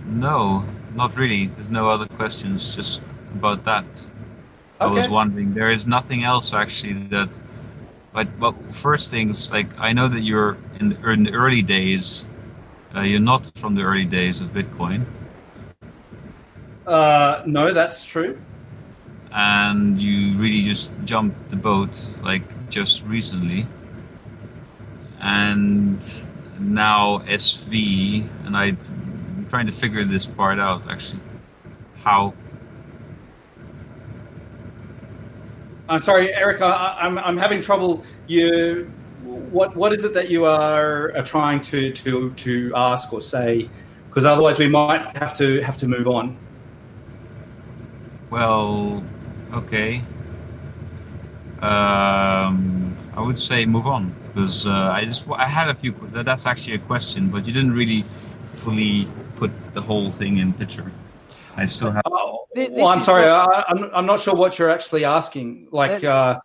no, 0.07 0.63
not 0.95 1.15
really. 1.17 1.47
There's 1.47 1.69
no 1.69 1.89
other 1.89 2.05
questions 2.07 2.75
just 2.75 3.01
about 3.33 3.63
that. 3.65 3.85
Okay. 3.85 4.05
I 4.79 4.87
was 4.87 5.07
wondering. 5.09 5.53
There 5.53 5.69
is 5.69 5.85
nothing 5.87 6.23
else 6.23 6.53
actually 6.53 6.93
that. 7.09 7.29
But 8.13 8.39
but 8.39 8.55
first 8.75 9.09
things 9.09 9.51
like 9.51 9.67
I 9.79 9.93
know 9.93 10.07
that 10.07 10.21
you're 10.21 10.57
in 10.79 10.89
the, 10.89 11.09
in 11.11 11.23
the 11.23 11.33
early 11.33 11.61
days. 11.61 12.25
Uh, 12.95 13.01
you're 13.01 13.19
not 13.19 13.45
from 13.57 13.75
the 13.75 13.83
early 13.83 14.05
days 14.05 14.41
of 14.41 14.49
Bitcoin, 14.53 15.05
Uh, 16.85 17.43
no, 17.45 17.73
that's 17.73 18.03
true. 18.05 18.39
and 19.31 20.01
you 20.01 20.37
really 20.37 20.61
just 20.63 20.91
jumped 21.05 21.49
the 21.49 21.55
boat 21.55 21.97
like 22.23 22.43
just 22.69 23.03
recently. 23.05 23.67
And 25.19 26.01
now 26.62 27.19
SV, 27.19 28.28
and 28.45 28.56
I, 28.56 28.67
I'm 28.67 29.45
trying 29.50 29.65
to 29.65 29.71
figure 29.71 30.06
this 30.06 30.26
part 30.26 30.60
out 30.60 30.89
actually. 30.89 31.21
How 32.04 32.34
I'm 35.91 36.00
sorry, 36.00 36.34
Erica. 36.34 36.63
I, 36.63 37.06
I'm 37.06 37.17
I'm 37.19 37.38
having 37.38 37.62
trouble. 37.62 38.04
You, 38.28 38.89
what 39.24 39.76
what 39.76 39.91
is 39.91 40.06
it 40.06 40.13
that 40.13 40.30
you 40.30 40.45
are, 40.45 41.13
are 41.17 41.24
trying 41.24 41.60
to 41.63 41.91
to 41.91 42.32
to 42.32 42.71
ask 42.74 43.12
or 43.12 43.21
say? 43.21 43.69
Because 44.08 44.24
otherwise, 44.24 44.58
we 44.58 44.69
might 44.69 45.17
have 45.17 45.36
to 45.38 45.60
have 45.62 45.76
to 45.78 45.88
move 45.89 46.08
on. 46.08 46.38
Well, 48.30 49.04
okay. 49.54 50.02
Um, 51.62 52.90
I 53.15 53.21
would 53.21 53.38
say 53.38 53.65
move 53.65 53.88
on 53.88 54.13
because 54.28 54.65
uh, 54.65 54.71
I 54.71 55.04
just 55.06 55.28
I 55.30 55.47
had 55.47 55.67
a 55.69 55.76
few. 55.76 55.91
that- 56.13 56.26
That's 56.26 56.45
actually 56.45 56.76
a 56.76 56.80
question, 56.80 57.30
but 57.30 57.45
you 57.45 57.52
didn't 57.54 57.74
really 57.74 58.04
fully 58.63 59.08
put 59.36 59.52
the 59.74 59.82
whole 59.82 60.10
thing 60.10 60.38
in 60.38 60.54
picture. 60.54 60.91
I 61.58 61.65
still 61.65 61.91
have. 61.91 62.04
Oh, 62.06 62.45
well, 62.56 62.88
I'm 62.88 63.02
sorry. 63.02 63.24
what- 63.24 63.32
I, 63.32 63.63
I'm 63.67 63.89
I'm 63.93 64.06
not 64.06 64.19
sure 64.21 64.34
what 64.36 64.58
you're 64.58 64.69
actually 64.69 65.04
asking. 65.04 65.67
Like, 65.71 66.04
uh, 66.04 66.39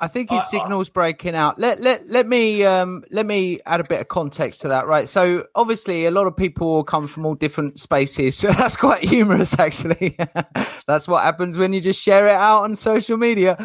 I 0.00 0.06
think 0.08 0.30
I- 0.30 0.36
his 0.36 0.48
signal's 0.48 0.88
breaking 0.88 1.34
out. 1.34 1.58
Let 1.58 1.80
let 1.80 2.06
let 2.08 2.28
me 2.28 2.62
um 2.64 3.02
let 3.10 3.26
me 3.26 3.58
add 3.66 3.80
a 3.80 3.84
bit 3.84 4.00
of 4.00 4.06
context 4.08 4.60
to 4.60 4.68
that, 4.68 4.86
right? 4.86 5.08
So 5.08 5.46
obviously 5.56 6.06
a 6.06 6.12
lot 6.12 6.26
of 6.28 6.36
people 6.36 6.84
come 6.84 7.08
from 7.08 7.26
all 7.26 7.34
different 7.34 7.80
spaces. 7.80 8.36
So 8.36 8.48
that's 8.52 8.76
quite 8.76 9.02
humorous 9.02 9.58
actually. 9.58 10.16
that's 10.86 11.08
what 11.08 11.24
happens 11.24 11.56
when 11.56 11.72
you 11.72 11.80
just 11.80 12.00
share 12.00 12.28
it 12.28 12.34
out 12.34 12.62
on 12.62 12.76
social 12.76 13.16
media. 13.16 13.56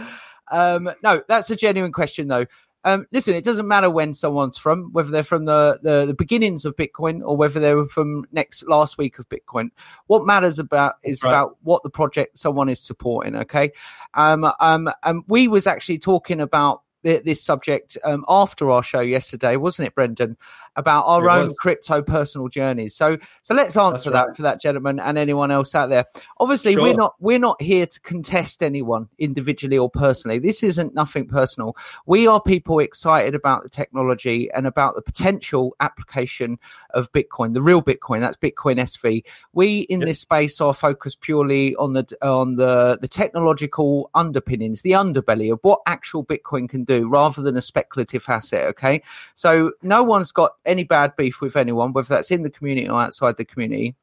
Um 0.52 0.92
no, 1.04 1.24
that's 1.28 1.50
a 1.50 1.56
genuine 1.56 1.92
question 1.92 2.28
though. 2.28 2.46
Um, 2.84 3.06
listen, 3.12 3.36
it 3.36 3.44
doesn't 3.44 3.68
matter 3.68 3.92
when 3.92 4.12
someone's 4.12 4.58
from, 4.58 4.92
whether 4.92 5.12
they're 5.12 5.22
from 5.22 5.46
the, 5.46 5.80
the, 5.84 6.08
the 6.08 6.16
beginnings 6.16 6.66
of 6.66 6.76
Bitcoin 6.76 7.22
or 7.24 7.38
whether 7.38 7.60
they 7.60 7.76
were 7.76 7.88
from 7.88 8.26
next 8.32 8.68
last 8.68 8.98
week 8.98 9.20
of 9.20 9.30
Bitcoin. 9.30 9.70
What 10.08 10.26
matters 10.26 10.58
about 10.58 10.96
is 11.04 11.22
Right. 11.24 11.30
about 11.30 11.58
what 11.62 11.84
the 11.84 11.92
project 11.92 12.40
someone 12.40 12.70
is 12.70 12.80
supporting. 12.80 13.36
Okay, 13.36 13.72
um, 14.16 14.52
um, 14.60 14.90
um, 15.04 15.24
we 15.28 15.48
was 15.48 15.68
actually 15.68 16.00
talking 16.00 16.42
about 16.42 16.82
th- 17.04 17.24
this 17.24 17.44
subject 17.44 18.00
um, 18.04 18.26
after 18.28 18.72
our 18.72 18.82
show 18.82 19.02
yesterday, 19.02 19.58
wasn't 19.58 19.88
it, 19.88 19.94
Brendan? 19.94 20.36
About 20.78 21.04
our 21.06 21.28
It 21.28 21.34
own 21.34 21.46
was. 21.48 21.58
crypto 21.60 22.02
personal 22.02 22.48
journeys. 22.48 22.96
So, 22.96 23.18
so 23.42 23.54
let's 23.54 23.76
answer 23.76 24.10
That's 24.10 24.28
that 24.30 24.36
for 24.38 24.42
that 24.44 24.62
gentleman 24.62 25.00
and 25.02 25.18
anyone 25.18 25.52
else 25.52 25.76
out 25.76 25.90
there. 25.90 26.06
Obviously, 26.40 26.78
we're 26.78 26.94
not 26.94 27.16
we're 27.20 27.40
not 27.40 27.62
here 27.62 27.86
to 27.86 28.00
contest 28.02 28.64
anyone 28.64 29.10
individually 29.20 29.78
or 29.78 29.90
personally. 29.90 30.40
This 30.40 30.64
isn't 30.64 30.94
nothing 30.94 31.28
personal. 31.28 31.76
We 32.06 32.26
are 32.26 32.42
people 32.42 32.80
excited 32.80 33.36
about 33.36 33.64
the 33.64 33.70
technology 33.70 34.50
and 34.54 34.66
about 34.66 34.96
the 34.96 35.02
potential 35.02 35.76
application 35.82 36.58
of 36.92 37.12
Bitcoin, 37.12 37.54
the 37.54 37.62
real 37.62 37.82
Bitcoin. 37.82 38.22
That's 38.22 38.38
Bitcoin 38.38 38.78
SV. 38.80 39.26
We 39.52 39.80
in 39.82 40.00
Yep. 40.00 40.08
this 40.08 40.20
space 40.22 40.62
are 40.62 40.74
focused 40.74 41.20
purely 41.20 41.76
on 41.76 41.94
the 41.94 42.06
on 42.22 42.56
the 42.56 42.98
the 43.02 43.10
technological 43.10 44.10
underpinnings, 44.16 44.84
the 44.84 44.92
underbelly 44.92 45.52
of 45.52 45.60
what 45.64 45.82
actual 45.86 46.24
Bitcoin 46.24 46.70
can 46.70 46.86
do, 46.86 47.10
rather 47.10 47.42
than 47.42 47.58
a 47.58 47.62
speculative 47.62 48.24
asset. 48.30 48.68
Okay, 48.70 49.02
so 49.36 49.74
no 49.82 50.02
one's 50.02 50.32
got 50.32 50.54
any 50.66 50.84
bad 50.84 51.16
beef 51.16 51.42
with 51.42 51.56
anyone, 51.56 51.94
whether 51.94 52.08
that's 52.08 52.32
in 52.32 52.44
the 52.44 52.50
community 52.50 52.90
or 52.90 53.02
outside 53.02 53.38
the 53.38 53.46
community. 53.46 53.96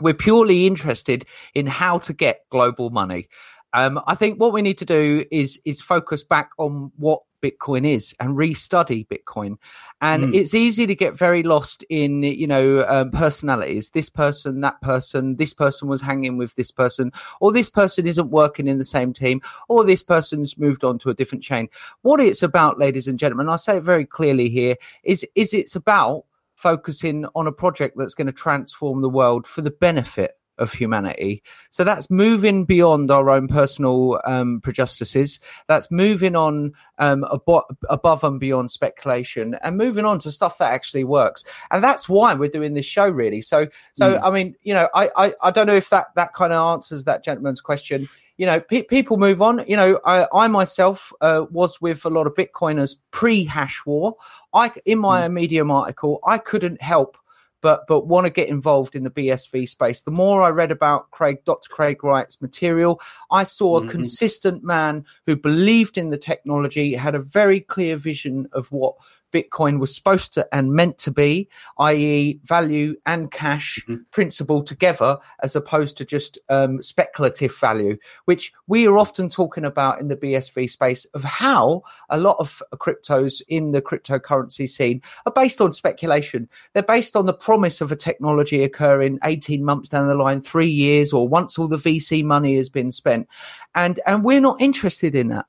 We're 0.00 0.14
purely 0.14 0.66
interested 0.66 1.24
in 1.54 1.66
how 1.66 1.98
to 2.00 2.12
get 2.12 2.42
global 2.50 2.90
money. 2.90 3.28
Um, 3.72 4.00
I 4.06 4.14
think 4.14 4.38
what 4.40 4.52
we 4.52 4.62
need 4.62 4.78
to 4.78 4.84
do 4.84 5.24
is 5.30 5.60
is 5.64 5.80
focus 5.80 6.22
back 6.22 6.50
on 6.58 6.92
what 6.96 7.22
Bitcoin 7.46 7.86
is 7.86 8.14
and 8.20 8.36
restudy 8.36 9.06
Bitcoin. 9.06 9.56
And 10.00 10.24
Mm. 10.24 10.34
it's 10.34 10.54
easy 10.54 10.86
to 10.86 10.94
get 10.94 11.16
very 11.16 11.42
lost 11.42 11.84
in 11.88 12.22
you 12.22 12.46
know 12.46 12.84
um, 12.88 13.10
personalities. 13.10 13.90
This 13.90 14.10
person, 14.10 14.60
that 14.60 14.80
person, 14.80 15.36
this 15.36 15.54
person 15.54 15.88
was 15.88 16.00
hanging 16.00 16.36
with 16.36 16.54
this 16.54 16.70
person, 16.70 17.12
or 17.40 17.52
this 17.52 17.70
person 17.70 18.06
isn't 18.06 18.30
working 18.30 18.68
in 18.68 18.78
the 18.78 18.84
same 18.84 19.12
team, 19.12 19.40
or 19.68 19.84
this 19.84 20.02
person's 20.02 20.58
moved 20.58 20.84
on 20.84 20.98
to 21.00 21.10
a 21.10 21.14
different 21.14 21.44
chain. 21.44 21.68
What 22.02 22.20
it's 22.20 22.42
about, 22.42 22.78
ladies 22.78 23.08
and 23.08 23.18
gentlemen, 23.18 23.48
I 23.48 23.56
say 23.56 23.76
it 23.78 23.82
very 23.82 24.04
clearly 24.04 24.48
here, 24.48 24.76
is 25.02 25.26
is 25.34 25.54
it's 25.54 25.76
about 25.76 26.24
focusing 26.54 27.26
on 27.34 27.46
a 27.46 27.52
project 27.52 27.96
that's 27.96 28.14
going 28.14 28.26
to 28.26 28.32
transform 28.32 29.02
the 29.02 29.10
world 29.10 29.46
for 29.46 29.60
the 29.62 29.70
benefit 29.70 30.32
of 30.58 30.72
humanity. 30.72 31.42
So 31.70 31.84
that's 31.84 32.10
moving 32.10 32.64
beyond 32.64 33.10
our 33.10 33.30
own 33.30 33.48
personal 33.48 34.20
um, 34.24 34.60
prejudices. 34.62 35.40
That's 35.68 35.90
moving 35.90 36.36
on 36.36 36.72
um, 36.98 37.24
abo- 37.30 37.64
above 37.90 38.24
and 38.24 38.40
beyond 38.40 38.70
speculation, 38.70 39.56
and 39.62 39.76
moving 39.76 40.04
on 40.04 40.18
to 40.20 40.30
stuff 40.30 40.58
that 40.58 40.72
actually 40.72 41.04
works. 41.04 41.44
And 41.70 41.84
that's 41.84 42.08
why 42.08 42.34
we're 42.34 42.48
doing 42.48 42.74
this 42.74 42.86
show, 42.86 43.08
really. 43.08 43.42
So, 43.42 43.66
so 43.92 44.06
Mm. 44.16 44.20
I 44.22 44.30
mean, 44.30 44.54
you 44.62 44.72
know, 44.72 44.88
I, 44.94 45.10
I, 45.16 45.34
I 45.42 45.50
don't 45.50 45.66
know 45.66 45.76
if 45.76 45.90
that 45.90 46.14
that 46.14 46.32
kind 46.32 46.52
of 46.52 46.74
answers 46.74 47.04
that 47.04 47.24
gentleman's 47.24 47.60
question. 47.60 48.08
you 48.38 48.46
know, 48.46 48.60
pe- 48.60 48.82
people 48.82 49.16
move 49.16 49.40
on. 49.40 49.64
You 49.66 49.76
know, 49.76 50.00
I, 50.04 50.26
I 50.32 50.48
myself 50.48 51.12
uh, 51.20 51.46
was 51.50 51.80
with 51.80 52.04
a 52.04 52.10
lot 52.10 52.26
of 52.26 52.34
Bitcoiners 52.34 52.96
pre 53.10 53.44
hash 53.44 53.84
war. 53.86 54.16
I, 54.52 54.70
in 54.84 54.98
my 54.98 55.28
mm. 55.28 55.32
Medium 55.32 55.70
article, 55.70 56.20
I 56.26 56.38
couldn't 56.38 56.80
help 56.82 57.16
but 57.60 57.86
but 57.86 58.06
want 58.06 58.26
to 58.26 58.30
get 58.30 58.48
involved 58.48 58.94
in 58.94 59.04
the 59.04 59.10
BSV 59.10 59.68
space. 59.68 60.00
The 60.00 60.10
more 60.10 60.42
I 60.42 60.48
read 60.48 60.70
about 60.70 61.10
Craig, 61.10 61.44
Dr. 61.44 61.68
Craig 61.68 62.04
Wright's 62.04 62.40
material, 62.40 63.00
I 63.30 63.44
saw 63.44 63.76
a 63.76 63.80
mm-hmm. 63.80 63.90
consistent 63.90 64.62
man 64.62 65.04
who 65.24 65.36
believed 65.36 65.98
in 65.98 66.10
the 66.10 66.18
technology, 66.18 66.94
had 66.94 67.14
a 67.14 67.20
very 67.20 67.60
clear 67.60 67.96
vision 67.96 68.48
of 68.52 68.66
what 68.72 68.94
Bitcoin 69.32 69.78
was 69.78 69.94
supposed 69.94 70.34
to 70.34 70.46
and 70.52 70.72
meant 70.72 70.98
to 70.98 71.10
be, 71.10 71.48
i.e., 71.78 72.40
value 72.44 72.94
and 73.06 73.30
cash 73.30 73.82
mm-hmm. 73.88 74.02
principle 74.10 74.62
together, 74.62 75.18
as 75.42 75.56
opposed 75.56 75.96
to 75.96 76.04
just 76.04 76.38
um, 76.48 76.80
speculative 76.80 77.56
value, 77.58 77.96
which 78.24 78.52
we 78.66 78.86
are 78.86 78.98
often 78.98 79.28
talking 79.28 79.64
about 79.64 80.00
in 80.00 80.08
the 80.08 80.16
BSV 80.16 80.70
space 80.70 81.04
of 81.06 81.24
how 81.24 81.82
a 82.10 82.18
lot 82.18 82.36
of 82.38 82.62
cryptos 82.74 83.42
in 83.48 83.72
the 83.72 83.82
cryptocurrency 83.82 84.68
scene 84.68 85.02
are 85.26 85.32
based 85.32 85.60
on 85.60 85.72
speculation. 85.72 86.48
They're 86.72 86.82
based 86.82 87.16
on 87.16 87.26
the 87.26 87.34
promise 87.34 87.80
of 87.80 87.92
a 87.92 87.96
technology 87.96 88.62
occurring 88.62 89.18
18 89.24 89.64
months 89.64 89.88
down 89.88 90.08
the 90.08 90.14
line, 90.14 90.40
three 90.40 90.70
years, 90.70 91.12
or 91.12 91.28
once 91.28 91.58
all 91.58 91.68
the 91.68 91.76
VC 91.76 92.24
money 92.24 92.56
has 92.56 92.68
been 92.68 92.92
spent. 92.92 93.28
And, 93.74 94.00
and 94.06 94.24
we're 94.24 94.40
not 94.40 94.60
interested 94.60 95.14
in 95.14 95.28
that. 95.28 95.46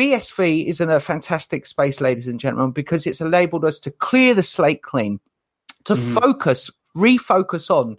BSV 0.00 0.64
is 0.64 0.80
in 0.80 0.88
a 0.88 0.98
fantastic 0.98 1.66
space, 1.66 2.00
ladies 2.00 2.26
and 2.26 2.40
gentlemen, 2.40 2.70
because 2.70 3.06
it's 3.06 3.20
enabled 3.20 3.66
us 3.66 3.78
to 3.80 3.90
clear 3.90 4.32
the 4.32 4.42
slate 4.42 4.80
clean, 4.80 5.20
to 5.84 5.92
mm-hmm. 5.92 6.14
focus, 6.14 6.70
refocus 6.96 7.68
on 7.68 7.98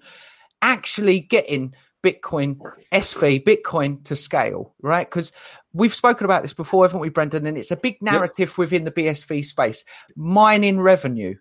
actually 0.64 1.20
getting 1.20 1.76
Bitcoin 2.04 2.58
SV, 2.92 3.44
Bitcoin 3.44 4.04
to 4.06 4.16
scale, 4.16 4.74
right? 4.82 5.08
Because 5.08 5.32
we've 5.74 5.94
spoken 5.94 6.26
about 6.26 6.42
this 6.42 6.56
before, 6.56 6.86
haven't 6.86 7.02
we, 7.02 7.10
Brendan? 7.10 7.46
And 7.46 7.56
it's 7.56 7.70
a 7.70 7.76
big 7.76 8.02
narrative 8.02 8.50
yep. 8.50 8.58
within 8.58 8.84
the 8.84 8.92
BSV 8.92 9.46
space 9.46 9.86
mining 10.16 10.80
revenue. 10.80 11.36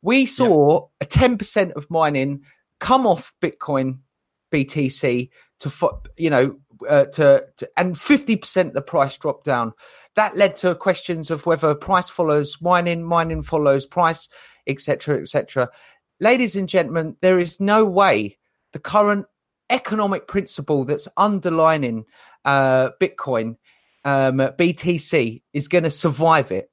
We 0.00 0.24
saw 0.24 0.88
yep. 0.98 1.12
a 1.12 1.18
10% 1.18 1.72
of 1.72 1.90
mining 1.90 2.40
come 2.80 3.06
off 3.06 3.34
Bitcoin 3.42 3.98
BTC 4.50 5.28
to, 5.58 5.90
you 6.16 6.30
know, 6.30 6.58
uh, 6.88 7.04
to, 7.06 7.46
to, 7.58 7.70
and 7.76 7.94
50% 7.96 8.72
the 8.72 8.82
price 8.82 9.18
dropped 9.18 9.44
down 9.44 9.74
that 10.16 10.36
led 10.36 10.56
to 10.56 10.74
questions 10.74 11.30
of 11.30 11.46
whether 11.46 11.74
price 11.74 12.08
follows 12.08 12.58
mining, 12.60 13.04
mining 13.04 13.42
follows 13.42 13.86
price, 13.86 14.28
etc., 14.66 15.18
etc. 15.20 15.68
Ladies 16.20 16.56
and 16.56 16.68
gentlemen, 16.68 17.16
there 17.20 17.38
is 17.38 17.60
no 17.60 17.84
way 17.84 18.38
the 18.72 18.78
current 18.78 19.26
economic 19.70 20.26
principle 20.26 20.84
that's 20.84 21.08
underlining 21.16 22.04
uh, 22.44 22.90
Bitcoin, 23.00 23.56
um, 24.04 24.38
BTC, 24.38 25.42
is 25.52 25.68
going 25.68 25.84
to 25.84 25.90
survive 25.90 26.50
it. 26.50 26.70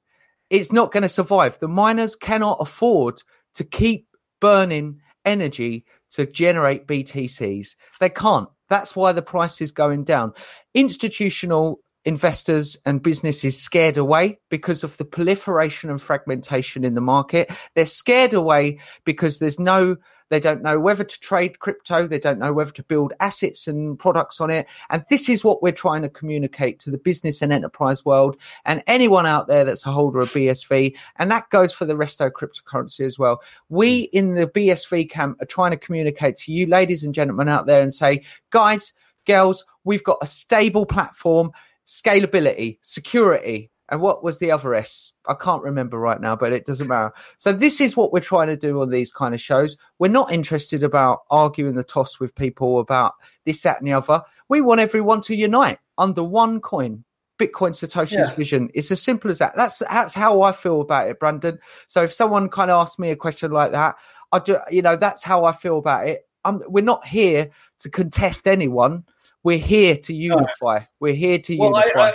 It's 0.50 0.72
not 0.72 0.92
going 0.92 1.02
to 1.02 1.08
survive. 1.08 1.58
The 1.58 1.68
miners 1.68 2.16
cannot 2.16 2.58
afford 2.60 3.22
to 3.54 3.64
keep 3.64 4.08
burning 4.40 5.00
energy 5.24 5.84
to 6.10 6.26
generate 6.26 6.86
BTCs. 6.86 7.76
They 8.00 8.10
can't. 8.10 8.48
That's 8.68 8.96
why 8.96 9.12
the 9.12 9.22
price 9.22 9.60
is 9.60 9.72
going 9.72 10.04
down. 10.04 10.32
Institutional 10.74 11.80
investors 12.04 12.76
and 12.84 13.02
businesses 13.02 13.60
scared 13.60 13.96
away 13.96 14.38
because 14.50 14.84
of 14.84 14.96
the 14.98 15.04
proliferation 15.04 15.90
and 15.90 16.00
fragmentation 16.00 16.84
in 16.84 16.94
the 16.94 17.00
market. 17.00 17.50
They're 17.74 17.86
scared 17.86 18.34
away 18.34 18.78
because 19.04 19.38
there's 19.38 19.58
no, 19.58 19.96
they 20.28 20.38
don't 20.38 20.62
know 20.62 20.78
whether 20.78 21.04
to 21.04 21.20
trade 21.20 21.60
crypto. 21.60 22.06
They 22.06 22.18
don't 22.18 22.38
know 22.38 22.52
whether 22.52 22.72
to 22.72 22.82
build 22.82 23.14
assets 23.20 23.66
and 23.66 23.98
products 23.98 24.40
on 24.40 24.50
it. 24.50 24.66
And 24.90 25.04
this 25.08 25.28
is 25.28 25.44
what 25.44 25.62
we're 25.62 25.72
trying 25.72 26.02
to 26.02 26.10
communicate 26.10 26.78
to 26.80 26.90
the 26.90 26.98
business 26.98 27.40
and 27.40 27.52
enterprise 27.52 28.04
world 28.04 28.36
and 28.66 28.82
anyone 28.86 29.26
out 29.26 29.48
there 29.48 29.64
that's 29.64 29.86
a 29.86 29.92
holder 29.92 30.18
of 30.18 30.30
BSV. 30.30 30.94
And 31.16 31.30
that 31.30 31.48
goes 31.50 31.72
for 31.72 31.86
the 31.86 31.94
resto 31.94 32.30
cryptocurrency 32.30 33.06
as 33.06 33.18
well. 33.18 33.40
We 33.70 34.02
in 34.12 34.34
the 34.34 34.46
BSV 34.46 35.10
camp 35.10 35.40
are 35.40 35.46
trying 35.46 35.70
to 35.70 35.78
communicate 35.78 36.36
to 36.36 36.52
you, 36.52 36.66
ladies 36.66 37.02
and 37.02 37.14
gentlemen 37.14 37.48
out 37.48 37.66
there 37.66 37.80
and 37.80 37.94
say, 37.94 38.24
guys, 38.50 38.92
girls, 39.26 39.64
we've 39.84 40.04
got 40.04 40.18
a 40.20 40.26
stable 40.26 40.84
platform 40.84 41.52
scalability, 41.86 42.78
security, 42.82 43.70
and 43.90 44.00
what 44.00 44.24
was 44.24 44.38
the 44.38 44.50
other 44.50 44.74
S? 44.74 45.12
I 45.28 45.34
can't 45.34 45.62
remember 45.62 45.98
right 45.98 46.20
now, 46.20 46.34
but 46.34 46.52
it 46.52 46.64
doesn't 46.64 46.88
matter. 46.88 47.12
So 47.36 47.52
this 47.52 47.80
is 47.80 47.96
what 47.96 48.12
we're 48.12 48.20
trying 48.20 48.48
to 48.48 48.56
do 48.56 48.80
on 48.80 48.90
these 48.90 49.12
kind 49.12 49.34
of 49.34 49.40
shows. 49.40 49.76
We're 49.98 50.08
not 50.08 50.32
interested 50.32 50.82
about 50.82 51.20
arguing 51.30 51.74
the 51.74 51.84
toss 51.84 52.18
with 52.18 52.34
people 52.34 52.78
about 52.78 53.14
this, 53.44 53.62
that, 53.62 53.78
and 53.78 53.86
the 53.86 53.92
other. 53.92 54.22
We 54.48 54.62
want 54.62 54.80
everyone 54.80 55.20
to 55.22 55.34
unite 55.34 55.78
under 55.98 56.24
one 56.24 56.60
coin. 56.60 57.04
Bitcoin 57.38 57.72
Satoshi's 57.72 58.12
yeah. 58.12 58.34
vision. 58.34 58.70
It's 58.74 58.92
as 58.92 59.02
simple 59.02 59.30
as 59.30 59.38
that. 59.38 59.56
That's 59.56 59.80
that's 59.80 60.14
how 60.14 60.42
I 60.42 60.52
feel 60.52 60.80
about 60.80 61.08
it, 61.10 61.18
Brendan. 61.18 61.58
So 61.88 62.04
if 62.04 62.12
someone 62.12 62.48
kind 62.48 62.70
of 62.70 62.80
asks 62.80 62.98
me 62.98 63.10
a 63.10 63.16
question 63.16 63.50
like 63.50 63.72
that, 63.72 63.96
I 64.30 64.38
do, 64.38 64.58
you 64.70 64.82
know, 64.82 64.94
that's 64.96 65.24
how 65.24 65.44
I 65.44 65.52
feel 65.52 65.78
about 65.78 66.06
it. 66.06 66.28
I'm, 66.44 66.62
we're 66.68 66.84
not 66.84 67.06
here 67.06 67.50
to 67.80 67.90
contest 67.90 68.46
anyone. 68.46 69.04
We're 69.44 69.58
here 69.58 69.96
to 69.98 70.14
unify. 70.14 70.80
We're 71.00 71.14
here 71.14 71.38
to 71.38 71.56
well, 71.58 71.76
unify. 71.76 72.08
I, 72.08 72.12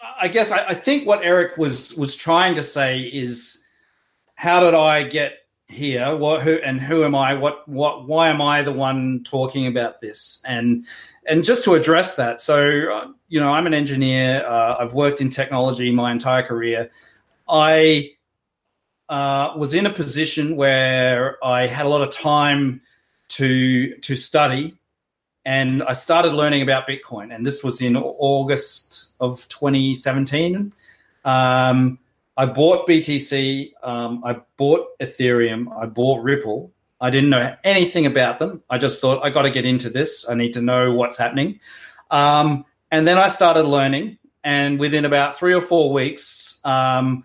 I, 0.00 0.12
I 0.22 0.28
guess 0.28 0.52
I, 0.52 0.64
I, 0.68 0.74
think 0.74 1.06
what 1.06 1.24
Eric 1.24 1.58
was 1.58 1.94
was 1.96 2.14
trying 2.14 2.54
to 2.54 2.62
say 2.62 3.00
is, 3.00 3.64
how 4.36 4.60
did 4.60 4.72
I 4.72 5.02
get 5.02 5.38
here? 5.66 6.16
What 6.16 6.42
who 6.42 6.54
and 6.54 6.80
who 6.80 7.02
am 7.02 7.16
I? 7.16 7.34
What 7.34 7.68
what? 7.68 8.06
Why 8.06 8.28
am 8.28 8.40
I 8.40 8.62
the 8.62 8.72
one 8.72 9.24
talking 9.24 9.66
about 9.66 10.00
this? 10.00 10.40
And 10.46 10.86
and 11.26 11.42
just 11.42 11.64
to 11.64 11.74
address 11.74 12.14
that, 12.14 12.40
so 12.40 12.92
uh, 12.92 13.08
you 13.26 13.40
know, 13.40 13.52
I'm 13.52 13.66
an 13.66 13.74
engineer. 13.74 14.46
Uh, 14.46 14.76
I've 14.78 14.94
worked 14.94 15.20
in 15.20 15.30
technology 15.30 15.90
my 15.90 16.12
entire 16.12 16.44
career. 16.44 16.92
I 17.48 18.12
uh, 19.08 19.54
was 19.56 19.74
in 19.74 19.86
a 19.86 19.92
position 19.92 20.54
where 20.54 21.44
I 21.44 21.66
had 21.66 21.86
a 21.86 21.88
lot 21.88 22.02
of 22.02 22.12
time 22.12 22.82
to 23.30 23.96
to 23.96 24.14
study 24.14 24.78
and 25.44 25.82
I 25.82 25.94
started 25.94 26.34
learning 26.34 26.62
about 26.62 26.86
Bitcoin. 26.88 27.34
And 27.34 27.44
this 27.44 27.64
was 27.64 27.80
in 27.80 27.96
August 27.96 29.14
of 29.20 29.48
2017. 29.48 30.72
Um, 31.24 31.98
I 32.36 32.46
bought 32.46 32.88
BTC, 32.88 33.72
um, 33.82 34.22
I 34.24 34.40
bought 34.56 34.98
Ethereum, 34.98 35.66
I 35.76 35.86
bought 35.86 36.22
Ripple. 36.22 36.72
I 37.00 37.10
didn't 37.10 37.30
know 37.30 37.54
anything 37.64 38.06
about 38.06 38.38
them. 38.38 38.62
I 38.70 38.78
just 38.78 39.00
thought 39.00 39.24
I 39.24 39.30
got 39.30 39.42
to 39.42 39.50
get 39.50 39.64
into 39.64 39.90
this. 39.90 40.28
I 40.28 40.34
need 40.34 40.52
to 40.52 40.62
know 40.62 40.94
what's 40.94 41.18
happening. 41.18 41.60
Um, 42.10 42.64
and 42.90 43.06
then 43.06 43.18
I 43.18 43.28
started 43.28 43.64
learning, 43.64 44.18
and 44.44 44.78
within 44.78 45.04
about 45.04 45.36
three 45.36 45.52
or 45.52 45.60
four 45.60 45.92
weeks, 45.92 46.60
um, 46.64 47.24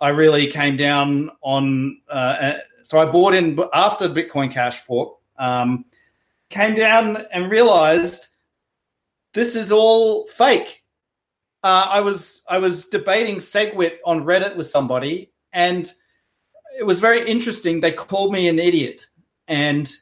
I 0.00 0.10
really 0.10 0.46
came 0.46 0.76
down 0.76 1.30
on. 1.42 2.00
Uh, 2.08 2.58
so 2.82 3.00
I 3.00 3.06
bought 3.06 3.34
in 3.34 3.58
after 3.74 4.08
Bitcoin 4.08 4.50
Cash 4.50 4.80
fork. 4.80 5.16
Came 6.50 6.74
down 6.74 7.24
and 7.32 7.50
realized 7.50 8.28
this 9.34 9.56
is 9.56 9.72
all 9.72 10.26
fake. 10.28 10.84
Uh, 11.62 11.88
I 11.90 12.00
was 12.00 12.42
I 12.48 12.58
was 12.58 12.86
debating 12.86 13.36
SegWit 13.36 13.96
on 14.04 14.24
Reddit 14.24 14.56
with 14.56 14.66
somebody, 14.66 15.32
and 15.52 15.90
it 16.78 16.84
was 16.84 17.00
very 17.00 17.28
interesting. 17.28 17.80
They 17.80 17.92
called 17.92 18.32
me 18.32 18.48
an 18.48 18.58
idiot, 18.58 19.06
and 19.48 19.92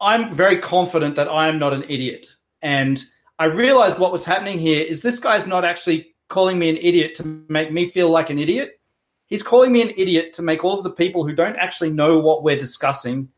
I'm 0.00 0.34
very 0.34 0.58
confident 0.58 1.16
that 1.16 1.28
I 1.28 1.48
am 1.48 1.58
not 1.58 1.72
an 1.72 1.84
idiot. 1.88 2.26
And 2.60 3.02
I 3.38 3.46
realized 3.46 3.98
what 3.98 4.12
was 4.12 4.24
happening 4.24 4.58
here 4.58 4.84
is 4.84 5.00
this 5.00 5.18
guy's 5.18 5.46
not 5.46 5.64
actually 5.64 6.14
calling 6.28 6.58
me 6.58 6.68
an 6.68 6.76
idiot 6.76 7.14
to 7.16 7.44
make 7.48 7.72
me 7.72 7.88
feel 7.88 8.10
like 8.10 8.30
an 8.30 8.38
idiot. 8.38 8.80
He's 9.26 9.42
calling 9.42 9.72
me 9.72 9.82
an 9.82 9.92
idiot 9.96 10.32
to 10.34 10.42
make 10.42 10.64
all 10.64 10.78
of 10.78 10.84
the 10.84 10.90
people 10.90 11.26
who 11.26 11.34
don't 11.34 11.56
actually 11.56 11.90
know 11.90 12.18
what 12.18 12.42
we're 12.42 12.58
discussing 12.58 13.28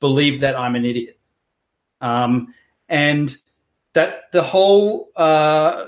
believe 0.00 0.40
that 0.40 0.58
I'm 0.58 0.74
an 0.74 0.84
idiot. 0.84 1.18
Um, 2.02 2.52
and 2.88 3.34
that 3.94 4.30
the 4.32 4.42
whole 4.42 5.08
uh, 5.16 5.86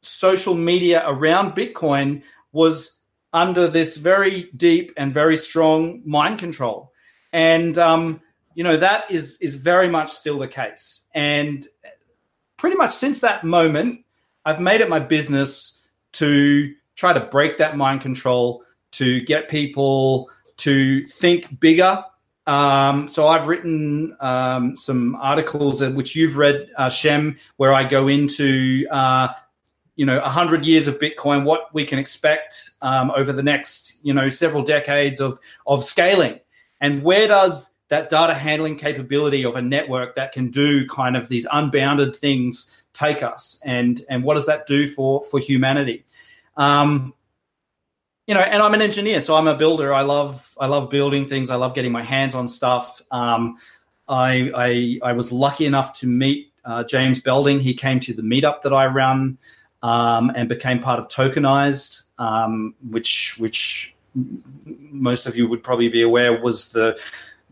social 0.00 0.54
media 0.54 1.04
around 1.06 1.54
Bitcoin 1.54 2.22
was 2.52 2.98
under 3.32 3.68
this 3.68 3.96
very 3.96 4.50
deep 4.56 4.92
and 4.96 5.12
very 5.12 5.36
strong 5.36 6.02
mind 6.04 6.38
control. 6.38 6.92
And, 7.32 7.76
um, 7.78 8.20
you 8.54 8.62
know, 8.62 8.76
that 8.76 9.10
is, 9.10 9.38
is 9.40 9.56
very 9.56 9.88
much 9.88 10.10
still 10.12 10.38
the 10.38 10.48
case. 10.48 11.06
And 11.14 11.66
pretty 12.56 12.76
much 12.76 12.94
since 12.94 13.20
that 13.20 13.44
moment, 13.44 14.04
I've 14.44 14.60
made 14.60 14.80
it 14.80 14.88
my 14.88 15.00
business 15.00 15.80
to 16.12 16.72
try 16.94 17.12
to 17.12 17.20
break 17.20 17.58
that 17.58 17.76
mind 17.76 18.02
control, 18.02 18.62
to 18.92 19.20
get 19.22 19.48
people 19.48 20.30
to 20.58 21.04
think 21.08 21.58
bigger 21.58 22.04
um, 22.46 23.08
so 23.08 23.26
I've 23.26 23.46
written 23.46 24.16
um, 24.20 24.76
some 24.76 25.14
articles 25.16 25.82
which 25.82 26.14
you've 26.14 26.36
read, 26.36 26.68
uh, 26.76 26.90
Shem, 26.90 27.36
where 27.56 27.72
I 27.72 27.84
go 27.84 28.08
into 28.08 28.86
uh, 28.90 29.28
you 29.96 30.04
know 30.04 30.20
100 30.20 30.64
years 30.66 30.86
of 30.86 30.98
Bitcoin, 30.98 31.44
what 31.44 31.72
we 31.72 31.84
can 31.84 31.98
expect 31.98 32.70
um, 32.82 33.10
over 33.12 33.32
the 33.32 33.42
next 33.42 33.98
you 34.02 34.12
know 34.12 34.28
several 34.28 34.62
decades 34.62 35.20
of 35.20 35.38
of 35.66 35.84
scaling, 35.84 36.40
and 36.80 37.02
where 37.02 37.28
does 37.28 37.70
that 37.88 38.10
data 38.10 38.34
handling 38.34 38.76
capability 38.76 39.44
of 39.44 39.56
a 39.56 39.62
network 39.62 40.16
that 40.16 40.32
can 40.32 40.50
do 40.50 40.86
kind 40.88 41.16
of 41.16 41.28
these 41.28 41.46
unbounded 41.52 42.14
things 42.14 42.82
take 42.92 43.22
us, 43.22 43.60
and 43.64 44.04
and 44.10 44.22
what 44.22 44.34
does 44.34 44.46
that 44.46 44.66
do 44.66 44.86
for 44.86 45.22
for 45.22 45.38
humanity? 45.38 46.04
Um, 46.56 47.14
you 48.26 48.34
know, 48.34 48.40
and 48.40 48.62
I'm 48.62 48.72
an 48.74 48.82
engineer, 48.82 49.20
so 49.20 49.36
I'm 49.36 49.48
a 49.48 49.54
builder. 49.54 49.92
I 49.92 50.02
love 50.02 50.56
I 50.58 50.66
love 50.66 50.90
building 50.90 51.26
things. 51.26 51.50
I 51.50 51.56
love 51.56 51.74
getting 51.74 51.92
my 51.92 52.02
hands 52.02 52.34
on 52.34 52.48
stuff. 52.48 53.02
Um, 53.10 53.58
I, 54.08 54.50
I 54.54 55.10
I 55.10 55.12
was 55.12 55.30
lucky 55.30 55.66
enough 55.66 55.98
to 56.00 56.06
meet 56.06 56.52
uh, 56.64 56.84
James 56.84 57.20
Belding. 57.20 57.60
He 57.60 57.74
came 57.74 58.00
to 58.00 58.14
the 58.14 58.22
meetup 58.22 58.62
that 58.62 58.72
I 58.72 58.86
run 58.86 59.38
um, 59.82 60.32
and 60.34 60.48
became 60.48 60.80
part 60.80 60.98
of 60.98 61.08
Tokenized, 61.08 62.04
um, 62.18 62.74
which 62.88 63.36
which 63.38 63.94
most 64.14 65.26
of 65.26 65.36
you 65.36 65.46
would 65.48 65.62
probably 65.62 65.88
be 65.88 66.02
aware 66.02 66.40
was 66.40 66.72
the 66.72 66.98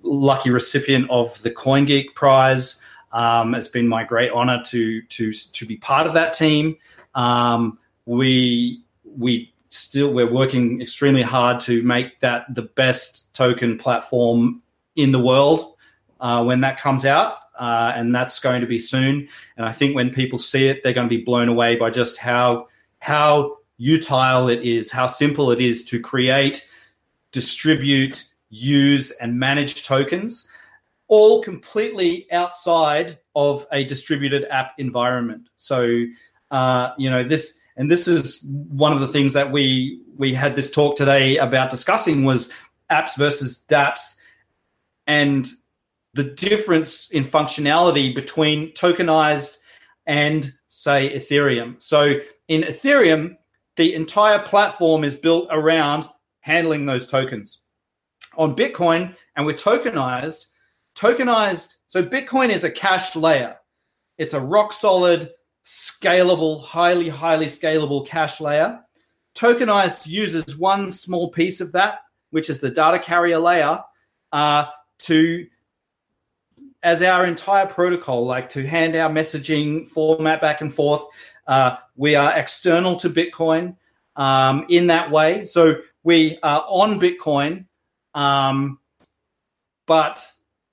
lucky 0.02 0.50
recipient 0.50 1.10
of 1.10 1.40
the 1.42 1.50
CoinGeek 1.50 2.14
Prize. 2.14 2.82
Um, 3.12 3.54
it's 3.54 3.68
been 3.68 3.88
my 3.88 4.04
great 4.04 4.30
honor 4.32 4.62
to 4.66 5.02
to 5.02 5.32
to 5.32 5.66
be 5.66 5.76
part 5.76 6.06
of 6.06 6.14
that 6.14 6.32
team. 6.32 6.78
Um, 7.14 7.78
we 8.06 8.82
we 9.04 9.51
still 9.72 10.12
we're 10.12 10.30
working 10.30 10.80
extremely 10.82 11.22
hard 11.22 11.60
to 11.60 11.82
make 11.82 12.20
that 12.20 12.54
the 12.54 12.62
best 12.62 13.32
token 13.34 13.78
platform 13.78 14.62
in 14.96 15.12
the 15.12 15.18
world 15.18 15.74
uh, 16.20 16.44
when 16.44 16.60
that 16.60 16.78
comes 16.78 17.04
out. 17.04 17.38
Uh, 17.58 17.92
and 17.94 18.14
that's 18.14 18.40
going 18.40 18.60
to 18.62 18.66
be 18.66 18.78
soon. 18.78 19.28
And 19.56 19.66
I 19.66 19.72
think 19.72 19.94
when 19.94 20.10
people 20.10 20.38
see 20.38 20.68
it, 20.68 20.82
they're 20.82 20.94
going 20.94 21.08
to 21.08 21.16
be 21.16 21.22
blown 21.22 21.48
away 21.48 21.76
by 21.76 21.90
just 21.90 22.18
how 22.18 22.68
how 22.98 23.58
utile 23.76 24.48
it 24.48 24.62
is, 24.62 24.90
how 24.90 25.06
simple 25.06 25.50
it 25.50 25.60
is 25.60 25.84
to 25.84 26.00
create, 26.00 26.68
distribute, 27.30 28.24
use, 28.48 29.10
and 29.20 29.38
manage 29.38 29.84
tokens, 29.84 30.50
all 31.08 31.42
completely 31.42 32.26
outside 32.32 33.18
of 33.34 33.66
a 33.70 33.84
distributed 33.84 34.44
app 34.50 34.72
environment. 34.78 35.48
So, 35.56 36.04
uh, 36.50 36.92
you 36.96 37.10
know, 37.10 37.22
this 37.22 37.58
and 37.76 37.90
this 37.90 38.06
is 38.06 38.44
one 38.68 38.92
of 38.92 39.00
the 39.00 39.08
things 39.08 39.32
that 39.32 39.50
we 39.50 40.00
we 40.16 40.34
had 40.34 40.54
this 40.54 40.70
talk 40.70 40.96
today 40.96 41.38
about 41.38 41.70
discussing 41.70 42.24
was 42.24 42.52
apps 42.90 43.16
versus 43.16 43.64
dApps 43.68 44.18
and 45.06 45.48
the 46.14 46.24
difference 46.24 47.10
in 47.10 47.24
functionality 47.24 48.14
between 48.14 48.72
tokenized 48.72 49.58
and 50.06 50.52
say 50.68 51.14
ethereum. 51.14 51.80
So 51.80 52.20
in 52.48 52.62
ethereum 52.62 53.36
the 53.76 53.94
entire 53.94 54.38
platform 54.38 55.02
is 55.02 55.16
built 55.16 55.48
around 55.50 56.06
handling 56.40 56.84
those 56.84 57.06
tokens. 57.06 57.60
On 58.36 58.54
bitcoin 58.54 59.14
and 59.36 59.46
we're 59.46 59.54
tokenized 59.54 60.46
tokenized 60.94 61.76
so 61.88 62.02
bitcoin 62.02 62.50
is 62.50 62.64
a 62.64 62.70
cached 62.70 63.16
layer. 63.16 63.56
It's 64.18 64.34
a 64.34 64.40
rock 64.40 64.74
solid 64.74 65.30
scalable, 65.64 66.62
highly, 66.62 67.08
highly 67.08 67.46
scalable 67.46 68.06
cache 68.06 68.40
layer. 68.40 68.80
Tokenized 69.34 70.06
uses 70.06 70.58
one 70.58 70.90
small 70.90 71.30
piece 71.30 71.60
of 71.60 71.72
that, 71.72 72.00
which 72.30 72.50
is 72.50 72.60
the 72.60 72.70
data 72.70 72.98
carrier 72.98 73.38
layer, 73.38 73.82
uh, 74.32 74.66
to 74.98 75.46
as 76.82 77.02
our 77.02 77.24
entire 77.24 77.66
protocol, 77.66 78.26
like 78.26 78.50
to 78.50 78.66
hand 78.66 78.96
our 78.96 79.08
messaging 79.08 79.86
format 79.86 80.40
back 80.40 80.60
and 80.60 80.74
forth. 80.74 81.02
Uh, 81.46 81.76
we 81.96 82.14
are 82.14 82.36
external 82.36 82.96
to 82.96 83.08
Bitcoin 83.08 83.76
um, 84.16 84.66
in 84.68 84.88
that 84.88 85.10
way. 85.10 85.46
So 85.46 85.76
we 86.02 86.38
are 86.42 86.64
on 86.68 87.00
Bitcoin, 87.00 87.66
um, 88.14 88.78
but 89.86 90.26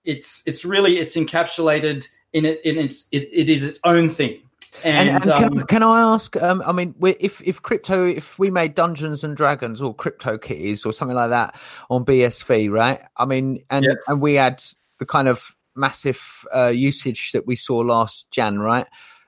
it's 0.04 0.44
it's 0.48 0.66
really 0.66 0.98
it's 0.98 1.16
encapsulated 1.16 2.08
in 2.34 2.46
it 2.46 2.62
in 2.66 2.78
its 2.78 3.08
it, 3.12 3.30
it 3.32 3.50
is 3.50 3.64
its 3.64 3.80
own 3.84 4.10
thing. 4.10 4.42
And, 4.84 5.10
and, 5.10 5.10
and 5.10 5.24
can, 5.24 5.44
um, 5.44 5.68
can, 5.68 5.84
I 5.84 6.00
ask? 6.02 6.36
Um, 6.42 6.64
I 6.66 6.72
mean, 6.72 6.96
if 7.02 7.42
if 7.42 7.62
crypto, 7.62 8.06
if 8.06 8.40
we 8.40 8.50
made 8.50 8.76
Dungeons 8.76 9.24
and 9.24 9.36
Dragons 9.36 9.82
or 9.82 9.94
crypto 9.94 10.38
kitties 10.38 10.86
or 10.86 10.94
something 10.94 11.16
like 11.16 11.32
that 11.32 11.56
on 11.90 12.06
BSV, 12.06 12.70
right? 12.72 13.02
I 13.18 13.26
mean, 13.26 13.62
and 13.70 13.86
yeah. 13.86 13.94
and 14.08 14.22
we 14.22 14.36
had 14.36 14.64
the 15.00 15.06
kind 15.06 15.28
of 15.28 15.56
massive 15.76 16.46
uh, 16.56 16.68
usage 16.68 17.32
that 17.34 17.46
we 17.46 17.56
saw 17.56 17.78
last 17.78 18.30
Jan, 18.32 18.60
right? 18.60 18.88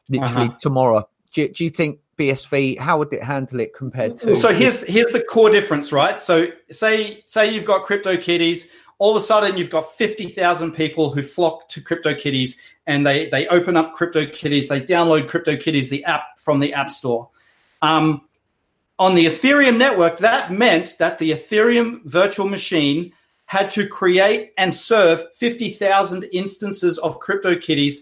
Literally 0.10 0.48
uh-huh. 0.48 0.58
tomorrow. 0.60 1.10
Do, 1.34 1.48
do 1.48 1.64
you 1.64 1.70
think 1.70 2.00
BSV? 2.18 2.80
How 2.80 2.98
would 3.00 3.12
it 3.14 3.24
handle 3.24 3.60
it 3.60 3.74
compared 3.74 4.18
to? 4.20 4.36
So 4.36 4.54
here's 4.54 4.84
here's 4.84 5.12
the 5.12 5.24
core 5.24 5.50
difference, 5.50 5.92
right? 5.92 6.20
So 6.20 6.48
say 6.70 7.24
say 7.26 7.54
you've 7.54 7.66
got 7.66 7.84
crypto 7.84 8.18
kitties 8.18 8.72
all 9.02 9.18
of 9.18 9.18
a 9.18 9.26
sudden 9.26 9.58
you've 9.58 9.72
got 9.72 9.92
50,000 9.96 10.74
people 10.74 11.12
who 11.12 11.24
flock 11.24 11.68
to 11.70 11.82
Crypto 11.82 12.14
CryptoKitties 12.14 12.60
and 12.92 13.08
they, 13.08 13.30
they 13.30 13.48
open 13.48 13.78
up 13.78 13.96
CryptoKitties, 13.96 14.68
they 14.68 14.82
download 14.82 15.28
CryptoKitties, 15.28 15.90
the 15.90 16.04
app 16.04 16.38
from 16.38 16.60
the 16.60 16.74
App 16.74 16.92
Store. 16.92 17.30
Um, 17.82 18.22
on 19.00 19.16
the 19.16 19.26
Ethereum 19.26 19.78
network, 19.78 20.18
that 20.18 20.52
meant 20.52 20.96
that 21.00 21.18
the 21.18 21.32
Ethereum 21.32 22.04
virtual 22.04 22.48
machine 22.48 23.14
had 23.46 23.72
to 23.72 23.88
create 23.88 24.52
and 24.58 24.74
serve 24.74 25.24
50,000 25.36 26.24
instances 26.34 26.98
of 26.98 27.20
CryptoKitties 27.20 28.02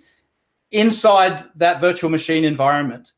inside 0.71 1.43
that 1.55 1.79
virtual 1.79 2.09
machine 2.09 2.43
environment 2.43 3.13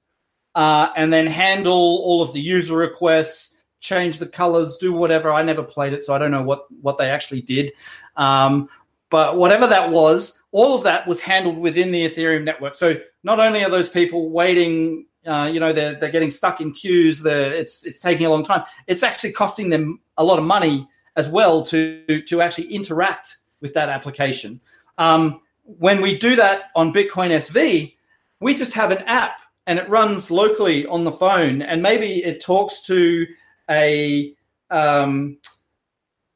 uh, 0.56 0.90
and 0.96 1.12
then 1.12 1.26
handle 1.26 1.74
all 2.04 2.22
of 2.22 2.34
the 2.34 2.42
user 2.42 2.76
requests 2.76 3.58
change 3.82 4.20
the 4.20 4.28
colors, 4.28 4.78
do 4.78 4.94
whatever. 4.94 5.34
I 5.34 5.42
never 5.42 5.64
played 5.64 5.94
it, 5.94 6.06
so 6.06 6.14
I 6.14 6.20
don't 6.20 6.32
know 6.32 6.44
what 6.44 6.66
what 6.82 6.98
they 6.98 7.10
actually 7.10 7.42
did. 7.42 7.74
Um, 8.16 8.70
but 9.12 9.38
whatever 9.38 9.68
that 9.68 9.92
was, 9.92 10.42
all 10.52 10.74
of 10.74 10.84
that 10.86 11.06
was 11.06 11.20
handled 11.20 11.58
within 11.58 11.92
the 11.92 12.10
Ethereum 12.10 12.46
network. 12.46 12.76
So 12.76 12.96
not 13.24 13.40
only 13.40 13.64
are 13.64 13.70
those 13.70 13.90
people 13.90 14.32
waiting, 14.32 15.06
uh, 15.28 15.52
you 15.54 15.60
know, 15.60 15.74
they're 15.74 16.00
they're 16.00 16.10
getting 16.10 16.32
stuck 16.32 16.62
in 16.62 16.72
queues. 16.72 17.22
They're, 17.22 17.54
it's 17.54 17.86
it's 17.86 18.00
taking 18.00 18.26
a 18.26 18.30
long 18.30 18.44
time. 18.44 18.64
It's 18.88 19.04
actually 19.04 19.34
costing 19.34 19.70
them 19.70 20.00
a 20.18 20.24
lot 20.24 20.40
of 20.40 20.46
money 20.46 20.88
as 21.18 21.30
well 21.30 21.62
to 21.66 22.24
to 22.26 22.42
actually 22.42 22.74
interact 22.74 23.38
with 23.60 23.74
that 23.74 23.90
application. 23.90 24.62
Um, 24.98 25.42
when 25.64 26.02
we 26.02 26.18
do 26.18 26.36
that 26.38 26.72
on 26.76 26.94
Bitcoin 26.94 27.32
SV, 27.32 27.96
we 28.40 28.56
just 28.56 28.74
have 28.74 28.92
an 28.92 29.04
app 29.06 29.42
and 29.68 29.78
it 29.78 29.88
runs 29.90 30.32
locally 30.32 30.86
on 30.88 31.04
the 31.04 31.12
phone, 31.12 31.62
and 31.62 31.84
maybe 31.84 32.24
it 32.24 32.42
talks 32.42 32.82
to 32.88 33.28
a 33.70 34.34
um, 34.70 35.38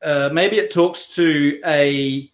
uh, 0.04 0.30
maybe 0.32 0.58
it 0.58 0.72
talks 0.72 1.08
to 1.16 1.60
a 1.66 2.30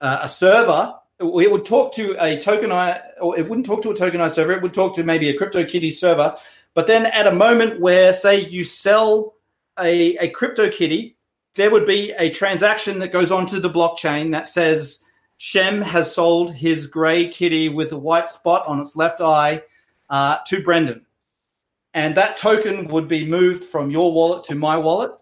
uh, 0.00 0.20
a 0.22 0.28
server. 0.28 0.94
It 1.18 1.52
would 1.52 1.66
talk 1.66 1.94
to 1.94 2.12
a 2.12 2.38
tokenized, 2.38 3.02
or 3.20 3.38
it 3.38 3.48
wouldn't 3.48 3.66
talk 3.66 3.82
to 3.82 3.90
a 3.90 3.94
tokenized 3.94 4.32
server. 4.32 4.52
It 4.52 4.62
would 4.62 4.74
talk 4.74 4.94
to 4.96 5.04
maybe 5.04 5.28
a 5.28 5.38
CryptoKitty 5.38 5.92
server. 5.92 6.36
But 6.72 6.86
then, 6.86 7.06
at 7.06 7.26
a 7.26 7.32
moment 7.32 7.80
where, 7.80 8.12
say, 8.12 8.40
you 8.40 8.64
sell 8.64 9.34
a, 9.78 10.16
a 10.16 10.32
CryptoKitty, 10.32 11.14
there 11.56 11.70
would 11.70 11.84
be 11.84 12.12
a 12.18 12.30
transaction 12.30 13.00
that 13.00 13.12
goes 13.12 13.30
onto 13.30 13.60
the 13.60 13.68
blockchain 13.68 14.30
that 14.32 14.48
says 14.48 15.04
Shem 15.36 15.82
has 15.82 16.14
sold 16.14 16.54
his 16.54 16.86
gray 16.86 17.28
kitty 17.28 17.68
with 17.68 17.92
a 17.92 17.98
white 17.98 18.28
spot 18.28 18.66
on 18.66 18.80
its 18.80 18.96
left 18.96 19.20
eye 19.20 19.62
uh, 20.08 20.38
to 20.46 20.62
Brendan 20.62 21.04
and 21.94 22.16
that 22.16 22.36
token 22.36 22.88
would 22.88 23.08
be 23.08 23.26
moved 23.26 23.64
from 23.64 23.90
your 23.90 24.12
wallet 24.12 24.44
to 24.44 24.54
my 24.54 24.76
wallet. 24.76 25.12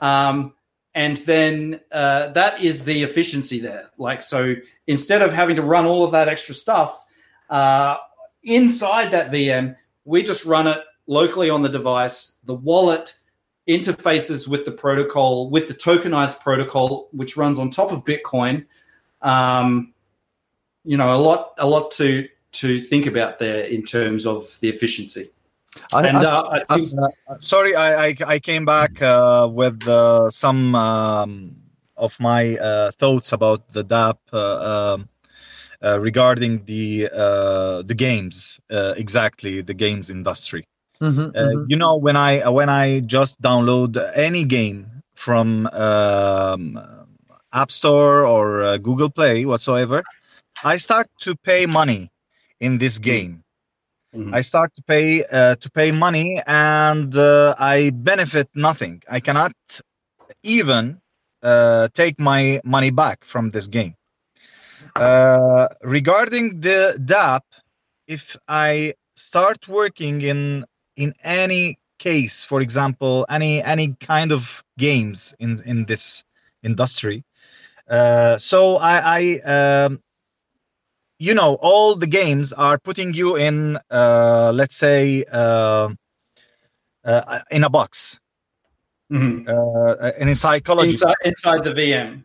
Um, 0.00 0.54
and 0.96 1.18
then 1.18 1.78
uh, 1.92 2.28
that 2.28 2.62
is 2.62 2.86
the 2.86 3.02
efficiency 3.02 3.60
there. 3.60 3.90
Like, 3.98 4.22
so 4.22 4.54
instead 4.86 5.20
of 5.20 5.30
having 5.30 5.56
to 5.56 5.62
run 5.62 5.84
all 5.84 6.04
of 6.04 6.12
that 6.12 6.26
extra 6.26 6.54
stuff 6.54 7.04
uh, 7.50 7.96
inside 8.42 9.10
that 9.10 9.30
VM, 9.30 9.76
we 10.06 10.22
just 10.22 10.46
run 10.46 10.66
it 10.66 10.80
locally 11.06 11.50
on 11.50 11.60
the 11.60 11.68
device. 11.68 12.38
The 12.44 12.54
wallet 12.54 13.18
interfaces 13.68 14.48
with 14.48 14.64
the 14.64 14.72
protocol, 14.72 15.50
with 15.50 15.68
the 15.68 15.74
tokenized 15.74 16.40
protocol, 16.40 17.10
which 17.12 17.36
runs 17.36 17.58
on 17.58 17.68
top 17.68 17.92
of 17.92 18.06
Bitcoin. 18.06 18.64
Um, 19.20 19.92
you 20.82 20.96
know, 20.96 21.14
a 21.14 21.20
lot, 21.20 21.52
a 21.58 21.66
lot 21.66 21.90
to 21.92 22.26
to 22.52 22.80
think 22.80 23.04
about 23.04 23.38
there 23.38 23.64
in 23.64 23.82
terms 23.82 24.24
of 24.24 24.58
the 24.60 24.70
efficiency. 24.70 25.28
I, 25.92 26.06
and, 26.06 26.16
uh, 26.18 26.42
I, 26.68 26.78
think, 26.78 27.00
uh, 27.00 27.38
sorry, 27.38 27.74
I, 27.74 28.06
I, 28.06 28.16
I 28.26 28.38
came 28.38 28.64
back 28.64 29.00
uh, 29.00 29.48
with 29.50 29.86
uh, 29.86 30.30
some 30.30 30.74
um, 30.74 31.56
of 31.96 32.18
my 32.20 32.56
uh, 32.58 32.90
thoughts 32.92 33.32
about 33.32 33.68
the 33.72 33.84
dApp 33.84 34.18
uh, 34.32 34.94
um, 34.94 35.08
regarding 36.00 36.64
the 36.64 37.08
the 37.86 37.94
games 37.94 38.60
exactly 38.70 39.60
the 39.62 39.74
games 39.74 40.10
industry. 40.10 40.66
Mm-hmm, 41.00 41.36
mm-hmm. 41.36 41.64
You 41.68 41.76
know, 41.76 41.96
when 41.96 42.16
I 42.16 42.48
when 42.48 42.68
I 42.68 43.00
just 43.00 43.40
download 43.42 43.96
any 44.14 44.44
game 44.44 45.02
from 45.14 45.66
um, 45.68 46.80
App 47.52 47.70
Store 47.70 48.26
or 48.26 48.78
Google 48.78 49.10
Play 49.10 49.44
whatsoever, 49.44 50.02
I 50.64 50.78
start 50.78 51.08
to 51.20 51.34
pay 51.36 51.66
money 51.66 52.10
in 52.60 52.78
this 52.78 52.98
game 52.98 53.44
Mm-hmm. 54.16 54.34
I 54.34 54.40
start 54.40 54.74
to 54.74 54.82
pay 54.82 55.24
uh, 55.24 55.56
to 55.56 55.70
pay 55.70 55.92
money, 55.92 56.40
and 56.46 57.16
uh, 57.16 57.54
I 57.58 57.90
benefit 57.90 58.48
nothing. 58.54 59.02
I 59.10 59.20
cannot 59.20 59.52
even 60.42 61.00
uh, 61.42 61.88
take 61.94 62.18
my 62.18 62.60
money 62.64 62.90
back 62.90 63.24
from 63.24 63.50
this 63.50 63.66
game. 63.66 63.94
Uh, 64.96 65.68
regarding 65.82 66.60
the 66.60 66.98
DAP, 67.04 67.44
if 68.06 68.36
I 68.48 68.94
start 69.16 69.68
working 69.68 70.22
in 70.22 70.64
in 70.96 71.12
any 71.22 71.78
case, 71.98 72.42
for 72.44 72.60
example, 72.60 73.26
any 73.28 73.62
any 73.62 73.94
kind 74.00 74.32
of 74.32 74.64
games 74.78 75.34
in 75.38 75.62
in 75.66 75.84
this 75.84 76.24
industry. 76.62 77.24
Uh, 77.88 78.36
so 78.38 78.76
I, 78.76 79.18
I 79.18 79.20
um, 79.84 80.00
you 81.18 81.34
know, 81.34 81.56
all 81.60 81.96
the 81.96 82.06
games 82.06 82.52
are 82.52 82.78
putting 82.78 83.14
you 83.14 83.36
in, 83.36 83.78
uh, 83.90 84.52
let's 84.54 84.76
say, 84.76 85.24
uh, 85.30 85.88
uh, 87.04 87.40
in 87.50 87.64
a 87.64 87.70
box, 87.70 88.18
Mhm. 89.12 89.48
uh, 89.48 90.12
in 90.18 90.34
psychology. 90.34 90.90
Inside, 90.92 91.14
inside 91.24 91.64
the 91.64 91.72
VM. 91.72 92.24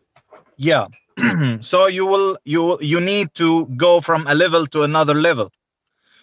Yeah. 0.58 0.88
so 1.62 1.88
you 1.88 2.06
will 2.06 2.38
you 2.46 2.78
you 2.82 3.00
need 3.02 3.34
to 3.36 3.68
go 3.78 4.02
from 4.02 4.26
a 4.28 4.34
level 4.34 4.66
to 4.68 4.84
another 4.84 5.14
level. 5.14 5.52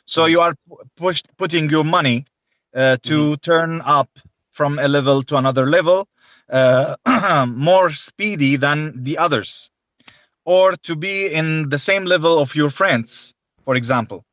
So 0.06 0.26
you 0.26 0.40
are 0.40 0.54
pu- 0.68 0.82
pushed 0.96 1.26
putting 1.36 1.70
your 1.70 1.84
money 1.84 2.24
uh, 2.74 2.96
to 3.04 3.36
turn 3.36 3.80
up 3.82 4.08
from 4.52 4.78
a 4.78 4.88
level 4.88 5.22
to 5.24 5.36
another 5.36 5.66
level 5.68 6.08
uh, 6.50 6.96
more 7.48 7.90
speedy 7.90 8.56
than 8.56 9.04
the 9.04 9.18
others, 9.18 9.70
or 10.48 10.72
to 10.88 10.96
be 10.96 11.26
in 11.40 11.68
the 11.68 11.78
same 11.78 12.04
level 12.06 12.38
of 12.38 12.54
your 12.54 12.70
friends, 12.70 13.34
for 13.66 13.74
example. 13.76 14.24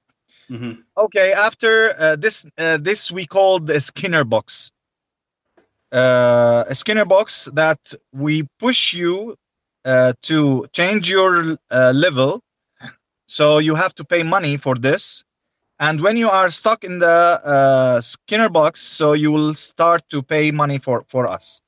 Mhm. 0.49 0.73
Okay, 1.05 1.33
after 1.33 1.73
uh, 1.99 2.15
this, 2.15 2.45
uh, 2.57 2.77
this 2.87 3.11
we 3.11 3.25
call 3.25 3.59
the 3.59 3.79
Skinner 3.79 4.23
box. 4.23 4.71
Uh, 5.91 6.63
a 6.67 6.75
Skinner 6.75 7.05
box 7.05 7.49
that 7.53 7.81
we 8.13 8.43
push 8.59 8.93
you 8.93 9.35
uh, 9.85 10.13
to 10.21 10.65
change 10.71 11.09
your 11.09 11.57
uh, 11.71 11.91
level. 11.95 12.41
So 13.27 13.59
you 13.59 13.75
have 13.75 13.93
to 13.95 14.03
pay 14.03 14.23
money 14.23 14.57
for 14.57 14.75
this. 14.75 15.23
And 15.79 16.01
when 16.01 16.17
you 16.17 16.29
are 16.29 16.49
stuck 16.49 16.83
in 16.83 16.99
the 16.99 17.17
uh, 17.55 18.01
Skinner 18.01 18.49
box, 18.49 18.81
so 18.81 19.13
you 19.13 19.31
will 19.31 19.53
start 19.55 20.01
to 20.09 20.21
pay 20.21 20.51
money 20.51 20.79
for, 20.79 21.03
for 21.07 21.27
us. 21.27 21.61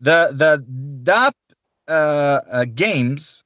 The 0.00 0.30
the 0.32 0.52
DAP 1.04 1.34
uh, 1.88 1.90
uh, 2.50 2.64
games 2.74 3.41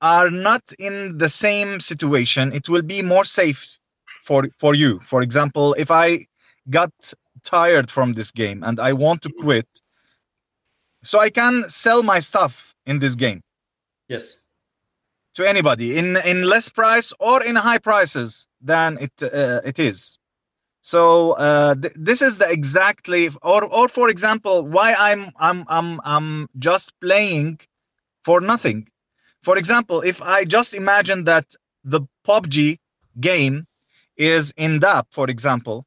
are 0.00 0.30
not 0.30 0.62
in 0.78 1.18
the 1.18 1.28
same 1.28 1.80
situation. 1.80 2.52
It 2.52 2.68
will 2.68 2.82
be 2.82 3.02
more 3.02 3.24
safe 3.24 3.78
for 4.24 4.48
for 4.58 4.74
you. 4.74 5.00
For 5.00 5.22
example, 5.22 5.74
if 5.78 5.90
I 5.90 6.26
got 6.70 6.92
tired 7.42 7.90
from 7.90 8.12
this 8.12 8.30
game 8.30 8.62
and 8.62 8.78
I 8.80 8.92
want 8.92 9.22
to 9.22 9.30
quit, 9.32 9.68
so 11.02 11.18
I 11.18 11.30
can 11.30 11.68
sell 11.68 12.02
my 12.02 12.18
stuff 12.20 12.74
in 12.86 12.98
this 12.98 13.14
game 13.16 13.42
Yes. 14.08 14.44
to 15.34 15.48
anybody 15.48 15.96
in 15.98 16.16
in 16.18 16.42
less 16.44 16.68
price 16.68 17.12
or 17.20 17.42
in 17.42 17.56
high 17.56 17.78
prices 17.78 18.46
than 18.60 18.98
it 18.98 19.12
uh, 19.22 19.60
it 19.64 19.78
is. 19.78 20.18
So 20.82 21.32
uh, 21.32 21.74
th- 21.74 21.94
this 21.96 22.22
is 22.22 22.36
the 22.38 22.48
exactly 22.50 23.30
or 23.42 23.64
or 23.64 23.88
for 23.88 24.08
example 24.08 24.64
why 24.66 24.94
I'm 24.94 25.30
I'm 25.36 25.64
I'm 25.68 26.00
I'm 26.04 26.48
just 26.58 26.92
playing 27.00 27.60
for 28.24 28.40
nothing. 28.40 28.88
For 29.42 29.56
example, 29.56 30.00
if 30.02 30.20
I 30.22 30.44
just 30.44 30.74
imagine 30.74 31.24
that 31.24 31.46
the 31.84 32.00
PUBG 32.26 32.78
game 33.20 33.66
is 34.16 34.52
in 34.56 34.80
DAP, 34.80 35.06
for 35.10 35.28
example, 35.30 35.86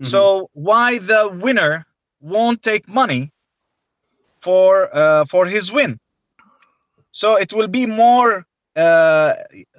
Mhm. 0.00 0.08
so 0.08 0.50
why 0.52 0.98
the 0.98 1.28
winner 1.28 1.86
won't 2.20 2.62
take 2.62 2.88
money 2.88 3.32
for 4.40 4.88
uh, 4.94 5.24
for 5.26 5.46
his 5.46 5.70
win? 5.72 5.98
So 7.12 7.36
it 7.36 7.52
will 7.52 7.68
be 7.68 7.86
more, 7.86 8.44
uh, 8.76 9.34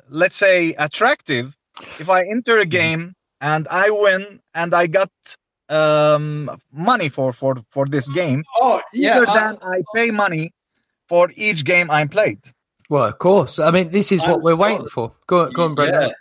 let's 0.10 0.38
say, 0.38 0.74
attractive 0.74 1.56
if 1.98 2.10
I 2.10 2.24
enter 2.26 2.60
a 2.60 2.66
game 2.66 3.14
and 3.42 3.68
I 3.70 3.90
win 3.90 4.42
and 4.54 4.74
I 4.74 4.88
got 4.88 5.12
um, 5.70 6.50
money 6.72 7.10
for 7.10 7.34
for 7.34 7.56
for 7.70 7.86
this 7.86 8.08
game, 8.10 8.46
Oh, 8.62 8.82
yeah. 8.94 9.20
rather 9.20 9.26
I- 9.28 9.40
than 9.40 9.58
I 9.62 9.84
pay 9.96 10.12
money 10.12 10.52
for 11.08 11.32
each 11.36 11.64
game 11.66 11.90
I 11.92 12.06
played. 12.06 12.40
Well, 12.90 13.06
of 13.06 13.20
course. 13.20 13.60
I 13.60 13.72
mean, 13.72 13.90
this 13.90 14.12
is 14.12 14.22
what 14.22 14.36
I'm 14.36 14.42
we're 14.42 14.52
sure. 14.52 14.58
waiting 14.58 14.90
for. 14.90 15.14
Go, 15.28 15.46
on- 15.46 15.54
go 15.54 15.66
on, 15.66 15.76
Brendan. 15.76 16.02
Yeah. 16.04 16.12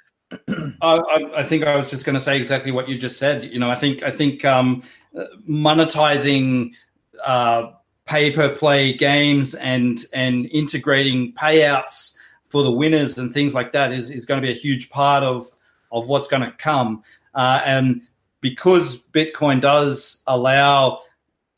I, 0.82 0.98
I, 1.36 1.42
think 1.44 1.64
I 1.64 1.76
was 1.76 1.88
just 1.88 2.04
going 2.04 2.14
to 2.14 2.20
say 2.20 2.36
exactly 2.36 2.72
what 2.72 2.88
you 2.88 2.98
just 2.98 3.18
said. 3.18 3.44
You 3.44 3.60
know, 3.60 3.70
I 3.70 3.76
think 3.76 4.02
I 4.02 4.10
think 4.10 4.44
um, 4.44 4.82
monetizing 5.48 6.72
uh, 7.24 7.70
pay 8.06 8.32
per 8.32 8.54
play 8.54 8.92
games 8.92 9.54
and 9.54 10.04
and 10.12 10.46
integrating 10.46 11.32
payouts 11.34 12.16
for 12.48 12.64
the 12.64 12.70
winners 12.70 13.18
and 13.18 13.32
things 13.32 13.54
like 13.54 13.72
that 13.72 13.92
is, 13.92 14.10
is 14.10 14.26
going 14.26 14.40
to 14.40 14.46
be 14.46 14.52
a 14.52 14.56
huge 14.56 14.90
part 14.90 15.22
of 15.22 15.46
of 15.92 16.08
what's 16.08 16.28
going 16.28 16.42
to 16.42 16.52
come. 16.58 17.04
Uh, 17.34 17.60
and 17.64 18.02
because 18.40 19.06
Bitcoin 19.08 19.60
does 19.60 20.22
allow 20.26 21.00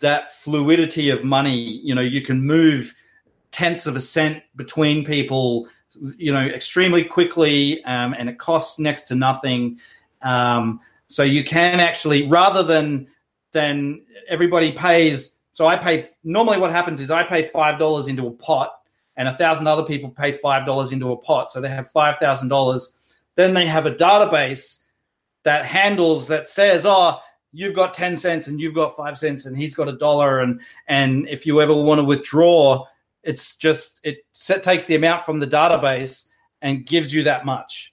that 0.00 0.34
fluidity 0.36 1.10
of 1.10 1.24
money, 1.24 1.56
you 1.56 1.94
know, 1.94 2.02
you 2.02 2.20
can 2.20 2.44
move 2.44 2.94
tenths 3.50 3.86
of 3.86 3.96
a 3.96 4.00
cent 4.00 4.42
between 4.56 5.04
people 5.04 5.68
you 6.16 6.32
know 6.32 6.46
extremely 6.46 7.02
quickly 7.02 7.82
um, 7.84 8.14
and 8.18 8.28
it 8.28 8.38
costs 8.38 8.78
next 8.78 9.04
to 9.04 9.14
nothing. 9.14 9.78
Um, 10.22 10.80
so 11.06 11.22
you 11.22 11.44
can 11.44 11.80
actually 11.80 12.28
rather 12.28 12.62
than 12.62 13.08
than 13.52 14.02
everybody 14.28 14.72
pays 14.72 15.38
so 15.54 15.66
i 15.66 15.74
pay 15.74 16.06
normally 16.22 16.58
what 16.58 16.70
happens 16.70 17.00
is 17.00 17.10
i 17.10 17.22
pay 17.22 17.48
five 17.48 17.78
dollars 17.78 18.06
into 18.06 18.26
a 18.26 18.30
pot 18.30 18.78
and 19.18 19.26
a 19.28 19.32
thousand 19.34 19.66
other 19.66 19.82
people 19.82 20.08
pay 20.08 20.32
five 20.32 20.64
dollars 20.64 20.92
into 20.92 21.12
a 21.12 21.16
pot. 21.16 21.52
So 21.52 21.60
they 21.60 21.68
have 21.68 21.90
five 21.90 22.16
thousand 22.18 22.48
dollars. 22.48 23.16
Then 23.34 23.52
they 23.52 23.66
have 23.66 23.84
a 23.84 23.90
database 23.90 24.84
that 25.42 25.66
handles 25.66 26.28
that 26.28 26.48
says 26.48 26.86
oh 26.86 27.18
you've 27.52 27.74
got 27.74 27.94
10 27.94 28.16
cents 28.16 28.46
and 28.46 28.60
you've 28.60 28.74
got 28.74 28.96
5 28.96 29.16
cents 29.18 29.46
and 29.46 29.56
he's 29.56 29.74
got 29.74 29.88
a 29.88 29.96
dollar 29.96 30.40
and 30.40 30.60
and 30.86 31.28
if 31.28 31.46
you 31.46 31.60
ever 31.60 31.74
want 31.74 31.98
to 31.98 32.04
withdraw 32.04 32.84
it's 33.28 33.56
just 33.56 34.00
it 34.02 34.16
set, 34.32 34.62
takes 34.62 34.86
the 34.86 34.94
amount 34.94 35.24
from 35.26 35.38
the 35.38 35.46
database 35.46 36.28
and 36.62 36.86
gives 36.86 37.12
you 37.14 37.22
that 37.24 37.44
much. 37.44 37.92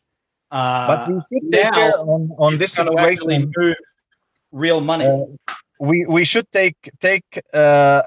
Uh, 0.49 0.88
But 0.88 0.99
we 1.09 1.15
should 1.29 1.51
take 1.51 1.71
now 1.71 1.91
on, 2.13 2.31
on 2.38 2.57
this 2.57 2.73
situation. 2.73 3.51
move 3.57 3.75
real 4.51 4.79
money. 4.79 5.05
Uh, 5.05 5.25
we 5.79 6.05
we 6.07 6.23
should 6.23 6.49
take 6.51 6.79
take 7.01 7.27
uh, 7.53 8.01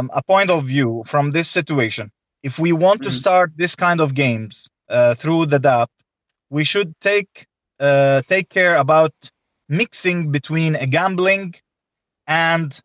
um, 0.00 0.10
a 0.12 0.22
point 0.32 0.50
of 0.50 0.64
view 0.64 1.04
from 1.06 1.30
this 1.30 1.48
situation. 1.48 2.10
If 2.42 2.58
we 2.58 2.72
want 2.72 3.02
to 3.02 3.10
Mhm. 3.10 3.20
start 3.22 3.48
this 3.56 3.74
kind 3.76 4.00
of 4.00 4.08
games 4.14 4.68
uh, 4.88 5.14
through 5.14 5.46
the 5.46 5.60
DApp, 5.60 5.90
we 6.50 6.64
should 6.64 6.90
take 7.00 7.46
uh, 7.80 8.22
take 8.26 8.48
care 8.48 8.76
about 8.76 9.14
mixing 9.68 10.32
between 10.32 10.74
a 10.76 10.86
gambling 10.86 11.54
and 12.26 12.80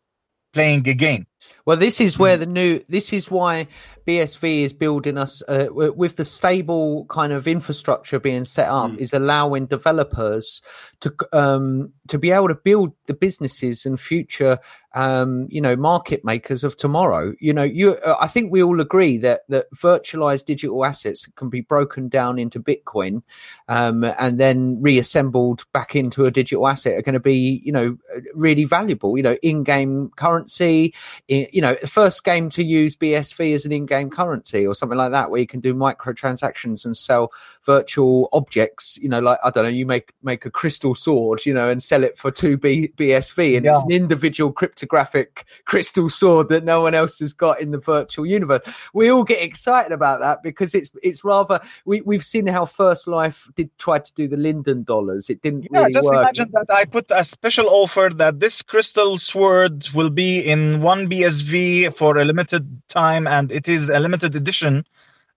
playing 0.53 0.87
a 0.87 0.93
game. 0.93 1.25
Well, 1.70 1.78
this 1.78 2.01
is 2.01 2.17
where 2.17 2.36
the 2.36 2.47
new. 2.47 2.84
This 2.89 3.13
is 3.13 3.30
why 3.30 3.67
BSV 4.07 4.61
is 4.63 4.74
building 4.74 5.20
us 5.20 5.43
uh, 5.47 5.67
with 5.72 6.15
the 6.15 6.26
stable 6.26 7.05
kind 7.11 7.32
of 7.32 7.47
infrastructure 7.47 8.20
being 8.20 8.45
set 8.45 8.67
up. 8.67 8.89
Mm. 8.89 8.97
Is 8.97 9.13
allowing 9.13 9.67
developers 9.67 10.63
to 11.01 11.13
um, 11.32 11.93
to 12.07 12.17
be 12.17 12.32
able 12.32 12.47
to 12.47 12.55
build 12.55 12.93
the 13.05 13.13
businesses 13.13 13.86
and 13.86 13.99
future, 13.99 14.57
um, 14.95 15.47
you 15.51 15.61
know, 15.61 15.76
market 15.76 16.26
makers 16.26 16.63
of 16.63 16.76
tomorrow. 16.76 17.36
You 17.39 17.53
know, 17.53 17.61
you. 17.61 17.97
Uh, 17.97 18.15
I 18.20 18.26
think 18.26 18.51
we 18.51 18.63
all 18.63 18.82
agree 18.82 19.20
that 19.20 19.41
that 19.49 19.72
virtualized 19.76 20.45
digital 20.45 20.84
assets 20.84 21.28
can 21.36 21.49
be 21.49 21.61
broken 21.61 22.09
down 22.09 22.39
into 22.39 22.59
Bitcoin, 22.59 23.22
um, 23.67 24.03
and 24.03 24.39
then 24.39 24.82
reassembled 24.82 25.65
back 25.72 25.95
into 25.95 26.24
a 26.24 26.32
digital 26.32 26.67
asset 26.67 26.97
are 26.97 27.03
going 27.03 27.13
to 27.13 27.20
be, 27.20 27.61
you 27.63 27.72
know, 27.72 27.95
really 28.34 28.63
valuable. 28.63 29.17
You 29.17 29.24
know, 29.24 29.38
in-game 29.43 30.09
currency 30.15 30.95
i- 31.30 31.47
you 31.60 31.62
know, 31.62 31.76
the 31.82 31.88
first 31.88 32.24
game 32.24 32.47
to 32.51 32.64
use 32.64 32.95
BSV 32.95 33.53
as 33.53 33.66
an 33.66 33.74
in-game 33.74 34.10
currency 34.10 34.66
or 34.66 34.74
something 34.74 34.97
like 34.97 35.12
that, 35.12 35.30
where 35.30 35.41
you 35.41 35.45
can 35.45 35.60
do 35.60 35.74
microtransactions 35.74 36.86
and 36.86 36.95
sell 36.95 37.28
virtual 37.70 38.30
objects. 38.34 38.97
You 38.99 39.09
know, 39.09 39.20
like 39.20 39.38
I 39.43 39.51
don't 39.51 39.65
know, 39.65 39.70
you 39.70 39.86
make 39.86 40.11
make 40.24 40.43
a 40.43 40.49
crystal 40.49 40.95
sword, 40.95 41.45
you 41.45 41.53
know, 41.53 41.70
and 41.70 41.84
sell 41.84 42.03
it 42.03 42.17
for 42.17 42.32
two 42.32 42.57
B, 42.57 42.91
BSV, 42.97 43.57
and 43.57 43.65
it's 43.67 43.84
an 43.84 43.91
individual 43.91 44.51
cryptographic 44.51 45.45
crystal 45.65 46.09
sword 46.09 46.49
that 46.49 46.63
no 46.63 46.82
one 46.82 46.95
else 46.95 47.20
has 47.20 47.32
got 47.32 47.61
in 47.61 47.70
the 47.70 47.78
virtual 47.78 48.26
universe. 48.26 48.63
We 48.93 49.11
all 49.11 49.24
get 49.24 49.43
excited 49.43 49.91
about 49.91 50.20
that 50.22 50.41
because 50.41 50.74
it's 50.74 50.89
it's 51.03 51.24
rather 51.24 51.59
we 51.86 52.01
we've 52.01 52.24
seen 52.24 52.47
how 52.47 52.65
First 52.65 53.07
Life 53.07 53.47
did 53.55 53.70
try 53.78 53.99
to 53.99 54.13
do 54.13 54.28
the 54.28 54.38
Linden 54.38 54.82
dollars. 54.84 55.30
It 55.30 55.43
didn't 55.43 55.67
Yeah, 55.72 55.82
really 55.82 55.93
just 55.93 56.07
work. 56.07 56.24
imagine 56.24 56.49
that 56.53 56.74
I 56.74 56.86
put 56.86 57.05
a 57.11 57.24
special 57.24 57.67
offer 57.70 58.09
that 58.15 58.39
this 58.39 58.63
crystal 58.63 59.20
sword 59.20 59.88
will 59.93 60.09
be 60.09 60.39
in 60.41 60.82
one 60.82 61.07
BSV 61.07 61.93
for 61.95 62.17
a 62.17 62.26
limited 62.26 62.65
time, 62.88 63.28
and 63.28 63.51
it 63.51 63.67
is 63.67 63.89
a 63.89 63.99
limited 63.99 64.36
edition 64.36 64.86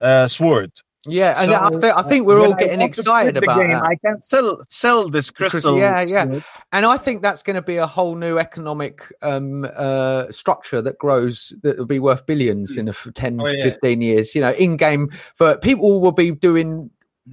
uh, 0.00 0.26
sword. 0.26 0.72
Yeah, 1.06 1.34
and 1.36 1.50
So, 1.50 1.54
I, 1.54 1.70
th- 1.80 1.94
I 1.96 2.02
think 2.02 2.26
we're 2.26 2.40
all 2.40 2.54
getting 2.54 2.80
excited 2.80 3.36
about 3.36 3.58
game, 3.60 3.70
that. 3.70 3.82
I 3.82 3.96
can 3.96 4.20
sell 4.20 4.62
sell 4.68 5.08
this 5.08 5.30
crystal. 5.32 5.76
yeah, 5.76 6.00
yeah. 6.02 6.40
and 6.70 6.86
I 6.86 6.96
think 6.96 7.22
that's 7.22 7.42
going 7.42 7.56
to 7.56 7.62
be 7.62 7.76
a 7.76 7.86
whole 7.88 8.14
new 8.14 8.38
economic 8.38 9.02
um, 9.20 9.66
uh, 9.76 10.30
structure 10.30 10.80
that 10.80 10.98
grows 10.98 11.52
that 11.62 11.76
will 11.76 11.86
be 11.86 11.98
worth 11.98 12.24
billions 12.26 12.76
in 12.76 12.86
a 12.86 12.92
f- 12.92 13.08
10, 13.14 13.40
Oh, 13.40 13.46
yeah. 13.48 13.64
15 13.64 14.00
years. 14.00 14.34
You 14.36 14.42
know, 14.42 14.52
in 14.52 14.76
game 14.76 15.10
for 15.34 15.56
people 15.58 16.00
will 16.00 16.12
be 16.12 16.30
doing 16.30 16.88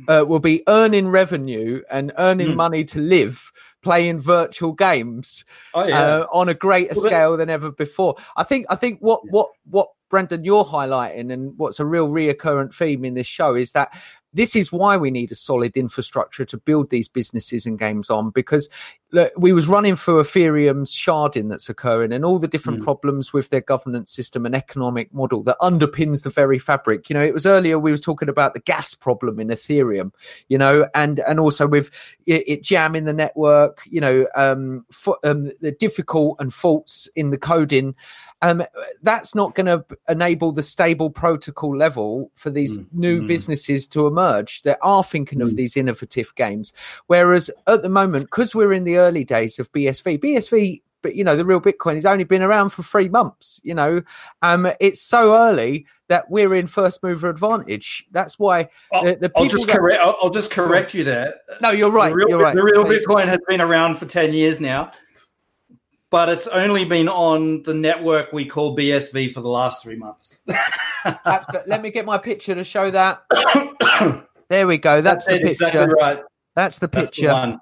uh, 0.08 0.24
will 0.28 0.40
be 0.40 0.64
earning 0.68 1.08
revenue 1.10 1.82
and 1.92 2.12
earning 2.18 2.50
Mm. 2.50 2.56
money 2.56 2.84
to 2.86 3.00
live 3.00 3.52
playing 3.82 4.20
virtual 4.20 4.74
games 4.74 5.46
Oh 5.74 5.86
yeah. 5.86 6.00
uh, 6.00 6.26
on 6.32 6.50
a 6.50 6.54
greater 6.54 6.94
Well, 6.96 7.06
scale 7.06 7.38
than 7.38 7.50
ever 7.50 7.72
before. 7.72 8.16
I 8.36 8.44
think 8.44 8.66
I 8.70 8.76
think 8.76 9.00
what 9.00 9.22
what 9.30 9.50
what 9.70 9.90
Brendan 10.10 10.44
you're 10.44 10.66
highlighting 10.66 11.32
and 11.32 11.54
what's 11.58 11.80
a 11.80 11.86
real 11.86 12.10
reoccurrent 12.10 12.74
theme 12.74 13.06
in 13.06 13.14
this 13.14 13.28
show 13.28 13.56
is 13.56 13.74
that 13.74 13.96
this 14.34 14.56
is 14.56 14.72
why 14.72 14.96
we 14.98 15.12
need 15.12 15.32
a 15.32 15.36
solid 15.36 15.76
infrastructure 15.76 16.46
to 16.46 16.58
build 16.58 16.90
these 16.90 17.08
businesses 17.08 17.66
and 17.66 17.80
games 17.80 18.10
on 18.10 18.30
because 18.30 18.70
look, 19.12 19.32
we 19.36 19.52
was 19.52 19.68
running 19.68 19.96
through 19.96 20.22
Ethereum's 20.22 20.94
sharding 20.94 21.50
that's 21.50 21.68
occurring 21.68 22.14
and 22.14 22.24
all 22.24 22.38
the 22.38 22.48
different 22.48 22.82
Mm. 22.82 22.84
problems 22.84 23.34
with 23.34 23.50
their 23.50 23.62
governance 23.62 24.12
system 24.12 24.46
and 24.46 24.54
economic 24.54 25.12
model 25.14 25.42
that 25.44 25.58
underpins 25.62 26.22
the 26.22 26.30
very 26.30 26.60
fabric. 26.60 27.10
You 27.10 27.16
know, 27.16 27.24
it 27.24 27.34
was 27.34 27.46
earlier 27.48 27.80
we 27.80 27.92
were 27.92 27.98
talking 27.98 28.30
about 28.30 28.54
the 28.54 28.60
gas 28.60 28.94
problem 28.94 29.40
in 29.40 29.48
Ethereum, 29.48 30.12
you 30.48 30.58
know, 30.60 30.88
and 30.94 31.20
and 31.22 31.40
also 31.40 31.68
with 31.68 31.90
it, 32.28 32.44
it 32.48 32.64
jamming 32.64 33.06
the 33.06 33.14
network, 33.14 33.82
you 33.90 34.00
know, 34.00 34.28
um, 34.36 34.86
fo- 34.92 35.18
um, 35.24 35.52
the 35.60 35.72
difficult 35.72 36.36
and 36.40 36.54
faults 36.54 37.10
in 37.16 37.32
the 37.32 37.38
coding. 37.38 37.96
Um, 38.42 38.64
that's 39.04 39.36
not 39.36 39.54
going 39.56 39.66
to 39.66 39.86
enable 40.08 40.52
the 40.54 40.64
stable 40.64 41.10
protocol 41.10 41.76
level 41.76 42.32
for 42.36 42.50
these 42.50 42.80
Mm, 42.80 42.86
new 42.94 43.22
mm. 43.22 43.28
businesses 43.28 43.86
to 43.88 44.08
emerge 44.08 44.62
that 44.62 44.80
are 44.82 45.04
thinking 45.04 45.42
of 45.42 45.50
Mm. 45.50 45.56
these 45.58 45.76
innovative 45.76 46.34
games. 46.36 46.72
Whereas 47.08 47.50
at 47.68 47.82
the 47.82 47.90
moment, 47.90 48.26
because 48.26 48.56
we're 48.56 48.72
in 48.74 48.86
the 48.86 48.98
early 48.98 49.24
days 49.26 49.60
of 49.60 49.72
BSV, 49.74 50.18
BSV, 50.20 50.82
but 51.02 51.16
you 51.16 51.24
know, 51.24 51.36
the 51.36 51.46
real 51.46 51.62
Bitcoin 51.62 51.96
has 51.96 52.06
only 52.06 52.24
been 52.26 52.42
around 52.42 52.70
for 52.70 52.84
three 52.84 53.10
months. 53.10 53.60
You 53.64 53.74
know, 53.74 54.02
um, 54.42 54.70
it's 54.80 55.02
so 55.02 55.36
early 55.36 55.86
that 56.08 56.30
we're 56.30 56.54
in 56.56 56.68
first 56.68 57.04
mover 57.04 57.30
advantage. 57.30 58.06
That's 58.12 58.38
why 58.40 58.70
I'll, 58.92 59.04
the, 59.06 59.16
the 59.16 59.32
I'll 59.36 59.46
just 59.48 59.68
that- 59.68 59.78
correct. 59.78 60.02
I'll, 60.02 60.18
I'll 60.22 60.30
just 60.30 60.52
correct 60.52 60.94
you 60.94 61.04
there. 61.04 61.36
no, 61.62 61.72
you're 61.72 61.92
right. 61.92 62.10
The 62.10 62.16
real, 62.16 62.30
you're 62.30 62.42
right. 62.42 62.56
the 62.56 62.64
real 62.64 62.84
Bitcoin 62.86 63.26
has 63.28 63.40
been 63.48 63.62
around 63.62 63.96
for 63.98 64.06
ten 64.08 64.34
years 64.34 64.60
now, 64.60 64.92
but 66.12 66.30
it's 66.30 66.48
only 66.48 66.86
been 66.86 67.08
on 67.10 67.64
the 67.64 67.74
network 67.74 68.34
we 68.34 68.46
call 68.46 68.76
BSV 68.76 69.34
for 69.34 69.42
the 69.42 69.50
last 69.50 69.84
three 69.84 69.96
months. 69.96 70.36
Let 71.68 71.82
me 71.82 71.92
get 71.92 72.06
my 72.06 72.18
picture 72.18 72.56
to 72.56 72.64
show 72.64 72.92
that. 72.92 73.24
There 74.50 74.66
we 74.66 74.80
go. 74.80 75.02
That's, 75.02 75.28
the 75.28 75.34
picture. 75.34 75.48
exactly 75.48 75.94
right. 76.00 76.24
That's 76.56 76.80
the 76.80 76.88
That's 76.88 77.12
the 77.12 77.22
picture. 77.22 77.32
one. 77.32 77.60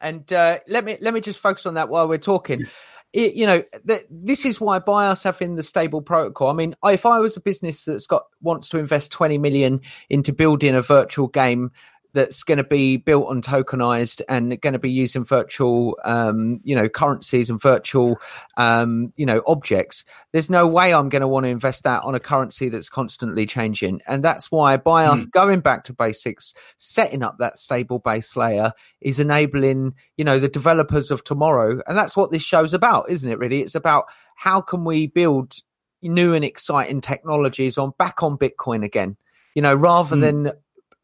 and 0.00 0.32
uh, 0.32 0.58
let 0.68 0.84
me 0.84 0.96
let 1.00 1.14
me 1.14 1.20
just 1.20 1.38
focus 1.38 1.66
on 1.66 1.74
that 1.74 1.88
while 1.88 2.08
we're 2.08 2.18
talking. 2.18 2.66
It, 3.12 3.34
you 3.34 3.46
know, 3.46 3.62
th- 3.86 4.06
this 4.10 4.44
is 4.44 4.60
why 4.60 4.80
by 4.80 5.06
us 5.06 5.22
having 5.22 5.54
the 5.54 5.62
stable 5.62 6.02
protocol. 6.02 6.50
I 6.50 6.52
mean, 6.52 6.74
if 6.84 7.06
I 7.06 7.20
was 7.20 7.36
a 7.36 7.40
business 7.40 7.84
that's 7.84 8.08
got 8.08 8.24
wants 8.42 8.68
to 8.70 8.78
invest 8.78 9.12
twenty 9.12 9.38
million 9.38 9.82
into 10.10 10.32
building 10.32 10.74
a 10.74 10.82
virtual 10.82 11.28
game 11.28 11.70
that's 12.14 12.42
going 12.42 12.58
to 12.58 12.64
be 12.64 12.96
built 12.96 13.28
on 13.28 13.42
tokenized 13.42 14.22
and 14.28 14.58
going 14.60 14.72
to 14.72 14.78
be 14.78 14.90
using 14.90 15.24
virtual, 15.24 15.98
um, 16.04 16.60
you 16.64 16.74
know, 16.74 16.88
currencies 16.88 17.50
and 17.50 17.60
virtual, 17.60 18.18
um, 18.56 19.12
you 19.16 19.26
know, 19.26 19.42
objects. 19.46 20.04
There's 20.32 20.48
no 20.48 20.66
way 20.66 20.94
I'm 20.94 21.10
going 21.10 21.20
to 21.20 21.28
want 21.28 21.44
to 21.44 21.50
invest 21.50 21.84
that 21.84 22.02
on 22.04 22.14
a 22.14 22.20
currency 22.20 22.68
that's 22.70 22.88
constantly 22.88 23.44
changing, 23.44 24.00
and 24.06 24.24
that's 24.24 24.50
why 24.50 24.76
by 24.78 25.04
us 25.04 25.24
going 25.26 25.60
back 25.60 25.84
to 25.84 25.92
basics, 25.92 26.54
setting 26.78 27.22
up 27.22 27.36
that 27.38 27.58
stable 27.58 27.98
base 27.98 28.36
layer 28.36 28.72
is 29.00 29.20
enabling 29.20 29.94
you 30.16 30.24
know 30.24 30.38
the 30.38 30.48
developers 30.48 31.10
of 31.10 31.24
tomorrow 31.24 31.80
and 31.86 31.96
that's 31.98 32.16
what 32.16 32.30
this 32.30 32.42
show's 32.42 32.72
about 32.72 33.08
isn't 33.10 33.30
it 33.30 33.38
really 33.38 33.60
it's 33.60 33.74
about 33.74 34.04
how 34.36 34.60
can 34.60 34.84
we 34.84 35.06
build 35.06 35.54
new 36.02 36.34
and 36.34 36.44
exciting 36.44 37.00
technologies 37.00 37.76
on 37.78 37.92
back 37.98 38.22
on 38.22 38.36
bitcoin 38.38 38.84
again 38.84 39.16
you 39.54 39.62
know 39.62 39.74
rather 39.74 40.16
Mm. 40.16 40.20
than 40.20 40.52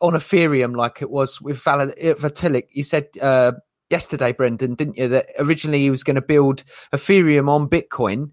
on 0.01 0.13
ethereum 0.15 0.77
like 0.77 1.03
it 1.03 1.11
was 1.11 1.41
with 1.41 1.63
Val- 1.63 1.81
uh, 1.83 2.15
vitalik 2.15 2.65
you 2.73 2.83
said 2.83 3.07
uh 3.21 3.53
yesterday 3.91 4.33
brendan 4.33 4.75
didn't 4.75 4.97
you 4.97 5.09
that 5.09 5.27
originally 5.39 5.81
he 5.81 5.91
was 5.91 6.03
going 6.03 6.15
to 6.15 6.23
build 6.23 6.63
ethereum 6.95 7.49
on 7.49 7.69
bitcoin 7.69 8.31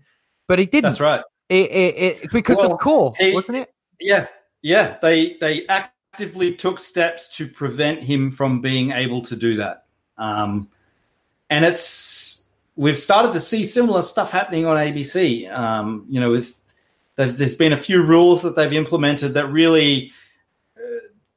but 0.47 0.59
he 0.59 0.65
didn't 0.65 0.91
That's 0.91 1.01
right. 1.01 1.21
it, 1.49 1.71
it, 1.71 1.95
it, 2.23 2.31
because 2.31 2.57
Well, 2.59 2.73
of 2.73 2.79
core 2.79 3.13
he- 3.17 3.33
wasn't 3.33 3.57
it 3.57 3.73
Yeah, 3.99 4.27
yeah. 4.61 4.97
They 5.01 5.33
they 5.41 5.65
actively 5.67 6.53
took 6.55 6.77
steps 6.79 7.35
to 7.37 7.47
prevent 7.47 8.03
him 8.03 8.31
from 8.31 8.61
being 8.61 8.91
able 8.91 9.21
to 9.23 9.35
do 9.35 9.57
that. 9.57 9.85
Um, 10.17 10.69
and 11.49 11.65
it's 11.65 12.47
we've 12.75 12.97
started 12.97 13.33
to 13.33 13.39
see 13.39 13.65
similar 13.65 14.03
stuff 14.03 14.31
happening 14.31 14.65
on 14.65 14.77
ABC. 14.77 15.51
Um, 15.51 16.05
you 16.09 16.19
know, 16.19 16.31
with 16.31 16.61
there's, 17.15 17.55
been 17.55 17.73
a 17.73 17.77
few 17.77 18.03
rules 18.03 18.43
that 18.43 18.55
they've 18.55 18.73
implemented 18.73 19.33
that 19.33 19.47
really 19.51 20.11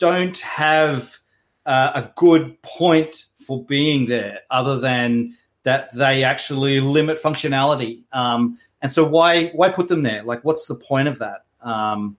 don't 0.00 0.38
have 0.40 1.18
uh, 1.64 1.92
a 1.94 2.10
good 2.16 2.60
point 2.62 3.26
for 3.36 3.64
being 3.64 4.06
there, 4.06 4.40
other 4.50 4.80
than 4.80 5.36
that 5.62 5.92
they 5.94 6.24
actually 6.24 6.80
limit 6.80 7.22
functionality. 7.22 8.02
Um, 8.12 8.58
and 8.82 8.92
so 8.92 9.04
why 9.04 9.50
why 9.50 9.68
put 9.68 9.88
them 9.88 10.02
there? 10.02 10.24
Like, 10.24 10.42
what's 10.42 10.66
the 10.66 10.74
point 10.74 11.06
of 11.06 11.18
that? 11.18 11.44
Um, 11.62 12.16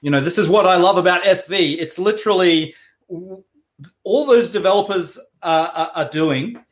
you 0.00 0.10
know, 0.10 0.20
this 0.20 0.38
is 0.38 0.48
what 0.48 0.66
I 0.66 0.76
love 0.76 0.98
about 0.98 1.24
SV. 1.24 1.78
It's 1.78 1.98
literally 1.98 2.74
all 4.04 4.26
those 4.26 4.50
developers 4.50 5.18
are, 5.42 5.68
are, 5.68 5.90
are 5.94 6.10
doing 6.10 6.62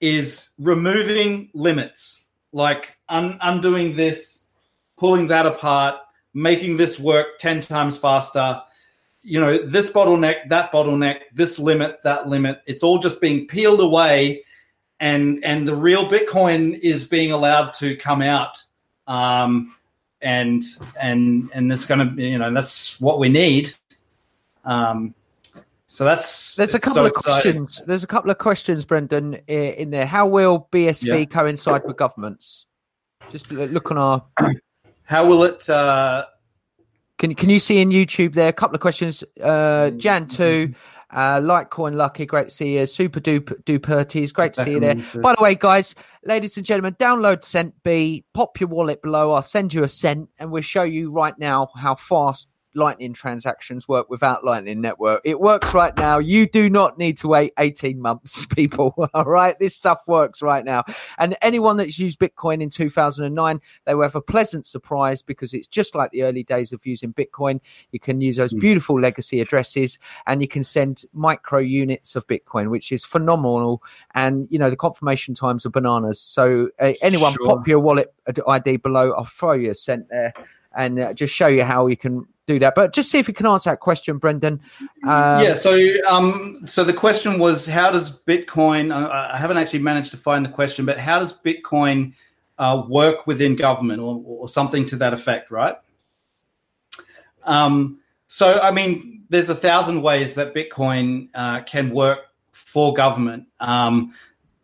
is 0.00 0.50
removing 0.58 1.48
limits, 1.54 2.26
like 2.52 2.96
un- 3.08 3.38
undoing 3.40 3.96
this, 3.96 4.48
pulling 4.98 5.28
that 5.28 5.46
apart, 5.46 5.96
making 6.34 6.76
this 6.76 6.98
work 6.98 7.38
10 7.38 7.60
times 7.60 7.96
faster. 7.96 8.60
You 9.22 9.40
know, 9.40 9.64
this 9.66 9.90
bottleneck, 9.90 10.48
that 10.48 10.72
bottleneck, 10.72 11.20
this 11.32 11.58
limit, 11.58 11.98
that 12.02 12.28
limit. 12.28 12.60
It's 12.66 12.82
all 12.82 12.98
just 12.98 13.20
being 13.20 13.46
peeled 13.46 13.80
away, 13.80 14.42
and 15.00 15.44
and 15.44 15.66
the 15.66 15.74
real 15.76 16.08
Bitcoin 16.08 16.78
is 16.80 17.04
being 17.04 17.32
allowed 17.32 17.72
to 17.74 17.96
come 17.96 18.22
out. 18.22 18.62
Um, 19.06 19.74
and 20.20 20.62
and 21.00 21.50
and 21.54 21.72
it's 21.72 21.84
going 21.84 22.16
to 22.16 22.22
you 22.22 22.38
know 22.38 22.52
that's 22.52 23.00
what 23.00 23.18
we 23.18 23.28
need. 23.28 23.74
Um, 24.64 25.14
so 25.86 26.04
that's 26.04 26.56
There's 26.56 26.74
a 26.74 26.80
couple 26.80 26.94
so 26.94 27.04
of 27.04 27.08
exciting. 27.08 27.66
questions. 27.66 27.86
There's 27.86 28.02
a 28.02 28.06
couple 28.06 28.30
of 28.30 28.38
questions, 28.38 28.84
Brendan, 28.86 29.34
in 29.46 29.90
there. 29.90 30.06
How 30.06 30.26
will 30.26 30.68
BSV 30.72 31.02
Yeah. 31.02 31.24
coincide 31.26 31.84
with 31.84 31.96
governments? 31.98 32.64
Just 33.30 33.52
look 33.52 33.90
on 33.90 33.98
our. 33.98 34.24
How 35.04 35.26
will 35.26 35.44
it? 35.44 35.68
Uh, 35.68 36.24
Can 37.22 37.36
can 37.36 37.50
you 37.50 37.60
see 37.60 37.78
in 37.80 37.90
YouTube 37.90 38.34
there? 38.34 38.48
A 38.48 38.52
couple 38.52 38.74
of 38.74 38.80
questions. 38.80 39.22
Uh, 39.40 39.46
Mm-hmm. 39.92 39.98
Jan 39.98 40.26
two, 40.26 40.74
uh, 41.12 41.38
Litecoin 41.38 41.94
Lucky, 41.94 42.26
great 42.26 42.48
to 42.48 42.54
see 42.54 42.78
you. 42.78 42.86
Super 42.88 43.20
Duper 43.20 43.62
Dupertes, 43.62 44.32
great 44.32 44.54
to 44.54 44.64
see 44.64 44.72
you 44.72 44.80
there. 44.80 44.96
By 45.22 45.36
the 45.36 45.42
way, 45.42 45.54
guys, 45.54 45.94
ladies 46.24 46.56
and 46.56 46.66
gentlemen, 46.66 46.94
download 46.94 47.44
Cent 47.44 47.74
B, 47.84 48.24
pop 48.34 48.58
your 48.58 48.68
wallet 48.68 49.02
below. 49.02 49.30
I'll 49.30 49.42
send 49.42 49.72
you 49.72 49.84
a 49.84 49.88
cent, 49.88 50.30
and 50.40 50.50
we'll 50.50 50.62
show 50.62 50.82
you 50.82 51.12
right 51.12 51.38
now 51.38 51.68
how 51.76 51.94
fast 51.94 52.48
Lightning 52.74 53.12
transactions 53.12 53.86
work 53.86 54.08
without 54.08 54.44
Lightning 54.44 54.80
Network. 54.80 55.20
It 55.24 55.40
works 55.40 55.74
right 55.74 55.96
now. 55.96 56.18
You 56.18 56.46
do 56.46 56.70
not 56.70 56.98
need 56.98 57.16
to 57.18 57.28
wait 57.28 57.52
18 57.58 58.00
months, 58.00 58.46
people. 58.54 58.94
All 59.14 59.24
right. 59.24 59.58
This 59.58 59.76
stuff 59.76 60.02
works 60.06 60.42
right 60.42 60.64
now. 60.64 60.84
And 61.18 61.36
anyone 61.42 61.76
that's 61.76 61.98
used 61.98 62.18
Bitcoin 62.18 62.62
in 62.62 62.70
2009, 62.70 63.60
they 63.84 63.94
will 63.94 64.02
have 64.02 64.14
a 64.16 64.20
pleasant 64.20 64.66
surprise 64.66 65.22
because 65.22 65.52
it's 65.54 65.66
just 65.66 65.94
like 65.94 66.10
the 66.12 66.22
early 66.22 66.42
days 66.42 66.72
of 66.72 66.84
using 66.86 67.12
Bitcoin. 67.12 67.60
You 67.90 68.00
can 68.00 68.20
use 68.20 68.36
those 68.36 68.54
Mm. 68.54 68.60
beautiful 68.60 69.00
legacy 69.00 69.40
addresses 69.40 69.98
and 70.26 70.40
you 70.40 70.48
can 70.48 70.62
send 70.64 71.04
micro 71.12 71.58
units 71.58 72.16
of 72.16 72.26
Bitcoin, 72.26 72.70
which 72.70 72.92
is 72.92 73.04
phenomenal. 73.04 73.82
And, 74.14 74.46
you 74.50 74.58
know, 74.58 74.70
the 74.70 74.76
confirmation 74.76 75.34
times 75.34 75.66
are 75.66 75.70
bananas. 75.70 76.20
So, 76.20 76.68
uh, 76.80 76.92
anyone 77.02 77.32
Sure. 77.34 77.46
pop 77.46 77.68
your 77.68 77.80
wallet 77.80 78.12
ID 78.46 78.76
below. 78.78 79.12
I'll 79.12 79.24
throw 79.24 79.52
you 79.52 79.70
a 79.70 79.74
cent 79.74 80.08
there 80.08 80.32
and 80.74 80.98
uh, 80.98 81.12
just 81.14 81.34
show 81.34 81.46
you 81.46 81.64
how 81.64 81.86
you 81.86 81.96
can 81.96 82.26
do 82.46 82.58
that. 82.58 82.74
But 82.74 82.92
just 82.92 83.10
see 83.10 83.18
if 83.18 83.28
you 83.28 83.34
can 83.34 83.46
answer 83.46 83.70
that 83.70 83.80
question, 83.80 84.18
Brendan. 84.18 84.60
Um, 85.04 85.42
yeah. 85.42 85.54
So, 85.54 85.78
um, 86.06 86.62
so 86.66 86.84
the 86.84 86.92
question 86.92 87.38
was, 87.38 87.66
how 87.66 87.90
does 87.90 88.22
Bitcoin? 88.22 88.92
I 88.92 89.32
I 89.34 89.38
haven't 89.38 89.58
actually 89.58 89.80
managed 89.80 90.10
to 90.10 90.16
find 90.16 90.44
the 90.44 90.50
question, 90.50 90.84
but 90.84 90.98
how 90.98 91.18
does 91.18 91.32
Bitcoin 91.40 92.14
uh, 92.58 92.84
work 92.88 93.26
within 93.26 93.56
government, 93.56 94.00
or, 94.00 94.22
or 94.24 94.48
something 94.48 94.86
to 94.86 94.96
that 94.96 95.12
effect, 95.12 95.50
right? 95.50 95.76
Um, 97.44 97.98
so, 98.28 98.60
I 98.60 98.70
mean, 98.70 99.24
there's 99.28 99.50
a 99.50 99.54
thousand 99.54 100.02
ways 100.02 100.34
that 100.36 100.54
Bitcoin 100.54 101.28
uh, 101.34 101.62
can 101.62 101.90
work 101.90 102.20
for 102.52 102.94
government. 102.94 103.46
Um, 103.60 104.14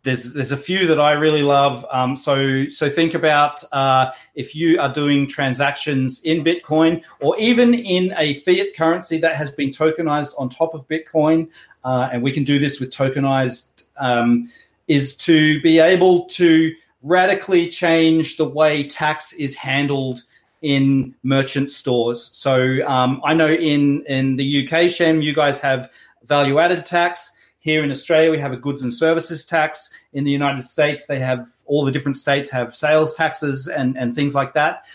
there's 0.03 0.33
there's 0.33 0.51
a 0.51 0.57
few 0.57 0.87
that 0.87 0.99
I 0.99 1.11
really 1.13 1.41
love. 1.41 1.85
Um, 1.91 2.15
so 2.15 2.67
so 2.69 2.89
think 2.89 3.13
about 3.13 3.63
uh, 3.73 4.11
if 4.35 4.55
you 4.55 4.79
are 4.79 4.91
doing 4.91 5.27
transactions 5.27 6.23
in 6.23 6.43
Bitcoin 6.43 7.03
or 7.19 7.37
even 7.37 7.73
in 7.73 8.13
a 8.17 8.35
fiat 8.35 8.75
currency 8.75 9.17
that 9.19 9.35
has 9.35 9.51
been 9.51 9.71
tokenized 9.71 10.33
on 10.37 10.49
top 10.49 10.73
of 10.73 10.87
Bitcoin, 10.87 11.49
uh, 11.83 12.09
and 12.11 12.23
we 12.23 12.31
can 12.31 12.43
do 12.43 12.59
this 12.59 12.79
with 12.79 12.91
tokenized, 12.91 13.87
um, 13.97 14.49
is 14.87 15.17
to 15.17 15.61
be 15.61 15.79
able 15.79 16.25
to 16.27 16.73
radically 17.03 17.69
change 17.69 18.37
the 18.37 18.47
way 18.47 18.87
tax 18.87 19.33
is 19.33 19.55
handled 19.55 20.23
in 20.61 21.15
merchant 21.23 21.71
stores. 21.71 22.29
So 22.33 22.85
um, 22.87 23.21
I 23.25 23.33
know 23.33 23.49
in 23.49 24.05
in 24.05 24.37
the 24.37 24.67
UK, 24.67 24.89
Shem, 24.89 25.21
you 25.21 25.33
guys 25.33 25.59
have 25.59 25.91
value 26.23 26.59
added 26.59 26.85
tax. 26.85 27.35
Here 27.69 27.83
in 27.83 27.91
Australia, 27.91 28.31
we 28.31 28.39
have 28.39 28.51
a 28.51 28.57
goods 28.57 28.81
and 28.81 28.91
services 28.91 29.45
tax. 29.45 29.93
In 30.13 30.23
the 30.23 30.31
United 30.31 30.63
States, 30.63 31.05
they 31.05 31.19
have 31.19 31.47
all 31.67 31.85
the 31.85 31.91
different 31.91 32.17
states 32.17 32.49
have 32.49 32.75
sales 32.75 33.13
taxes 33.13 33.67
and, 33.67 33.95
and 33.95 34.15
things 34.15 34.33
like 34.33 34.55
that. 34.55 34.87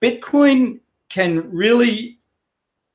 Bitcoin 0.00 0.80
can 1.10 1.50
really 1.50 2.18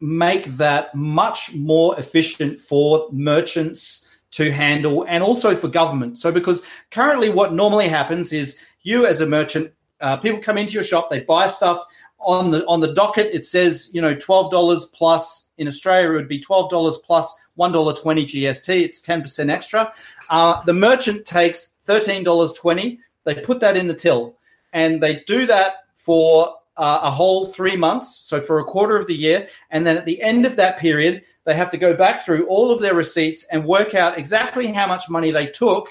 make 0.02 0.46
that 0.58 0.96
much 0.96 1.54
more 1.54 2.00
efficient 2.00 2.60
for 2.60 3.08
merchants 3.12 4.18
to 4.32 4.52
handle 4.52 5.06
and 5.08 5.24
also 5.24 5.56
for 5.56 5.68
government. 5.68 6.18
So, 6.18 6.32
because 6.32 6.66
currently, 6.90 7.30
what 7.30 7.54
normally 7.54 7.88
happens 7.88 8.34
is 8.34 8.60
you 8.82 9.06
as 9.06 9.22
a 9.22 9.28
merchant, 9.28 9.72
uh, 10.02 10.18
people 10.18 10.40
come 10.40 10.58
into 10.58 10.74
your 10.74 10.84
shop, 10.84 11.12
they 11.12 11.20
buy 11.20 11.46
stuff 11.46 11.86
on 12.26 12.52
the 12.52 12.66
on 12.66 12.82
the 12.82 12.94
docket. 12.94 13.34
It 13.34 13.46
says 13.46 13.90
you 13.94 14.02
know 14.02 14.16
twelve 14.16 14.52
dollars 14.52 14.88
plus. 14.88 15.52
In 15.58 15.68
Australia, 15.68 16.10
it 16.10 16.16
would 16.16 16.28
be 16.28 16.40
twelve 16.40 16.70
dollars 16.70 16.98
plus 16.98 17.34
one 17.56 17.72
dollar 17.72 17.94
twenty 17.94 18.26
GST. 18.26 18.82
It's 18.82 19.02
ten 19.02 19.22
percent 19.22 19.50
extra. 19.50 19.94
Uh, 20.30 20.62
the 20.66 20.74
merchant 20.74 21.26
takes 21.26 21.74
thirteen 21.84 22.24
dollars 22.24 22.54
twenty. 22.54 23.00
They 23.24 23.36
put 23.36 23.60
that 23.62 23.78
in 23.78 23.88
the 23.88 23.94
till, 23.94 24.36
and 24.74 25.02
they 25.02 25.24
do 25.28 25.46
that 25.46 25.86
for 25.96 26.56
uh, 26.78 27.00
a 27.04 27.12
whole 27.12 27.48
three 27.48 27.76
months, 27.76 28.16
so 28.16 28.42
for 28.42 28.60
a 28.60 28.66
quarter 28.66 28.98
of 28.98 29.08
the 29.08 29.16
year. 29.16 29.48
And 29.72 29.86
then 29.88 29.98
at 29.98 30.06
the 30.06 30.22
end 30.22 30.46
of 30.46 30.56
that 30.58 30.78
period, 30.78 31.24
they 31.46 31.56
have 31.56 31.70
to 31.72 31.78
go 31.78 31.96
back 31.96 32.26
through 32.26 32.48
all 32.48 32.72
of 32.72 32.82
their 32.82 32.94
receipts 32.94 33.46
and 33.46 33.66
work 33.66 33.96
out 33.96 34.18
exactly 34.18 34.68
how 34.68 34.88
much 34.88 35.10
money 35.10 35.32
they 35.32 35.48
took 35.48 35.90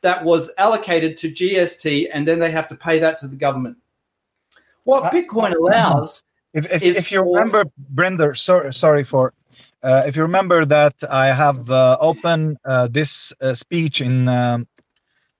that 0.00 0.24
was 0.24 0.50
allocated 0.58 1.16
to 1.18 1.30
GST, 1.30 2.08
and 2.12 2.26
then 2.26 2.38
they 2.38 2.50
have 2.50 2.68
to 2.68 2.74
pay 2.74 2.98
that 2.98 3.18
to 3.18 3.28
the 3.28 3.36
government. 3.36 3.76
What 4.84 5.04
Uh, 5.04 5.10
Bitcoin 5.10 5.54
allows 5.54 6.24
If, 6.54 6.70
if, 6.70 6.82
if 6.82 7.12
you 7.12 7.22
remember, 7.22 7.64
Brenda, 7.78 8.34
sorry, 8.34 8.74
sorry 8.74 9.04
for, 9.04 9.32
uh, 9.82 10.02
if 10.06 10.16
you 10.16 10.22
remember 10.22 10.66
that 10.66 10.94
I 11.08 11.28
have 11.28 11.70
uh, 11.70 11.96
opened 11.98 12.58
uh, 12.66 12.88
this 12.88 13.32
uh, 13.40 13.54
speech 13.54 14.02
in 14.02 14.28
um, 14.28 14.68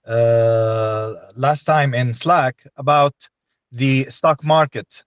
uh, 0.06 1.14
last 1.36 1.64
time 1.64 1.92
in 1.92 2.14
Slack 2.14 2.66
about 2.78 3.14
the 3.70 4.06
stock 4.08 4.42
market 4.42 5.02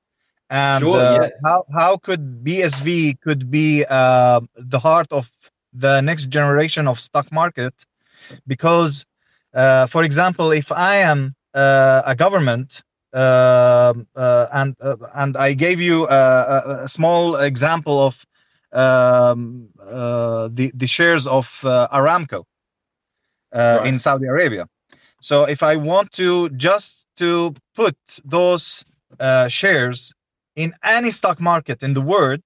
and 0.50 0.84
Sure, 0.84 1.02
yeah. 1.02 1.30
how 1.44 1.66
how 1.74 1.98
could 1.98 2.44
BSV 2.44 3.20
could 3.22 3.50
be 3.50 3.84
uh, 3.90 4.42
the 4.56 4.80
heart 4.80 5.08
of 5.12 5.30
the 5.74 6.02
next 6.02 6.30
generation 6.30 6.88
of 6.88 7.00
stock 7.00 7.32
market 7.32 7.74
because 8.48 9.06
uh, 9.54 9.88
for 9.88 10.04
example 10.04 10.52
if 10.52 10.72
I 10.72 10.98
am 10.98 11.36
uh, 11.54 12.04
a 12.06 12.16
government 12.16 12.84
and 13.16 14.76
uh, 14.82 14.96
and 15.14 15.38
I 15.38 15.54
gave 15.54 15.80
you 15.80 16.08
a, 16.08 16.84
a, 16.84 16.88
small 16.88 17.38
example 17.38 18.06
of 18.08 18.26
um, 18.72 19.70
uh, 19.82 20.50
the 20.52 20.72
the 20.76 20.88
shares 20.88 21.28
of 21.28 21.62
uh, 21.64 21.88
Aramco 21.92 22.44
uh, 23.54 23.78
Right. 23.80 23.88
in 23.88 24.00
Saudi 24.00 24.28
Arabia. 24.28 24.68
So 25.22 25.46
if 25.46 25.64
I 25.64 25.76
want 25.76 26.12
to 26.14 26.50
just 26.50 27.08
to 27.18 27.54
put 27.76 27.96
those 28.24 28.84
uh, 29.20 29.48
shares 29.48 30.14
in 30.56 30.74
any 30.84 31.12
stock 31.12 31.40
market 31.40 31.84
in 31.84 31.94
the 31.94 32.02
world, 32.02 32.42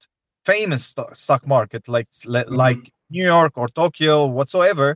famous 0.45 0.86
stock, 0.86 1.15
stock 1.15 1.47
market 1.47 1.88
like 1.88 2.07
like 2.47 2.91
New 3.09 3.26
York 3.26 3.53
or 3.55 3.67
Tokyo 3.67 4.28
whatsoever, 4.28 4.95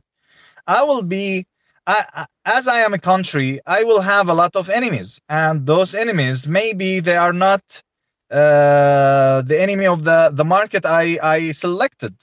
I 0.66 0.82
will 0.84 1.02
be 1.02 1.46
I, 1.86 2.26
as 2.44 2.68
I 2.68 2.80
am 2.80 2.94
a 2.94 2.98
country, 2.98 3.60
I 3.66 3.84
will 3.84 4.00
have 4.00 4.28
a 4.28 4.34
lot 4.34 4.56
of 4.56 4.70
enemies, 4.70 5.20
and 5.28 5.66
those 5.66 5.94
enemies 5.94 6.46
maybe 6.46 7.00
they 7.00 7.16
are 7.16 7.32
not 7.32 7.82
uh, 8.30 9.42
the 9.42 9.58
enemy 9.60 9.86
of 9.86 10.04
the 10.04 10.30
the 10.32 10.44
market 10.44 10.86
I 10.86 11.18
I 11.22 11.52
selected. 11.52 12.14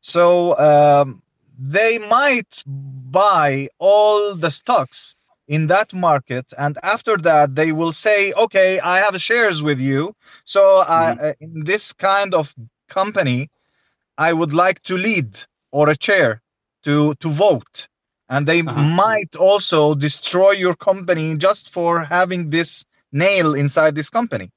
So 0.00 0.56
um, 0.58 1.22
they 1.58 1.98
might 1.98 2.62
buy 2.66 3.68
all 3.78 4.34
the 4.36 4.50
stocks 4.50 5.16
in 5.48 5.66
that 5.68 5.92
market, 5.92 6.46
and 6.58 6.78
after 6.82 7.16
that 7.18 7.56
they 7.56 7.72
will 7.72 7.92
say, 7.92 8.32
"Okay, 8.34 8.80
I 8.80 8.98
have 9.00 9.20
shares 9.20 9.62
with 9.62 9.80
you, 9.80 10.14
so 10.44 10.62
I, 10.78 11.10
uh, 11.12 11.32
in 11.40 11.64
this 11.64 11.92
kind 11.92 12.34
of 12.34 12.54
company, 12.88 13.50
I 14.18 14.32
would 14.32 14.54
like 14.54 14.82
to 14.84 14.96
lead 14.96 15.44
or 15.72 15.90
a 15.90 15.96
chair 15.96 16.42
to 16.84 17.14
to 17.16 17.28
vote." 17.30 17.88
And 18.30 18.46
they 18.48 18.62
Uh-huh. 18.66 18.88
might 18.94 19.36
also 19.36 19.94
destroy 19.94 20.52
your 20.52 20.74
company 20.76 21.36
just 21.36 21.70
for 21.70 22.04
having 22.04 22.50
this 22.50 22.84
nail 23.12 23.54
inside 23.54 23.94
this 23.96 24.10
company. 24.10 24.50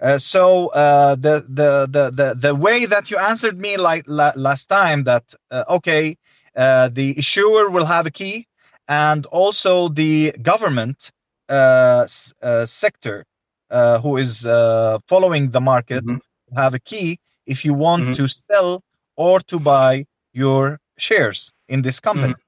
Uh, 0.00 0.18
so 0.18 0.68
uh, 0.68 1.14
the, 1.16 1.44
the 1.48 1.86
the 1.90 2.10
the 2.10 2.34
the 2.34 2.54
way 2.54 2.86
that 2.86 3.10
you 3.10 3.18
answered 3.18 3.58
me 3.58 3.76
like 3.76 4.04
la- 4.06 4.32
last 4.36 4.68
time 4.68 5.04
that 5.04 5.34
uh, 5.50 5.64
okay 5.68 6.16
uh, 6.56 6.88
the 6.88 7.18
issuer 7.18 7.70
will 7.70 7.86
have 7.86 8.06
a 8.06 8.10
key 8.10 8.46
and 8.88 9.26
also 9.26 9.88
the 9.88 10.32
government 10.42 11.10
uh, 11.48 12.02
s- 12.04 12.34
uh, 12.42 12.64
sector 12.66 13.24
uh, 13.70 14.00
who 14.00 14.16
is 14.16 14.46
uh, 14.46 14.98
following 15.08 15.50
the 15.50 15.60
market 15.60 16.10
Mhm. 16.10 16.20
have 16.56 16.74
a 16.74 16.80
key 16.80 17.18
if 17.46 17.64
you 17.64 17.74
want 17.74 18.10
Mhm. 18.10 18.12
to 18.12 18.26
sell 18.28 18.82
or 19.16 19.40
to 19.40 19.58
buy 19.60 20.06
your 20.32 20.78
shares 20.98 21.52
in 21.68 21.82
this 21.82 22.00
company. 22.00 22.41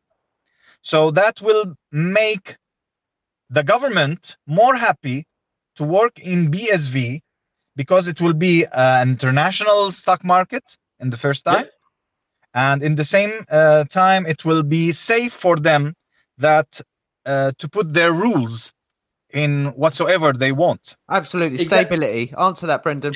So 0.84 1.10
that 1.12 1.40
will 1.40 1.74
make 1.90 2.58
the 3.48 3.64
government 3.64 4.36
more 4.46 4.76
happy 4.76 5.26
to 5.76 5.84
work 5.84 6.20
in 6.20 6.50
BSV 6.50 7.20
because 7.74 8.06
it 8.06 8.20
will 8.20 8.34
be 8.34 8.66
an 8.70 9.08
international 9.08 9.90
stock 9.90 10.22
market 10.24 10.76
in 11.00 11.08
the 11.08 11.16
first 11.16 11.44
time. 11.46 11.66
And 12.52 12.82
in 12.82 12.96
the 12.96 13.04
same 13.04 13.46
uh, 13.50 13.84
time, 13.84 14.26
it 14.26 14.44
will 14.44 14.62
be 14.62 14.92
safe 14.92 15.32
for 15.32 15.56
them 15.56 15.94
that 16.38 16.80
uh, 17.24 17.52
to 17.58 17.68
put 17.68 17.92
their 17.94 18.12
rules 18.12 18.72
in 19.32 19.68
whatsoever 19.68 20.34
they 20.34 20.52
want. 20.52 20.96
Absolutely. 21.10 21.54
Exact- 21.60 21.86
Stability. 21.88 22.34
Answer 22.38 22.66
that, 22.66 22.82
Brendan. 22.82 23.14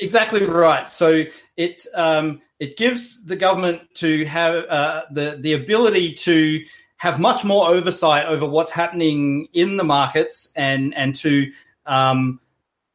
Exactly 0.00 0.46
right. 0.46 0.88
So 0.88 1.24
it 1.56 1.86
um, 1.94 2.40
it 2.58 2.76
gives 2.76 3.24
the 3.24 3.36
government 3.36 3.82
to 3.96 4.24
have 4.24 4.54
uh, 4.68 5.02
the 5.10 5.38
the 5.40 5.52
ability 5.52 6.14
to 6.14 6.64
have 7.00 7.18
much 7.18 7.46
more 7.46 7.70
oversight 7.70 8.26
over 8.26 8.44
what's 8.44 8.70
happening 8.70 9.48
in 9.54 9.78
the 9.78 9.84
markets 9.84 10.52
and 10.54 10.94
and 10.94 11.14
to 11.14 11.50
um, 11.86 12.38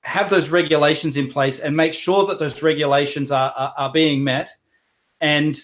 have 0.02 0.30
those 0.30 0.50
regulations 0.50 1.18
in 1.18 1.28
place 1.28 1.60
and 1.60 1.76
make 1.76 1.92
sure 1.92 2.28
that 2.28 2.38
those 2.38 2.62
regulations 2.62 3.32
are 3.32 3.52
are, 3.58 3.74
are 3.76 3.92
being 3.92 4.24
met, 4.24 4.52
and 5.22 5.60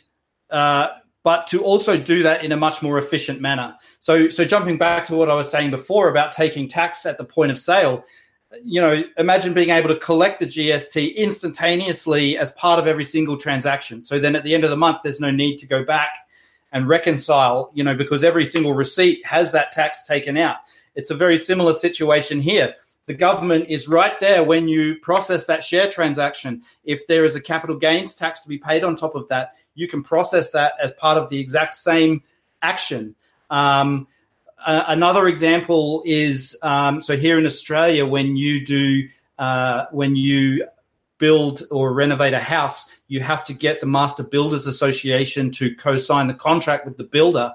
uh, 0.49 0.87
but 1.23 1.45
to 1.45 1.63
also 1.63 1.95
do 1.95 2.23
that 2.23 2.43
in 2.43 2.51
a 2.51 2.57
much 2.57 2.81
more 2.81 2.97
efficient 2.97 3.41
manner. 3.41 3.75
So 3.99 4.27
so 4.27 4.43
jumping 4.43 4.79
back 4.79 5.05
to 5.05 5.15
what 5.15 5.29
I 5.29 5.35
was 5.35 5.51
saying 5.51 5.69
before 5.69 6.09
about 6.09 6.31
taking 6.31 6.67
tax 6.67 7.05
at 7.05 7.19
the 7.19 7.25
point 7.25 7.51
of 7.51 7.59
sale 7.59 8.03
you 8.65 8.81
know, 8.81 9.01
imagine 9.17 9.53
being 9.53 9.69
able 9.69 9.87
to 9.87 9.95
collect 9.95 10.41
the 10.41 10.45
GST 10.45 11.15
instantaneously 11.15 12.37
as 12.37 12.51
part 12.51 12.79
of 12.79 12.85
every 12.85 13.05
single 13.05 13.37
transaction. 13.37 14.03
So 14.03 14.19
then 14.19 14.35
at 14.35 14.43
the 14.43 14.53
end 14.53 14.65
of 14.65 14.69
the 14.69 14.75
month, 14.75 14.97
there's 15.03 15.21
no 15.21 15.31
need 15.31 15.55
to 15.59 15.67
go 15.67 15.85
back 15.85 16.09
and 16.71 16.87
reconcile, 16.87 17.71
you 17.73 17.83
know, 17.83 17.95
because 17.95 18.23
every 18.23 18.45
single 18.45 18.73
receipt 18.73 19.25
has 19.25 19.51
that 19.51 19.71
tax 19.71 20.03
taken 20.03 20.37
out. 20.37 20.57
It's 20.95 21.09
a 21.09 21.15
very 21.15 21.37
similar 21.37 21.73
situation 21.73 22.41
here. 22.41 22.75
The 23.07 23.13
government 23.13 23.69
is 23.69 23.87
right 23.87 24.17
there 24.19 24.43
when 24.43 24.67
you 24.67 24.95
process 24.99 25.45
that 25.45 25.63
share 25.63 25.89
transaction. 25.89 26.63
If 26.83 27.07
there 27.07 27.25
is 27.25 27.35
a 27.35 27.41
capital 27.41 27.75
gains 27.75 28.15
tax 28.15 28.41
to 28.41 28.49
be 28.49 28.57
paid 28.57 28.83
on 28.83 28.95
top 28.95 29.15
of 29.15 29.27
that, 29.29 29.55
you 29.73 29.87
can 29.87 30.03
process 30.03 30.51
that 30.51 30.73
as 30.81 30.93
part 30.93 31.17
of 31.17 31.29
the 31.29 31.39
exact 31.39 31.75
same 31.75 32.23
action. 32.61 33.15
Um, 33.49 34.07
uh, 34.63 34.83
another 34.87 35.27
example 35.27 36.03
is 36.05 36.57
um, 36.61 37.01
so 37.01 37.17
here 37.17 37.39
in 37.39 37.45
Australia, 37.45 38.05
when 38.05 38.35
you 38.35 38.63
do 38.63 39.07
uh, 39.39 39.85
when 39.91 40.15
you 40.15 40.67
build 41.17 41.63
or 41.71 41.93
renovate 41.93 42.33
a 42.33 42.39
house, 42.39 42.91
you 43.11 43.19
have 43.19 43.43
to 43.43 43.53
get 43.53 43.81
the 43.81 43.85
Master 43.85 44.23
Builders 44.23 44.67
Association 44.67 45.51
to 45.51 45.75
co-sign 45.75 46.27
the 46.27 46.33
contract 46.33 46.85
with 46.85 46.95
the 46.95 47.03
builder. 47.03 47.53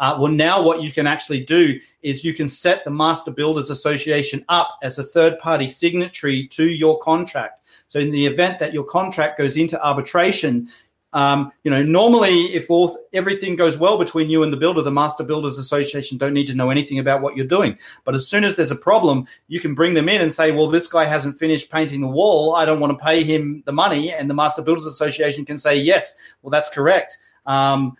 Uh, 0.00 0.18
well, 0.18 0.32
now 0.32 0.60
what 0.60 0.82
you 0.82 0.90
can 0.90 1.06
actually 1.06 1.44
do 1.44 1.78
is 2.02 2.24
you 2.24 2.34
can 2.34 2.48
set 2.48 2.84
the 2.84 2.90
Master 2.90 3.30
Builders 3.30 3.70
Association 3.70 4.44
up 4.48 4.76
as 4.82 4.98
a 4.98 5.04
third-party 5.04 5.68
signatory 5.68 6.48
to 6.48 6.68
your 6.68 6.98
contract. 6.98 7.60
So, 7.86 8.00
in 8.00 8.10
the 8.10 8.26
event 8.26 8.58
that 8.58 8.74
your 8.74 8.82
contract 8.82 9.38
goes 9.38 9.56
into 9.56 9.80
arbitration, 9.80 10.68
um, 11.16 11.50
you 11.64 11.70
know, 11.70 11.82
normally 11.82 12.54
if 12.54 12.70
all 12.70 12.94
everything 13.14 13.56
goes 13.56 13.78
well 13.78 13.96
between 13.96 14.28
you 14.28 14.42
and 14.42 14.52
the 14.52 14.56
builder, 14.58 14.82
the 14.82 14.90
Master 14.90 15.24
Builders 15.24 15.56
Association 15.56 16.18
don't 16.18 16.34
need 16.34 16.46
to 16.48 16.54
know 16.54 16.68
anything 16.68 16.98
about 16.98 17.22
what 17.22 17.34
you're 17.34 17.46
doing. 17.46 17.78
But 18.04 18.14
as 18.14 18.28
soon 18.28 18.44
as 18.44 18.54
there's 18.54 18.70
a 18.70 18.76
problem, 18.76 19.26
you 19.48 19.58
can 19.58 19.74
bring 19.74 19.94
them 19.94 20.10
in 20.10 20.20
and 20.20 20.34
say, 20.34 20.52
"Well, 20.52 20.68
this 20.68 20.86
guy 20.86 21.06
hasn't 21.06 21.38
finished 21.38 21.72
painting 21.72 22.02
the 22.02 22.06
wall. 22.06 22.54
I 22.54 22.66
don't 22.66 22.80
want 22.80 22.98
to 22.98 23.02
pay 23.02 23.24
him 23.24 23.62
the 23.64 23.72
money." 23.72 24.12
And 24.12 24.28
the 24.28 24.34
Master 24.34 24.60
Builders 24.60 24.84
Association 24.84 25.46
can 25.46 25.56
say, 25.56 25.74
"Yes, 25.78 26.18
well, 26.42 26.50
that's 26.50 26.68
correct." 26.68 27.16
Um, 27.46 27.96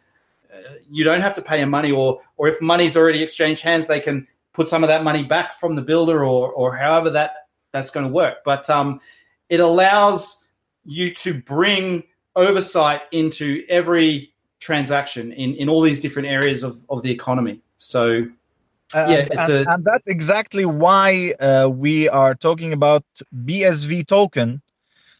you 0.90 1.02
don't 1.02 1.22
have 1.22 1.34
to 1.36 1.42
pay 1.42 1.58
him 1.58 1.70
money, 1.70 1.92
or 1.92 2.20
or 2.36 2.48
if 2.48 2.60
money's 2.60 2.98
already 2.98 3.22
exchanged 3.22 3.62
hands, 3.62 3.86
they 3.86 4.00
can 4.00 4.28
put 4.52 4.68
some 4.68 4.84
of 4.84 4.88
that 4.88 5.04
money 5.04 5.24
back 5.24 5.54
from 5.54 5.74
the 5.74 5.80
builder, 5.80 6.22
or 6.22 6.52
or 6.52 6.76
however 6.76 7.08
that 7.08 7.48
that's 7.72 7.90
going 7.90 8.04
to 8.04 8.12
work. 8.12 8.44
But 8.44 8.68
um, 8.68 9.00
it 9.48 9.60
allows 9.60 10.48
you 10.84 11.14
to 11.14 11.40
bring 11.40 12.04
oversight 12.36 13.02
into 13.12 13.62
every 13.68 14.32
transaction 14.60 15.32
in, 15.32 15.54
in 15.54 15.68
all 15.68 15.80
these 15.82 16.00
different 16.00 16.28
areas 16.28 16.62
of, 16.62 16.76
of 16.88 17.02
the 17.02 17.10
economy. 17.10 17.60
So 17.78 18.26
Uh, 18.94 19.06
Yeah, 19.10 19.18
and, 19.18 19.30
it's 19.32 19.48
and- 19.48 19.66
a- 19.68 19.72
and 19.72 19.84
that's 19.84 20.08
exactly 20.08 20.64
why 20.64 21.34
uh, 21.40 21.68
we 21.84 22.08
are 22.08 22.34
talking 22.36 22.72
about 22.72 23.04
BSV 23.44 24.06
token. 24.06 24.62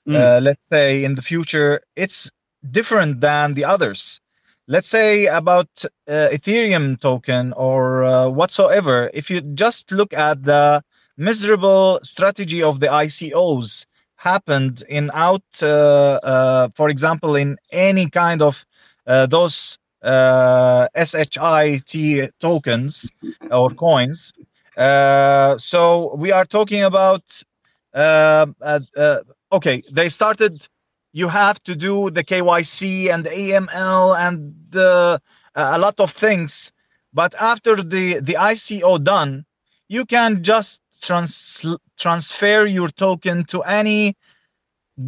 Mm. 0.06 0.14
Uh, 0.14 0.40
let's 0.40 0.68
say 0.68 1.02
in 1.02 1.16
the 1.16 1.22
future, 1.22 1.80
it's 1.96 2.30
different 2.70 3.20
than 3.20 3.54
the 3.54 3.64
others. 3.64 4.20
Let's 4.68 4.88
say 4.88 5.26
about 5.26 5.68
uh, 6.08 6.28
Ethereum 6.36 6.98
token 7.00 7.52
or 7.54 8.04
uh, 8.04 8.28
whatsoever. 8.28 9.10
If 9.14 9.30
you 9.30 9.40
just 9.64 9.90
look 9.90 10.12
at 10.14 10.44
the 10.44 10.82
miserable 11.16 11.98
strategy 12.02 12.62
of 12.62 12.78
the 12.78 12.86
ICOs 13.06 13.86
happened 14.16 14.82
in 14.88 15.10
out, 15.14 15.42
uh, 15.62 15.66
uh, 16.22 16.68
for 16.74 16.88
example, 16.88 17.36
in 17.36 17.56
any 17.72 18.08
kind 18.08 18.42
of 18.42 18.64
uh, 19.06 19.26
those 19.26 19.78
uh, 20.02 20.88
SHIT 20.96 22.30
tokens 22.40 23.12
or 23.50 23.70
coins. 23.70 24.32
Uh, 24.76 25.56
so 25.58 26.14
we 26.16 26.32
are 26.32 26.44
talking 26.44 26.82
about 26.82 27.42
uh, 27.94 28.46
uh, 28.60 28.80
uh, 28.96 29.18
okay. 29.52 29.82
They 29.90 30.08
started. 30.08 30.68
You 31.12 31.28
have 31.28 31.58
to 31.64 31.74
do 31.74 32.10
the 32.10 32.22
KYC 32.24 33.08
and 33.12 33.24
the 33.24 33.30
AML 33.30 34.14
and 34.18 34.54
the, 34.70 35.20
a 35.54 35.78
lot 35.78 35.98
of 35.98 36.10
things. 36.10 36.72
But 37.12 37.34
after 37.40 37.76
the 37.76 38.20
the 38.20 38.36
ICO 38.38 39.02
done, 39.02 39.46
you 39.88 40.04
can 40.04 40.42
just 40.42 40.82
trans- 41.00 41.64
transfer 41.98 42.66
your 42.66 42.88
token 42.88 43.44
to 43.46 43.62
any 43.62 44.14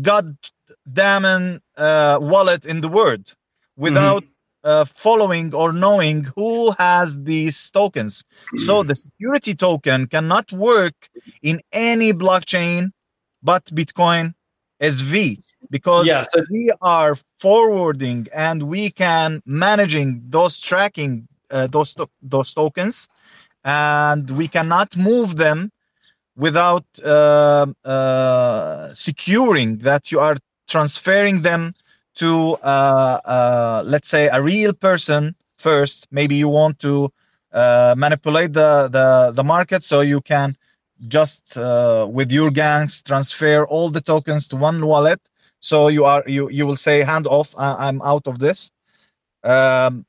goddamn 0.02 1.60
uh, 1.76 2.18
wallet 2.20 2.66
in 2.66 2.80
the 2.80 2.88
world 2.88 3.34
without 3.76 4.24
uh, 4.64 4.84
following 4.84 5.54
or 5.54 5.72
knowing 5.72 6.24
who 6.24 6.72
has 6.72 7.18
these 7.22 7.70
tokens. 7.70 8.24
So 8.56 8.82
the 8.82 8.94
security 8.94 9.54
token 9.54 10.06
cannot 10.06 10.52
work 10.52 11.08
in 11.42 11.60
any 11.72 12.12
blockchain 12.12 12.90
but 13.42 13.64
Bitcoin 13.66 14.34
SV 14.80 15.40
because 15.70 16.24
we 16.50 16.70
are 16.80 17.16
forwarding 17.38 18.26
and 18.32 18.64
we 18.64 18.90
can 18.90 19.42
managing 19.46 20.22
those 20.28 20.58
tracking 20.60 21.28
uh, 21.50 21.66
those 21.68 21.94
to- 21.94 22.08
those 22.22 22.52
tokens 22.52 23.08
and 23.64 24.30
we 24.32 24.48
cannot 24.48 24.96
move 24.96 25.36
them 25.36 25.70
without 26.38 26.86
uh, 27.04 27.66
uh, 27.84 28.94
securing 28.94 29.78
that 29.78 30.12
you 30.12 30.20
are 30.20 30.36
transferring 30.68 31.42
them 31.42 31.74
to 32.14 32.54
uh, 32.62 33.20
uh, 33.24 33.82
let's 33.84 34.08
say 34.08 34.28
a 34.28 34.40
real 34.42 34.72
person 34.72 35.34
first. 35.58 36.06
Maybe 36.12 36.36
you 36.36 36.48
want 36.48 36.78
to 36.80 37.12
uh, 37.52 37.94
manipulate 37.98 38.52
the, 38.52 38.88
the 38.88 39.32
the 39.34 39.44
market 39.44 39.82
so 39.82 40.00
you 40.00 40.20
can 40.22 40.56
just 41.08 41.58
uh, 41.58 42.06
with 42.10 42.32
your 42.32 42.50
gangs 42.50 43.02
transfer 43.02 43.64
all 43.66 43.90
the 43.90 44.00
tokens 44.00 44.48
to 44.48 44.56
one 44.56 44.86
wallet. 44.86 45.20
So 45.60 45.88
you 45.88 46.04
are 46.04 46.24
you 46.26 46.48
you 46.50 46.66
will 46.66 46.76
say 46.76 47.02
hand 47.02 47.26
off 47.26 47.54
I, 47.58 47.88
i'm 47.88 48.00
out 48.02 48.26
of 48.28 48.38
this. 48.38 48.70
Um, 49.44 50.06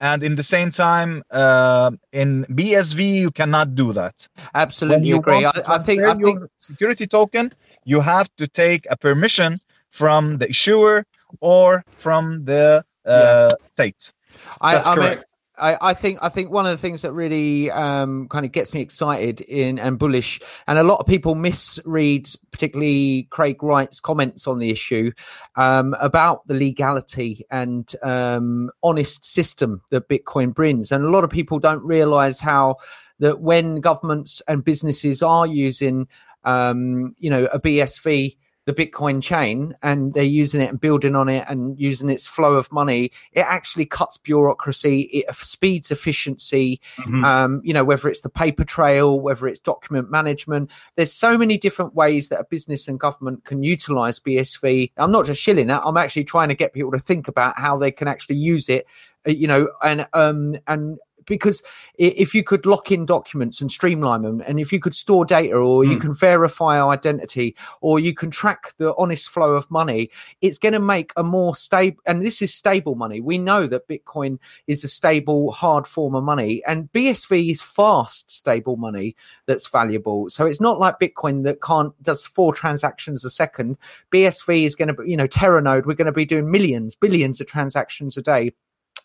and 0.00 0.22
in 0.22 0.36
the 0.36 0.42
same 0.42 0.70
time 0.70 1.22
uh, 1.30 1.90
in 2.12 2.44
bsv 2.46 2.98
you 3.00 3.30
cannot 3.30 3.74
do 3.74 3.92
that 3.92 4.28
Absolutely 4.54 5.12
agree. 5.12 5.44
I, 5.44 5.52
I 5.66 5.78
think. 5.78 6.02
I 6.02 6.14
think. 6.14 6.42
security 6.56 7.06
token, 7.06 7.52
you 7.84 8.00
have 8.00 8.28
to 8.36 8.46
take 8.46 8.86
a 8.90 8.96
permission 8.96 9.60
from 9.90 10.38
the 10.38 10.48
issuer 10.48 11.04
or 11.40 11.84
from 11.98 12.44
the 12.44 12.84
uh, 13.04 13.50
state. 13.64 14.12
I, 14.60 14.74
That's 14.74 14.88
I 14.88 14.94
mean, 14.94 15.04
correct. 15.04 15.24
I, 15.60 15.90
I 15.90 15.94
think 15.94 16.18
I 16.22 16.28
think 16.28 16.50
one 16.50 16.66
of 16.66 16.72
the 16.72 16.78
things 16.78 17.02
that 17.02 17.12
really 17.12 17.70
um, 17.70 18.28
kind 18.28 18.44
of 18.44 18.52
gets 18.52 18.72
me 18.72 18.80
excited 18.80 19.40
in 19.42 19.78
and 19.78 19.98
bullish, 19.98 20.40
and 20.66 20.78
a 20.78 20.82
lot 20.82 21.00
of 21.00 21.06
people 21.06 21.34
misread, 21.34 22.28
particularly 22.50 23.28
Craig 23.30 23.62
Wright's 23.62 24.00
comments 24.00 24.46
on 24.46 24.58
the 24.58 24.70
issue 24.70 25.12
um, 25.56 25.94
about 26.00 26.46
the 26.46 26.54
legality 26.54 27.44
and 27.50 27.92
um, 28.02 28.70
honest 28.82 29.24
system 29.24 29.82
that 29.90 30.08
Bitcoin 30.08 30.54
brings, 30.54 30.92
and 30.92 31.04
a 31.04 31.10
lot 31.10 31.24
of 31.24 31.30
people 31.30 31.58
don't 31.58 31.84
realise 31.84 32.40
how 32.40 32.76
that 33.18 33.40
when 33.40 33.80
governments 33.80 34.40
and 34.46 34.64
businesses 34.64 35.22
are 35.22 35.46
using, 35.46 36.06
um, 36.44 37.14
you 37.18 37.30
know, 37.30 37.46
a 37.52 37.58
BSV 37.60 38.36
the 38.68 38.74
Bitcoin 38.74 39.22
chain 39.22 39.74
and 39.82 40.12
they're 40.12 40.22
using 40.22 40.60
it 40.60 40.68
and 40.68 40.78
building 40.78 41.16
on 41.16 41.26
it 41.26 41.42
and 41.48 41.80
using 41.80 42.10
its 42.10 42.26
flow 42.26 42.52
of 42.52 42.70
money, 42.70 43.10
it 43.32 43.40
actually 43.40 43.86
cuts 43.86 44.18
bureaucracy, 44.18 45.00
it 45.04 45.34
speeds 45.34 45.90
efficiency. 45.90 46.78
Mhm. 46.98 47.24
Um, 47.24 47.62
you 47.64 47.72
know, 47.72 47.82
whether 47.82 48.10
it's 48.10 48.20
the 48.20 48.28
paper 48.28 48.64
trail, 48.64 49.18
whether 49.18 49.46
it's 49.48 49.58
document 49.58 50.10
management, 50.10 50.70
there's 50.96 51.14
so 51.14 51.38
many 51.38 51.56
different 51.56 51.94
ways 51.94 52.28
that 52.28 52.40
a 52.40 52.44
business 52.44 52.88
and 52.88 53.00
government 53.00 53.46
can 53.46 53.62
utilize 53.62 54.20
BSV. 54.20 54.92
I'm 54.98 55.12
not 55.12 55.24
just 55.24 55.40
shilling 55.40 55.68
that; 55.68 55.80
I'm 55.86 55.96
actually 55.96 56.24
trying 56.24 56.50
to 56.50 56.54
get 56.54 56.74
people 56.74 56.92
to 56.92 56.98
think 56.98 57.26
about 57.26 57.58
how 57.58 57.78
they 57.78 57.90
can 57.90 58.06
actually 58.06 58.36
use 58.36 58.68
it. 58.68 58.86
uh, 59.26 59.30
You 59.30 59.46
know, 59.46 59.68
and 59.82 60.06
um, 60.12 60.58
and 60.66 60.98
because 61.28 61.62
if 61.94 62.34
you 62.34 62.42
could 62.42 62.66
lock 62.66 62.90
in 62.90 63.06
documents 63.06 63.60
and 63.60 63.70
streamline 63.70 64.22
them, 64.22 64.42
and 64.46 64.58
if 64.58 64.72
you 64.72 64.80
could 64.80 64.94
store 64.94 65.24
data, 65.24 65.54
or 65.54 65.84
you 65.84 65.96
Mm. 65.96 66.00
can 66.00 66.14
verify 66.14 66.82
identity, 66.82 67.54
or 67.80 67.98
you 67.98 68.14
can 68.14 68.30
track 68.30 68.74
the 68.78 68.94
honest 68.96 69.28
flow 69.28 69.52
of 69.54 69.70
money, 69.70 70.10
it's 70.40 70.58
going 70.58 70.72
to 70.72 70.78
make 70.80 71.12
a 71.16 71.22
more 71.22 71.54
stable. 71.54 72.00
And 72.06 72.24
this 72.24 72.40
is 72.42 72.54
stable 72.54 72.94
money. 72.94 73.20
We 73.20 73.38
know 73.38 73.66
that 73.66 73.88
Bitcoin 73.88 74.38
is 74.66 74.84
a 74.84 74.88
stable, 74.88 75.52
hard 75.52 75.86
form 75.86 76.14
of 76.14 76.24
money, 76.24 76.62
and 76.66 76.90
BSV 76.92 77.50
is 77.50 77.62
fast, 77.62 78.30
stable 78.30 78.76
money 78.76 79.16
that's 79.46 79.68
valuable. 79.68 80.28
So 80.30 80.46
it's 80.46 80.60
not 80.60 80.78
like 80.78 81.00
Bitcoin 81.00 81.44
that 81.44 81.62
can't 81.62 81.92
does 82.02 82.26
four 82.26 82.54
transactions 82.54 83.24
a 83.24 83.30
second. 83.30 83.76
BSV 84.12 84.64
is 84.64 84.74
going 84.74 84.88
to 84.88 84.94
be, 84.94 85.10
you 85.10 85.16
know, 85.16 85.26
Teranode. 85.26 85.86
We're 85.86 85.94
going 85.94 86.06
to 86.06 86.12
be 86.12 86.24
doing 86.24 86.50
millions, 86.50 86.94
billions 86.94 87.40
of 87.40 87.46
transactions 87.46 88.16
a 88.16 88.22
day 88.22 88.52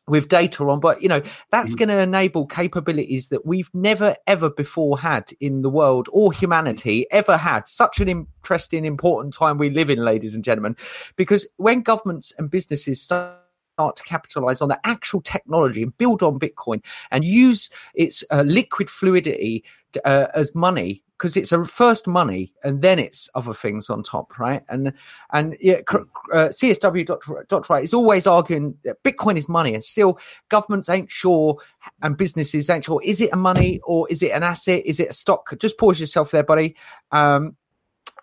with 0.07 0.27
data 0.27 0.63
on 0.65 0.79
but 0.79 1.01
you 1.01 1.07
know 1.07 1.21
that's 1.51 1.75
going 1.75 1.89
to 1.89 1.97
enable 1.97 2.45
capabilities 2.45 3.29
that 3.29 3.45
we've 3.45 3.69
never 3.73 4.15
ever 4.27 4.49
before 4.49 4.99
had 4.99 5.31
in 5.39 5.61
the 5.61 5.69
world 5.69 6.09
or 6.11 6.33
humanity 6.33 7.05
ever 7.11 7.37
had. 7.37 7.67
Such 7.67 7.99
an 7.99 8.09
interesting 8.09 8.85
important 8.85 9.33
time 9.33 9.57
we 9.57 9.69
live 9.69 9.89
in 9.89 9.99
ladies 9.99 10.35
and 10.35 10.43
gentlemen 10.43 10.75
because 11.15 11.47
when 11.57 11.81
governments 11.81 12.33
and 12.37 12.49
businesses 12.49 13.01
start 13.01 13.39
start 13.73 13.95
to 13.95 14.03
capitalize 14.03 14.61
on 14.61 14.69
the 14.69 14.79
actual 14.83 15.19
technology 15.19 15.81
and 15.81 15.97
build 15.97 16.21
on 16.21 16.37
bitcoin 16.37 16.83
and 17.09 17.25
use 17.25 17.71
its 17.95 18.23
uh, 18.29 18.43
liquid 18.45 18.87
fluidity 18.87 19.63
uh, 20.05 20.27
as 20.33 20.55
money 20.55 21.03
because 21.17 21.37
it's 21.37 21.51
a 21.51 21.63
first 21.63 22.05
money 22.05 22.53
and 22.63 22.81
then 22.81 22.99
it's 22.99 23.29
other 23.33 23.53
things 23.53 23.89
on 23.89 24.03
top 24.03 24.37
right 24.39 24.63
and 24.67 24.93
and 25.31 25.55
yeah, 25.61 25.79
uh, 26.33 26.49
CSW 26.49 27.05
dot, 27.05 27.21
dot 27.47 27.69
right 27.69 27.83
is 27.83 27.93
always 27.93 28.27
arguing 28.27 28.75
that 28.83 29.01
Bitcoin 29.03 29.37
is 29.37 29.47
money, 29.47 29.73
and 29.73 29.83
still 29.83 30.19
governments 30.49 30.89
ain't 30.89 31.11
sure 31.11 31.57
and 32.01 32.17
businesses 32.17 32.69
ain't 32.69 32.85
sure. 32.85 33.01
Is 33.03 33.21
it 33.21 33.31
a 33.33 33.37
money 33.37 33.79
or 33.83 34.07
is 34.09 34.21
it 34.21 34.31
an 34.31 34.43
asset? 34.43 34.83
Is 34.85 34.99
it 34.99 35.09
a 35.09 35.13
stock? 35.13 35.53
Just 35.59 35.77
pause 35.77 35.99
yourself 35.99 36.31
there, 36.31 36.43
buddy. 36.43 36.75
Um, 37.11 37.55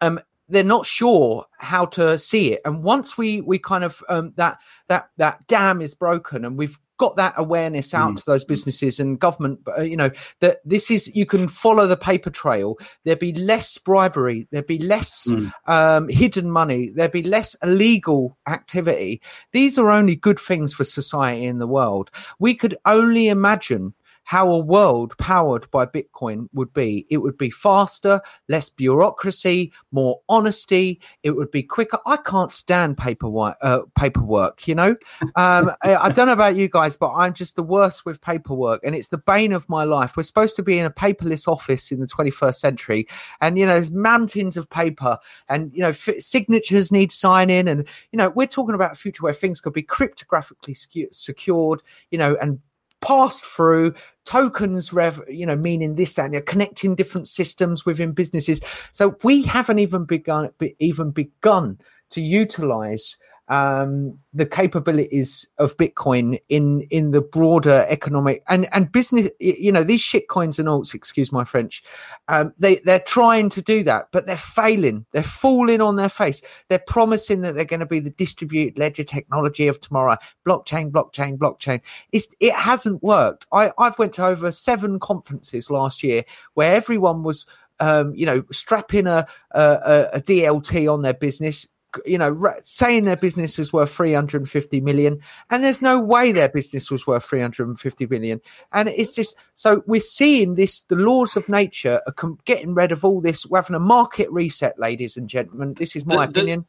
um, 0.00 0.20
they're 0.48 0.64
not 0.64 0.84
sure 0.84 1.46
how 1.58 1.86
to 1.86 2.18
see 2.18 2.52
it, 2.52 2.60
and 2.64 2.82
once 2.82 3.16
we 3.16 3.40
we 3.40 3.58
kind 3.58 3.84
of 3.84 4.02
um, 4.08 4.32
that 4.36 4.58
that 4.88 5.10
that 5.16 5.46
dam 5.46 5.80
is 5.80 5.94
broken, 5.94 6.44
and 6.44 6.58
we've 6.58 6.78
got 7.00 7.16
that 7.16 7.32
awareness 7.36 7.94
out 7.94 8.12
Mm. 8.12 8.16
to 8.18 8.22
those 8.26 8.44
businesses 8.44 9.00
and 9.00 9.18
government, 9.18 9.60
uh, 9.76 9.80
you 9.80 9.96
know 9.96 10.10
that 10.40 10.58
this 10.64 10.90
is 10.90 11.10
you 11.16 11.24
can 11.24 11.48
follow 11.48 11.86
the 11.86 11.96
paper 11.96 12.30
trail. 12.30 12.76
There'd 13.04 13.18
be 13.18 13.32
less 13.32 13.78
bribery. 13.78 14.46
There'd 14.50 14.66
be 14.66 14.78
less 14.78 15.26
Mm. 15.30 15.52
um, 15.66 16.08
hidden 16.08 16.50
money. 16.50 16.90
There'd 16.94 17.10
be 17.22 17.22
less 17.22 17.56
illegal 17.62 18.36
activity. 18.46 19.20
These 19.52 19.78
are 19.78 19.90
only 19.90 20.14
good 20.14 20.38
things 20.38 20.74
for 20.74 20.84
society 20.84 21.46
in 21.46 21.58
the 21.58 21.66
world. 21.66 22.10
We 22.38 22.54
could 22.54 22.76
only 22.84 23.28
imagine 23.28 23.94
how 24.30 24.48
a 24.48 24.58
world 24.60 25.12
powered 25.18 25.68
by 25.72 25.84
Bitcoin 25.84 26.46
would 26.52 26.72
be. 26.72 27.04
It 27.10 27.16
would 27.16 27.36
be 27.36 27.50
faster, 27.50 28.20
less 28.48 28.70
bureaucracy, 28.70 29.72
more 29.90 30.20
honesty. 30.28 31.00
It 31.24 31.32
would 31.32 31.50
be 31.50 31.64
quicker. 31.64 31.98
I 32.06 32.16
can't 32.16 32.52
stand 32.52 32.96
paperwork. 32.96 33.56
Uh, 33.60 33.80
paperwork, 33.98 34.68
you 34.68 34.76
know. 34.76 34.94
Um, 35.34 35.72
I, 35.82 35.96
I 35.96 36.10
don't 36.10 36.26
know 36.26 36.32
about 36.32 36.54
you 36.54 36.68
guys, 36.68 36.96
but 36.96 37.12
I'm 37.12 37.34
just 37.34 37.56
the 37.56 37.64
worst 37.64 38.06
with 38.06 38.20
paperwork, 38.20 38.82
and 38.84 38.94
it's 38.94 39.08
the 39.08 39.18
bane 39.18 39.52
of 39.52 39.68
my 39.68 39.82
life. 39.82 40.16
We're 40.16 40.22
supposed 40.22 40.54
to 40.54 40.62
be 40.62 40.78
in 40.78 40.86
a 40.86 40.92
paperless 40.92 41.48
office 41.48 41.90
in 41.90 41.98
the 41.98 42.06
21st 42.06 42.54
century, 42.54 43.08
and 43.40 43.58
you 43.58 43.66
know, 43.66 43.72
there's 43.72 43.90
mountains 43.90 44.56
of 44.56 44.70
paper, 44.70 45.18
and 45.48 45.72
you 45.74 45.80
know, 45.80 45.88
f- 45.88 46.20
signatures 46.20 46.92
need 46.92 47.10
signing, 47.10 47.66
and 47.66 47.84
you 48.12 48.16
know, 48.16 48.30
we're 48.30 48.46
talking 48.46 48.76
about 48.76 48.92
a 48.92 48.94
future 48.94 49.24
where 49.24 49.32
things 49.32 49.60
could 49.60 49.72
be 49.72 49.82
cryptographically 49.82 50.76
secured, 51.10 51.82
you 52.12 52.18
know, 52.18 52.36
and 52.40 52.60
passed 53.00 53.44
through 53.44 53.94
tokens 54.24 54.92
rev 54.92 55.20
you 55.28 55.46
know 55.46 55.56
meaning 55.56 55.94
this 55.94 56.14
that 56.14 56.26
and 56.26 56.34
you're 56.34 56.42
connecting 56.42 56.94
different 56.94 57.28
systems 57.28 57.86
within 57.86 58.12
businesses. 58.12 58.60
So 58.92 59.16
we 59.22 59.42
haven't 59.42 59.78
even 59.78 60.04
begun 60.04 60.50
even 60.78 61.10
begun 61.10 61.78
to 62.10 62.20
utilize 62.20 63.16
um, 63.50 64.16
the 64.32 64.46
capabilities 64.46 65.48
of 65.58 65.76
Bitcoin 65.76 66.38
in 66.48 66.82
in 66.82 67.10
the 67.10 67.20
broader 67.20 67.84
economic 67.88 68.44
and 68.48 68.72
and 68.72 68.90
business. 68.90 69.28
You 69.40 69.72
know, 69.72 69.82
these 69.82 70.00
shit 70.00 70.28
coins 70.28 70.60
and 70.60 70.68
alts. 70.68 70.94
Excuse 70.94 71.32
my 71.32 71.42
French. 71.42 71.82
Um, 72.28 72.54
they 72.58 72.76
they're 72.76 73.00
trying 73.00 73.48
to 73.50 73.60
do 73.60 73.82
that, 73.82 74.06
but 74.12 74.26
they're 74.26 74.36
failing. 74.36 75.04
They're 75.10 75.24
falling 75.24 75.80
on 75.80 75.96
their 75.96 76.08
face. 76.08 76.42
They're 76.68 76.78
promising 76.78 77.40
that 77.40 77.56
they're 77.56 77.64
going 77.64 77.80
to 77.80 77.86
be 77.86 77.98
the 77.98 78.10
distributed 78.10 78.78
ledger 78.78 79.04
technology 79.04 79.66
of 79.66 79.80
tomorrow. 79.80 80.16
Blockchain, 80.46 80.92
blockchain, 80.92 81.36
blockchain. 81.36 81.80
It's, 82.12 82.28
it 82.38 82.54
hasn't 82.54 83.02
worked. 83.02 83.48
I 83.52 83.72
I've 83.78 83.98
went 83.98 84.12
to 84.14 84.26
over 84.26 84.52
seven 84.52 85.00
conferences 85.00 85.70
last 85.70 86.04
year 86.04 86.24
where 86.54 86.74
everyone 86.74 87.24
was. 87.24 87.46
Um, 87.82 88.14
you 88.14 88.26
know, 88.26 88.44
strapping 88.52 89.06
a, 89.06 89.26
a, 89.52 90.08
a 90.12 90.20
DLT 90.20 90.92
on 90.92 91.00
their 91.00 91.14
business, 91.14 91.66
you 92.06 92.18
know, 92.18 92.54
saying 92.62 93.04
their 93.04 93.16
business 93.16 93.58
is 93.58 93.72
worth 93.72 93.90
350 93.92 94.80
million, 94.80 95.20
and 95.50 95.64
there's 95.64 95.82
no 95.82 95.98
way 96.00 96.32
their 96.32 96.48
business 96.48 96.90
was 96.90 97.06
worth 97.06 97.24
350 97.24 98.06
million. 98.06 98.40
And 98.72 98.88
it's 98.88 99.14
just 99.14 99.36
so 99.54 99.82
we're 99.86 100.00
seeing 100.00 100.54
this 100.54 100.82
the 100.82 100.96
laws 100.96 101.36
of 101.36 101.48
nature 101.48 102.00
are 102.06 102.12
com- 102.12 102.38
getting 102.44 102.74
rid 102.74 102.92
of 102.92 103.04
all 103.04 103.20
this. 103.20 103.46
We're 103.46 103.58
having 103.62 103.76
a 103.76 103.80
market 103.80 104.30
reset, 104.30 104.78
ladies 104.78 105.16
and 105.16 105.28
gentlemen. 105.28 105.74
This 105.74 105.96
is 105.96 106.04
my 106.06 106.26
The- 106.26 106.32
the- 106.32 106.40
opinion. 106.40 106.66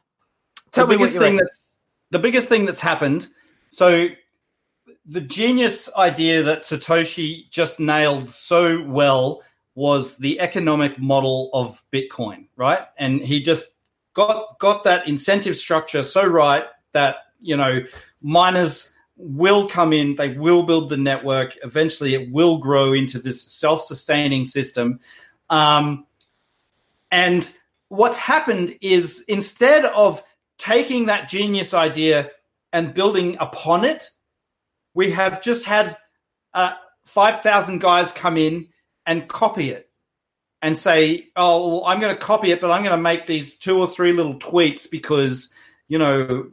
the 0.66 0.70
Tell 0.72 0.86
me 0.86 0.96
what 0.96 1.06
biggest 1.06 1.18
thing 1.18 1.36
that's 1.36 1.78
the 2.10 2.18
biggest 2.18 2.48
thing 2.48 2.64
that's 2.66 2.80
happened. 2.80 3.28
So 3.70 4.08
the 5.06 5.20
genius 5.20 5.90
idea 5.96 6.42
that 6.42 6.62
Satoshi 6.62 7.48
just 7.50 7.80
nailed 7.80 8.30
so 8.30 8.82
well 8.84 9.42
was 9.74 10.18
the 10.18 10.38
economic 10.38 10.98
model 10.98 11.50
of 11.54 11.82
Bitcoin, 11.92 12.46
right? 12.56 12.80
And 12.98 13.20
he 13.20 13.40
just 13.40 13.68
got 14.14 14.58
got 14.58 14.84
that 14.84 15.08
incentive 15.08 15.56
structure 15.56 16.02
so 16.02 16.26
right 16.26 16.64
that 16.92 17.16
you 17.40 17.56
know 17.56 17.80
miners 18.20 18.92
will 19.16 19.68
come 19.68 19.92
in, 19.92 20.16
they 20.16 20.30
will 20.30 20.64
build 20.64 20.88
the 20.88 20.96
network. 20.96 21.56
Eventually, 21.62 22.14
it 22.14 22.32
will 22.32 22.58
grow 22.58 22.92
into 22.92 23.18
this 23.18 23.42
self-sustaining 23.52 24.46
system. 24.46 24.98
Um, 25.48 26.06
and 27.10 27.50
what's 27.88 28.18
happened 28.18 28.76
is 28.80 29.24
instead 29.28 29.84
of 29.84 30.24
taking 30.58 31.06
that 31.06 31.28
genius 31.28 31.74
idea 31.74 32.30
and 32.72 32.94
building 32.94 33.36
upon 33.38 33.84
it, 33.84 34.08
we 34.94 35.10
have 35.10 35.42
just 35.42 35.66
had 35.66 35.96
uh, 36.54 36.72
5,000 37.04 37.80
guys 37.80 38.12
come 38.12 38.36
in 38.36 38.68
and 39.06 39.28
copy 39.28 39.70
it 39.70 39.88
and 40.62 40.78
say, 40.78 41.28
oh, 41.34 41.68
well, 41.68 41.84
I'm 41.84 42.00
going 42.00 42.14
to 42.14 42.20
copy 42.20 42.52
it, 42.52 42.60
but 42.60 42.70
I'm 42.70 42.84
going 42.84 42.96
to 42.96 43.02
make 43.02 43.26
these 43.26 43.56
two 43.58 43.78
or 43.78 43.88
three 43.88 44.12
little 44.12 44.38
tweaks 44.38 44.86
because, 44.86 45.52
you 45.88 45.98
know, 45.98 46.46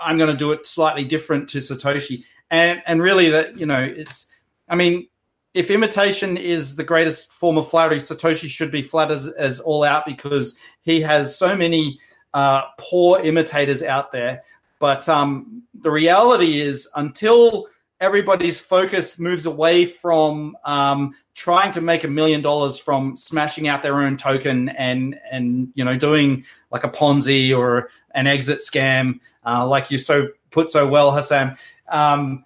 I'm 0.00 0.16
going 0.16 0.30
to 0.30 0.36
do 0.36 0.52
it 0.52 0.66
slightly 0.66 1.04
different 1.04 1.48
to 1.50 1.58
Satoshi. 1.58 2.24
And, 2.48 2.80
and 2.86 3.02
really, 3.02 3.30
that, 3.30 3.58
you 3.58 3.66
know, 3.66 3.82
it's, 3.82 4.26
I 4.68 4.76
mean, 4.76 5.08
if 5.52 5.70
imitation 5.70 6.36
is 6.36 6.76
the 6.76 6.84
greatest 6.84 7.32
form 7.32 7.58
of 7.58 7.68
flattery, 7.68 7.98
Satoshi 7.98 8.48
should 8.48 8.70
be 8.70 8.82
flattered 8.82 9.16
as, 9.16 9.26
as 9.28 9.60
all 9.60 9.82
out 9.82 10.06
because 10.06 10.56
he 10.82 11.00
has 11.00 11.36
so 11.36 11.56
many 11.56 11.98
uh, 12.34 12.62
poor 12.78 13.18
imitators 13.18 13.82
out 13.82 14.12
there. 14.12 14.44
But 14.78 15.08
um, 15.08 15.62
the 15.74 15.90
reality 15.90 16.60
is, 16.60 16.88
until 16.94 17.66
everybody's 18.00 18.60
focus 18.60 19.18
moves 19.18 19.46
away 19.46 19.84
from 19.84 20.56
um, 20.64 21.14
trying 21.34 21.72
to 21.72 21.80
make 21.80 22.04
a 22.04 22.08
million 22.08 22.42
dollars 22.42 22.78
from 22.78 23.16
smashing 23.16 23.68
out 23.68 23.82
their 23.82 24.00
own 24.00 24.16
token 24.16 24.68
and 24.68 25.18
and 25.30 25.68
you 25.74 25.84
know 25.84 25.96
doing 25.96 26.44
like 26.70 26.84
a 26.84 26.88
Ponzi 26.88 27.56
or 27.56 27.90
an 28.12 28.26
exit 28.26 28.58
scam, 28.58 29.20
uh, 29.44 29.66
like 29.66 29.90
you 29.90 29.98
so 29.98 30.28
put 30.50 30.70
so 30.70 30.86
well, 30.86 31.12
Hassan. 31.12 31.56
Um, 31.88 32.44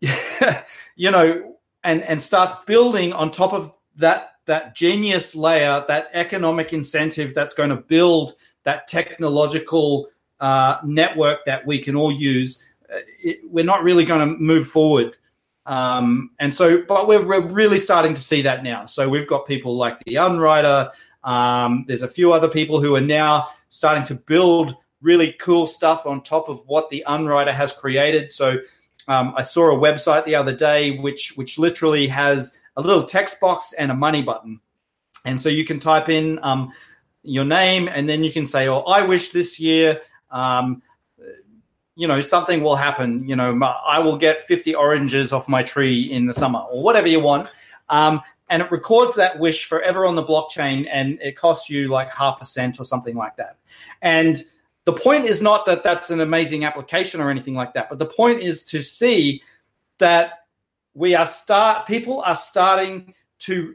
you 0.96 1.10
know, 1.10 1.56
and 1.84 2.02
and 2.02 2.20
starts 2.20 2.54
building 2.66 3.12
on 3.12 3.30
top 3.30 3.52
of 3.52 3.76
that 3.96 4.32
that 4.46 4.74
genius 4.74 5.34
layer, 5.34 5.84
that 5.88 6.10
economic 6.12 6.72
incentive 6.72 7.34
that's 7.34 7.54
going 7.54 7.70
to 7.70 7.76
build 7.76 8.34
that 8.64 8.88
technological 8.88 10.08
uh, 10.40 10.78
network 10.84 11.44
that 11.46 11.66
we 11.66 11.78
can 11.78 11.96
all 11.96 12.12
use. 12.12 12.68
Uh, 12.92 12.98
It, 13.22 13.40
we're 13.44 13.64
not 13.64 13.82
really 13.82 14.04
going 14.04 14.20
to 14.20 14.38
move 14.38 14.66
forward. 14.66 15.16
Um, 15.64 16.30
and 16.40 16.54
so, 16.54 16.82
but 16.82 17.06
we're, 17.06 17.24
we're 17.24 17.40
really 17.40 17.78
starting 17.78 18.14
to 18.14 18.20
see 18.20 18.42
that 18.42 18.62
now. 18.64 18.86
So 18.86 19.08
we've 19.08 19.28
got 19.28 19.46
people 19.46 19.76
like 19.76 20.02
the 20.04 20.16
Unwriter. 20.16 20.90
Um, 21.24 21.84
there's 21.86 22.02
a 22.02 22.08
few 22.08 22.32
other 22.32 22.48
people 22.48 22.80
who 22.80 22.96
are 22.96 23.00
now 23.00 23.48
starting 23.68 24.04
to 24.06 24.14
build 24.14 24.76
really 25.00 25.32
cool 25.34 25.66
stuff 25.66 26.06
on 26.06 26.22
top 26.22 26.48
of 26.48 26.62
what 26.66 26.88
the 26.90 27.04
Unwriter 27.06 27.52
has 27.52 27.72
created. 27.72 28.30
So 28.30 28.58
um, 29.08 29.34
I 29.36 29.42
saw 29.42 29.70
a 29.70 29.78
website 29.78 30.24
the 30.24 30.36
other 30.36 30.54
day 30.54 30.98
which 30.98 31.36
which 31.36 31.58
literally 31.58 32.06
has 32.06 32.60
a 32.76 32.80
little 32.80 33.04
text 33.04 33.40
box 33.40 33.72
and 33.72 33.90
a 33.90 33.94
money 33.94 34.22
button, 34.22 34.60
and 35.24 35.40
so 35.40 35.48
you 35.48 35.64
can 35.64 35.80
type 35.80 36.08
in 36.08 36.38
um, 36.42 36.72
your 37.22 37.44
name 37.44 37.88
and 37.88 38.08
then 38.08 38.22
you 38.24 38.32
can 38.32 38.46
say, 38.46 38.68
"Oh, 38.68 38.80
I 38.80 39.02
wish 39.02 39.30
this 39.30 39.58
year." 39.58 40.00
Um, 40.30 40.82
you 41.94 42.08
know 42.08 42.22
something 42.22 42.62
will 42.62 42.76
happen 42.76 43.28
you 43.28 43.36
know 43.36 43.58
i 43.86 43.98
will 43.98 44.16
get 44.16 44.42
50 44.44 44.74
oranges 44.74 45.32
off 45.32 45.48
my 45.48 45.62
tree 45.62 46.02
in 46.02 46.26
the 46.26 46.34
summer 46.34 46.60
or 46.60 46.82
whatever 46.82 47.06
you 47.06 47.20
want. 47.20 47.52
Um, 47.88 48.22
and 48.48 48.62
it 48.62 48.70
records 48.70 49.16
that 49.16 49.38
wish 49.38 49.64
forever 49.64 50.04
on 50.04 50.14
the 50.14 50.24
blockchain 50.24 50.86
and 50.90 51.18
it 51.22 51.36
costs 51.36 51.70
you 51.70 51.88
like 51.88 52.12
half 52.12 52.40
a 52.42 52.44
cent 52.44 52.78
or 52.78 52.84
something 52.84 53.16
like 53.16 53.36
that. 53.36 53.56
And 54.02 54.42
the 54.84 54.92
point 54.92 55.24
is 55.24 55.40
not 55.40 55.64
that 55.66 55.82
that's 55.82 56.10
an 56.10 56.20
amazing 56.20 56.64
application 56.64 57.20
or 57.20 57.30
anything 57.30 57.54
like 57.54 57.74
that 57.74 57.88
but 57.88 57.98
the 57.98 58.06
point 58.06 58.40
is 58.40 58.64
to 58.64 58.82
see 58.82 59.42
that 59.98 60.44
we 60.94 61.14
are 61.14 61.26
start 61.26 61.86
people 61.86 62.20
are 62.22 62.36
starting 62.36 63.14
to 63.38 63.74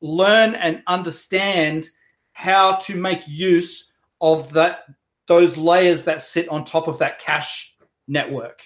learn 0.00 0.54
and 0.54 0.82
understand 0.86 1.88
how 2.32 2.76
to 2.76 2.96
make 2.96 3.26
use 3.26 3.92
of 4.20 4.52
that 4.52 4.84
those 5.26 5.56
layers 5.56 6.04
that 6.04 6.22
sit 6.22 6.48
on 6.48 6.64
top 6.64 6.88
of 6.88 6.98
that 6.98 7.18
cache 7.18 7.74
network. 8.08 8.62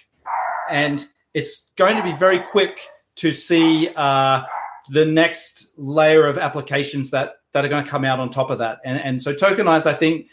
And 0.69 1.05
it's 1.33 1.71
going 1.77 1.95
to 1.95 2.03
be 2.03 2.13
very 2.13 2.39
quick 2.39 2.87
to 3.17 3.31
see 3.31 3.89
uh, 3.95 4.43
the 4.89 5.05
next 5.05 5.73
layer 5.77 6.27
of 6.27 6.37
applications 6.37 7.11
that, 7.11 7.35
that 7.53 7.63
are 7.63 7.67
going 7.67 7.83
to 7.83 7.89
come 7.89 8.05
out 8.05 8.19
on 8.19 8.29
top 8.29 8.49
of 8.49 8.59
that. 8.59 8.79
And, 8.83 8.99
and 8.99 9.21
so 9.21 9.33
tokenized, 9.33 9.85
I 9.85 9.93
think, 9.93 10.27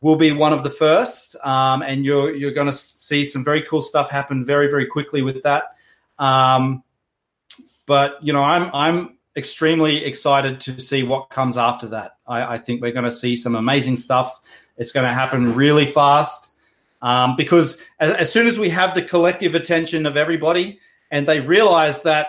will 0.00 0.16
be 0.16 0.32
one 0.32 0.52
of 0.52 0.62
the 0.62 0.70
first. 0.70 1.34
Um, 1.44 1.82
and 1.82 2.04
you're, 2.04 2.34
you're 2.34 2.52
going 2.52 2.66
to 2.66 2.72
see 2.72 3.24
some 3.24 3.44
very 3.44 3.62
cool 3.62 3.82
stuff 3.82 4.10
happen 4.10 4.44
very, 4.44 4.68
very 4.68 4.86
quickly 4.86 5.22
with 5.22 5.42
that. 5.44 5.76
Um, 6.18 6.82
but, 7.86 8.22
you 8.22 8.32
know, 8.32 8.42
I'm, 8.42 8.70
I'm 8.74 9.18
extremely 9.36 10.04
excited 10.04 10.60
to 10.60 10.80
see 10.80 11.02
what 11.02 11.30
comes 11.30 11.58
after 11.58 11.88
that. 11.88 12.16
I, 12.26 12.54
I 12.54 12.58
think 12.58 12.80
we're 12.80 12.92
going 12.92 13.04
to 13.04 13.12
see 13.12 13.36
some 13.36 13.54
amazing 13.54 13.96
stuff. 13.96 14.40
It's 14.76 14.92
going 14.92 15.06
to 15.06 15.12
happen 15.12 15.54
really 15.54 15.86
fast. 15.86 16.52
Um, 17.02 17.36
because 17.36 17.82
as, 18.00 18.14
as 18.14 18.32
soon 18.32 18.46
as 18.46 18.58
we 18.58 18.70
have 18.70 18.94
the 18.94 19.02
collective 19.02 19.54
attention 19.54 20.06
of 20.06 20.16
everybody 20.16 20.80
and 21.10 21.28
they 21.28 21.40
realize 21.40 22.02
that, 22.02 22.28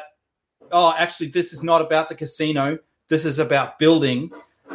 oh, 0.72 0.93
actually, 0.98 1.28
this 1.28 1.54
is 1.54 1.64
not 1.64 1.82
about 1.82 2.10
the 2.10 2.16
casino, 2.16 2.80
this 3.08 3.26
is 3.26 3.39
about 3.39 3.80
building, 3.80 4.32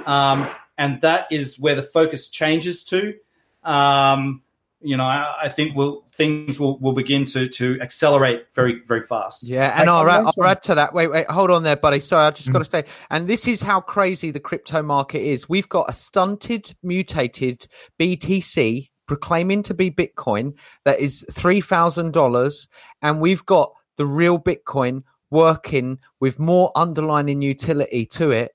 um, 0.07 0.49
and 0.79 1.03
that 1.03 1.27
is 1.31 1.59
where 1.59 1.75
the 1.75 1.83
focus 1.83 2.31
changes 2.31 2.85
to. 2.85 3.15
Um, 3.63 4.43
you 4.83 4.97
know, 4.97 5.05
I, 5.05 5.35
I 5.43 5.49
think 5.49 5.77
we'll, 5.77 6.05
things 6.13 6.59
will, 6.59 6.79
will 6.79 6.93
begin 6.93 7.25
to 7.27 7.49
to 7.49 7.79
accelerate 7.81 8.47
very 8.55 8.81
very 8.87 9.03
fast. 9.03 9.43
Yeah, 9.43 9.79
and 9.79 9.91
I 9.91 9.99
I'll, 9.99 10.11
add, 10.11 10.33
I'll 10.37 10.45
add 10.45 10.63
to 10.65 10.75
that. 10.77 10.95
Wait, 10.95 11.09
wait, 11.09 11.31
hold 11.31 11.51
on 11.51 11.63
there, 11.63 11.77
buddy. 11.77 12.01
Sorry, 12.01 12.27
I 12.27 12.31
just 12.31 12.49
mm. 12.49 12.53
got 12.53 12.61
to 12.61 12.65
say, 12.65 12.85
and 13.11 13.29
this 13.29 13.47
is 13.47 13.61
how 13.61 13.81
crazy 13.81 14.31
the 14.31 14.41
crypto 14.41 14.83
market 14.83 15.21
is. 15.21 15.49
We've 15.49 15.69
got 15.69 15.91
a 15.91 15.93
stunted, 15.93 16.75
mutated 16.83 17.67
BTC 18.01 18.89
proclaiming 19.07 19.61
to 19.65 19.75
be 19.75 19.91
Bitcoin 19.91 20.57
that 20.85 21.01
is 21.01 21.27
three 21.31 21.61
thousand 21.61 22.13
dollars, 22.13 22.69
and 23.03 23.21
we've 23.21 23.45
got 23.45 23.73
the 23.97 24.07
real 24.07 24.39
Bitcoin 24.39 25.03
working 25.31 25.99
with 26.21 26.39
more 26.39 26.73
underlining 26.75 27.43
utility 27.43 28.07
to 28.07 28.31
it 28.31 28.53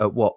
at 0.00 0.12
what 0.12 0.34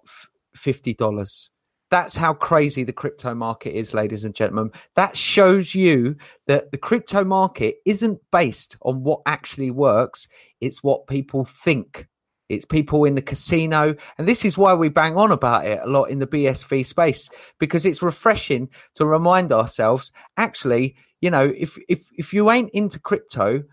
fifty 0.56 0.94
dollars. 0.94 1.50
That's 1.96 2.18
how 2.18 2.34
crazy 2.34 2.84
the 2.84 2.92
crypto 2.92 3.34
market 3.34 3.74
is, 3.74 3.94
ladies 3.94 4.26
and 4.26 4.36
gentlemen. 4.36 4.70
That 4.98 5.16
shows 5.16 5.74
you 5.74 6.18
that 6.46 6.74
the 6.74 6.78
crypto 6.78 7.24
market 7.24 7.78
isn't 7.86 8.20
based 8.34 8.76
on 8.82 9.02
what 9.06 9.22
actually 9.26 9.72
works, 9.72 10.28
it's 10.60 10.84
what 10.84 11.08
people 11.08 11.46
think. 11.46 12.10
It's 12.50 12.66
people 12.66 13.06
in 13.06 13.16
the 13.16 13.22
casino. 13.22 13.96
And 14.18 14.28
this 14.28 14.44
is 14.44 14.58
why 14.58 14.74
we 14.74 14.90
bang 14.90 15.16
on 15.16 15.32
about 15.32 15.68
it 15.68 15.80
a 15.82 15.88
lot 15.88 16.10
in 16.10 16.20
the 16.20 16.28
BSV 16.28 16.86
space, 16.86 17.30
because 17.60 17.86
it's 17.86 18.02
refreshing 18.04 18.68
to 18.96 19.06
remind 19.06 19.54
ourselves 19.54 20.12
actually, 20.36 20.98
you 21.22 21.32
know, 21.32 21.54
if 21.56 21.78
if 21.88 22.10
if 22.18 22.34
you 22.34 22.52
ain't 22.52 22.72
into 22.72 23.00
crypto, 23.00 23.64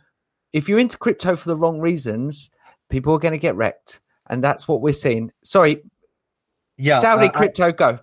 if 0.52 0.68
you're 0.68 0.78
into 0.78 0.96
crypto 0.96 1.34
for 1.34 1.48
the 1.48 1.56
wrong 1.56 1.80
reasons, 1.80 2.50
people 2.88 3.12
are 3.14 3.18
going 3.18 3.32
to 3.32 3.36
get 3.48 3.56
wrecked, 3.56 4.00
and 4.30 4.44
that's 4.44 4.68
what 4.68 4.80
we're 4.80 4.92
seeing. 4.92 5.32
Sorry, 5.42 5.82
Yeah, 6.78 7.00
Saudi 7.00 7.26
uh, 7.26 7.30
I- 7.34 7.36
crypto, 7.36 7.72
go. 7.72 7.98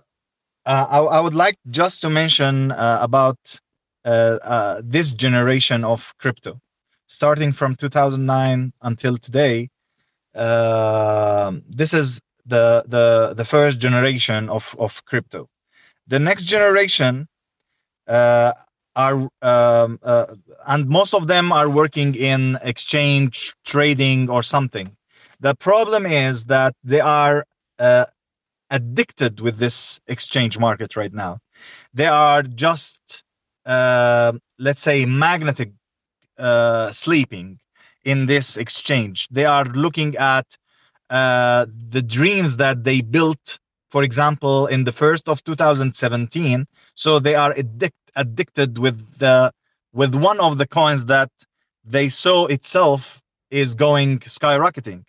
Uh, 0.66 0.86
I, 0.90 0.98
I 1.16 1.20
would 1.20 1.34
like 1.34 1.56
just 1.70 2.00
to 2.02 2.10
mention 2.10 2.72
uh, 2.72 2.98
about 3.00 3.38
uh, 4.04 4.38
uh, 4.42 4.82
this 4.84 5.10
generation 5.12 5.84
of 5.84 6.12
crypto, 6.18 6.60
starting 7.06 7.52
from 7.52 7.74
2009 7.76 8.72
until 8.82 9.16
today. 9.18 9.68
um 10.34 11.62
this 11.80 11.92
is 12.02 12.08
the 12.54 12.64
the 12.94 13.06
the 13.40 13.44
first 13.54 13.76
generation 13.86 14.48
of 14.50 14.64
of 14.78 14.92
crypto. 15.10 15.40
The 16.12 16.18
next 16.18 16.44
generation 16.56 17.14
uh, 18.08 18.52
are 18.96 19.16
um, 19.42 19.98
uh, 20.02 20.34
and 20.66 20.88
most 20.88 21.14
of 21.14 21.26
them 21.26 21.52
are 21.52 21.68
working 21.70 22.14
in 22.14 22.58
exchange 22.62 23.54
trading 23.64 24.30
or 24.30 24.42
something. 24.42 24.88
The 25.40 25.54
problem 25.54 26.06
is 26.06 26.44
that 26.46 26.74
they 26.84 27.00
are 27.00 27.44
addicted 28.70 29.40
with 29.40 29.58
this 29.58 30.00
exchange 30.06 30.58
market 30.58 30.96
right 30.96 31.12
now. 31.12 31.38
They 31.94 32.06
are 32.06 32.42
just, 32.42 33.22
uh, 33.66 34.32
let's 34.58 34.82
say, 34.82 35.04
magnetic 35.06 35.72
uh, 36.38 36.92
sleeping 36.92 37.58
in 38.04 38.26
this 38.26 38.56
exchange. 38.56 39.28
They 39.30 39.44
are 39.44 39.64
looking 39.64 40.16
at 40.16 40.46
uh, 41.10 41.66
the 41.90 42.02
dreams 42.02 42.56
that 42.56 42.84
they 42.84 43.00
built, 43.00 43.58
for 43.90 44.02
example, 44.02 44.66
in 44.66 44.84
the 44.84 44.92
first 44.92 45.28
of 45.28 45.42
2017. 45.44 46.66
So 46.94 47.18
they 47.18 47.34
are 47.34 47.54
addic- 47.54 47.92
addicted 48.16 48.78
with 48.78 49.18
the 49.18 49.52
with 49.92 50.14
one 50.14 50.40
of 50.40 50.58
the 50.58 50.66
coins 50.66 51.06
that 51.06 51.30
they 51.84 52.08
saw 52.08 52.46
itself 52.46 53.20
is 53.50 53.74
going 53.74 54.20
skyrocketing. 54.20 55.04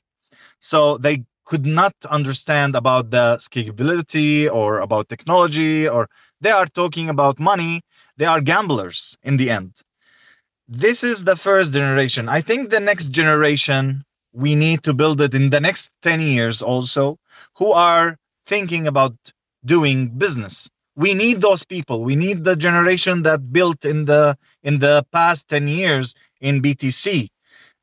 So 0.59 0.97
they 0.97 1.23
could 1.45 1.65
not 1.65 1.93
understand 2.09 2.75
about 2.75 3.11
the 3.11 3.37
scalability 3.37 4.51
or 4.51 4.79
about 4.79 5.09
technology 5.09 5.87
or 5.87 6.07
they 6.41 6.51
are 6.51 6.65
talking 6.65 7.09
about 7.09 7.39
money. 7.39 7.81
They 8.17 8.25
are 8.25 8.41
gamblers 8.41 9.17
in 9.23 9.37
the 9.37 9.49
end. 9.49 9.73
This 10.67 11.03
is 11.03 11.23
the 11.23 11.35
first 11.35 11.73
generation. 11.73 12.29
I 12.29 12.41
think 12.41 12.69
the 12.69 12.79
next 12.79 13.11
generation 13.11 14.03
we 14.33 14.55
need 14.55 14.83
to 14.83 14.93
build 14.93 15.19
it 15.21 15.33
in 15.33 15.49
the 15.49 15.59
next 15.59 15.91
10 16.01 16.21
years 16.21 16.61
also 16.61 17.17
who 17.57 17.71
are 17.71 18.17
thinking 18.47 18.87
about 18.87 19.13
doing 19.65 20.07
business. 20.17 20.69
We 20.95 21.13
need 21.13 21.41
those 21.41 21.63
people. 21.65 22.03
We 22.03 22.15
need 22.15 22.43
the 22.43 22.55
generation 22.55 23.23
that 23.23 23.51
built 23.51 23.85
in 23.85 24.05
the 24.05 24.37
in 24.63 24.79
the 24.79 25.05
past 25.11 25.47
10 25.49 25.67
years 25.67 26.15
in 26.39 26.61
btc 26.61 27.29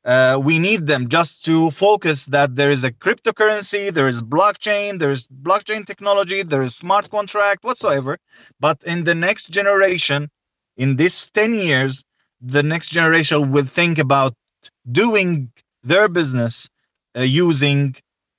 uh, 0.05 0.39
we 0.41 0.59
need 0.59 0.87
them 0.87 1.09
just 1.09 1.43
to 1.45 1.69
focus 1.71 2.25
that 2.27 2.55
there 2.55 2.71
is 2.71 2.83
a 2.83 2.91
cryptocurrency, 2.91 3.93
there 3.93 4.07
is 4.07 4.21
blockchain, 4.21 4.99
there 4.99 5.11
is 5.11 5.27
blockchain 5.27 5.85
technology, 5.85 6.41
there 6.43 6.61
is 6.61 6.75
smart 6.75 7.09
contract 7.09 7.63
whatsoever. 7.63 8.17
But 8.59 8.81
in 8.83 9.03
the 9.03 9.15
next 9.15 9.49
generation, 9.49 10.29
in 10.77 10.95
this 10.95 11.29
10 11.31 11.53
years, 11.53 12.03
the 12.41 12.63
next 12.63 12.87
generation 12.87 13.51
will 13.51 13.65
think 13.65 13.97
about 13.97 14.33
doing 14.91 15.51
their 15.83 16.07
business 16.07 16.69
uh, 17.17 17.21
using 17.21 17.95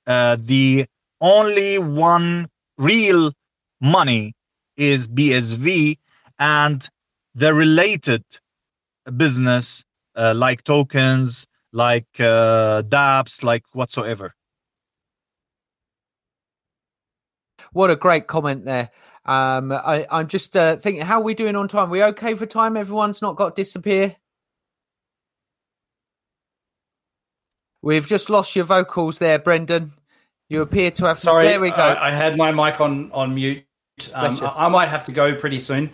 uh, 0.07 0.37
the 0.39 0.85
only 1.21 1.77
one 1.77 2.47
real 2.77 3.31
money 3.79 4.33
is 4.77 5.07
BSV 5.07 5.97
and 6.39 6.89
the 7.35 7.53
related 7.53 8.23
business 9.17 9.83
uh, 10.15 10.33
like 10.35 10.63
tokens, 10.63 11.47
like 11.73 12.07
uh, 12.19 12.83
dApps, 12.83 13.43
like 13.43 13.63
whatsoever. 13.73 14.33
What 17.73 17.89
a 17.89 17.95
great 17.95 18.27
comment 18.27 18.65
there. 18.65 18.89
Um, 19.25 19.71
I, 19.71 20.05
I'm 20.09 20.27
just 20.27 20.57
uh, 20.57 20.77
thinking, 20.77 21.03
how 21.03 21.21
are 21.21 21.23
we 21.23 21.33
doing 21.33 21.55
on 21.55 21.67
time? 21.67 21.89
We 21.89 22.03
okay 22.03 22.33
for 22.33 22.45
time? 22.45 22.75
Everyone's 22.75 23.21
not 23.21 23.35
got 23.35 23.55
disappear. 23.55 24.15
We've 27.81 28.07
just 28.07 28.29
lost 28.29 28.55
your 28.55 28.65
vocals 28.65 29.19
there, 29.19 29.39
Brendan. 29.39 29.93
You 30.49 30.61
appear 30.61 30.91
to 30.91 31.05
have. 31.05 31.19
Sorry, 31.19 31.47
there 31.47 31.59
we 31.59 31.71
go. 31.71 31.77
I, 31.77 32.09
I 32.09 32.11
had 32.11 32.37
my 32.37 32.51
mic 32.51 32.81
on 32.81 33.11
on 33.11 33.33
mute. 33.33 33.63
Um, 34.13 34.37
I, 34.41 34.65
I 34.65 34.67
might 34.67 34.89
have 34.89 35.05
to 35.05 35.11
go 35.11 35.33
pretty 35.35 35.59
soon. 35.59 35.91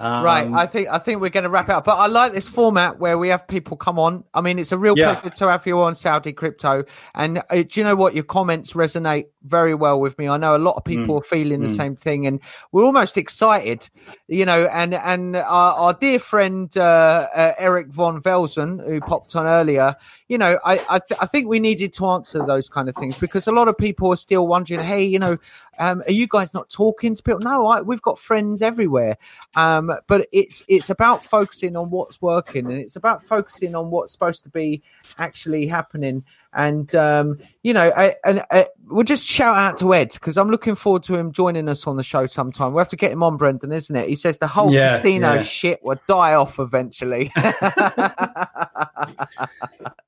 Um, 0.00 0.24
right, 0.24 0.50
I 0.50 0.66
think 0.66 0.88
I 0.88 0.96
think 0.96 1.20
we're 1.20 1.28
going 1.28 1.44
to 1.44 1.50
wrap 1.50 1.68
it 1.68 1.72
up. 1.72 1.84
But 1.84 1.98
I 1.98 2.06
like 2.06 2.32
this 2.32 2.48
format 2.48 2.98
where 2.98 3.18
we 3.18 3.28
have 3.28 3.46
people 3.46 3.76
come 3.76 3.98
on. 3.98 4.24
I 4.32 4.40
mean, 4.40 4.58
it's 4.58 4.72
a 4.72 4.78
real 4.78 4.94
Yeah. 4.96 5.14
pleasure 5.14 5.36
to 5.36 5.48
have 5.50 5.66
you 5.66 5.78
on 5.82 5.94
Saudi 5.94 6.32
Crypto. 6.32 6.84
And 7.14 7.42
uh, 7.50 7.56
do 7.56 7.68
you 7.74 7.84
know 7.84 7.94
what? 7.94 8.14
Your 8.14 8.24
comments 8.24 8.72
resonate 8.72 9.26
very 9.42 9.74
well 9.74 10.00
with 10.00 10.18
me. 10.18 10.26
I 10.26 10.38
know 10.38 10.56
a 10.56 10.58
lot 10.58 10.76
of 10.76 10.84
people 10.84 11.18
are 11.18 11.22
feeling 11.22 11.60
the 11.60 11.68
mm. 11.68 11.76
same 11.76 11.96
thing, 11.96 12.26
and 12.26 12.40
we're 12.72 12.84
almost 12.84 13.18
excited. 13.18 13.90
You 14.26 14.46
know, 14.46 14.64
and 14.72 14.94
and 14.94 15.36
our, 15.36 15.74
our 15.74 15.92
dear 15.92 16.18
friend 16.18 16.74
uh, 16.78 17.28
uh, 17.34 17.52
Eric 17.58 17.88
von 17.88 18.22
Velzen, 18.22 18.82
who 18.82 19.00
popped 19.00 19.36
on 19.36 19.46
earlier, 19.46 19.96
you 20.30 20.38
know, 20.38 20.60
I 20.64 20.74
I, 20.88 20.98
th- 21.00 21.20
I 21.20 21.26
think 21.26 21.48
we 21.48 21.58
needed 21.58 21.92
to 21.94 22.06
answer 22.06 22.46
those 22.46 22.68
kind 22.68 22.88
of 22.88 22.94
things 22.94 23.18
because 23.18 23.48
a 23.48 23.52
lot 23.52 23.66
of 23.66 23.76
people 23.76 24.12
are 24.12 24.16
still 24.16 24.46
wondering, 24.46 24.78
hey, 24.78 25.02
you 25.02 25.18
know, 25.18 25.36
um, 25.80 26.04
are 26.06 26.12
you 26.12 26.28
guys 26.28 26.54
not 26.54 26.70
talking 26.70 27.16
to 27.16 27.22
people? 27.22 27.40
No, 27.42 27.66
I, 27.66 27.80
we've 27.80 28.00
got 28.00 28.16
friends 28.16 28.62
everywhere. 28.62 29.18
Um, 29.56 29.90
but 30.06 30.28
it's 30.30 30.62
it's 30.68 30.88
about 30.88 31.24
focusing 31.24 31.74
on 31.74 31.90
what's 31.90 32.22
working 32.22 32.70
and 32.70 32.80
it's 32.80 32.94
about 32.94 33.24
focusing 33.24 33.74
on 33.74 33.90
what's 33.90 34.12
supposed 34.12 34.44
to 34.44 34.50
be 34.50 34.82
actually 35.18 35.66
happening. 35.66 36.22
And 36.52 36.92
um, 36.94 37.38
you 37.62 37.72
know, 37.72 37.92
I, 37.96 38.16
and 38.24 38.42
I, 38.50 38.66
we'll 38.86 39.04
just 39.04 39.26
shout 39.26 39.56
out 39.56 39.78
to 39.78 39.94
Ed 39.94 40.12
because 40.14 40.36
I'm 40.36 40.50
looking 40.50 40.74
forward 40.74 41.04
to 41.04 41.14
him 41.16 41.30
joining 41.30 41.68
us 41.68 41.86
on 41.86 41.96
the 41.96 42.02
show 42.02 42.26
sometime. 42.26 42.72
We 42.74 42.78
have 42.78 42.88
to 42.88 42.96
get 42.96 43.12
him 43.12 43.22
on, 43.22 43.36
Brendan, 43.36 43.70
isn't 43.70 43.94
it? 43.94 44.08
He 44.08 44.16
says 44.16 44.38
the 44.38 44.48
whole 44.48 44.72
Yeah, 44.72 44.96
casino 44.96 45.34
yeah. 45.34 45.42
shit 45.42 45.80
will 45.84 46.00
die 46.08 46.34
off 46.34 46.58
eventually. 46.58 47.30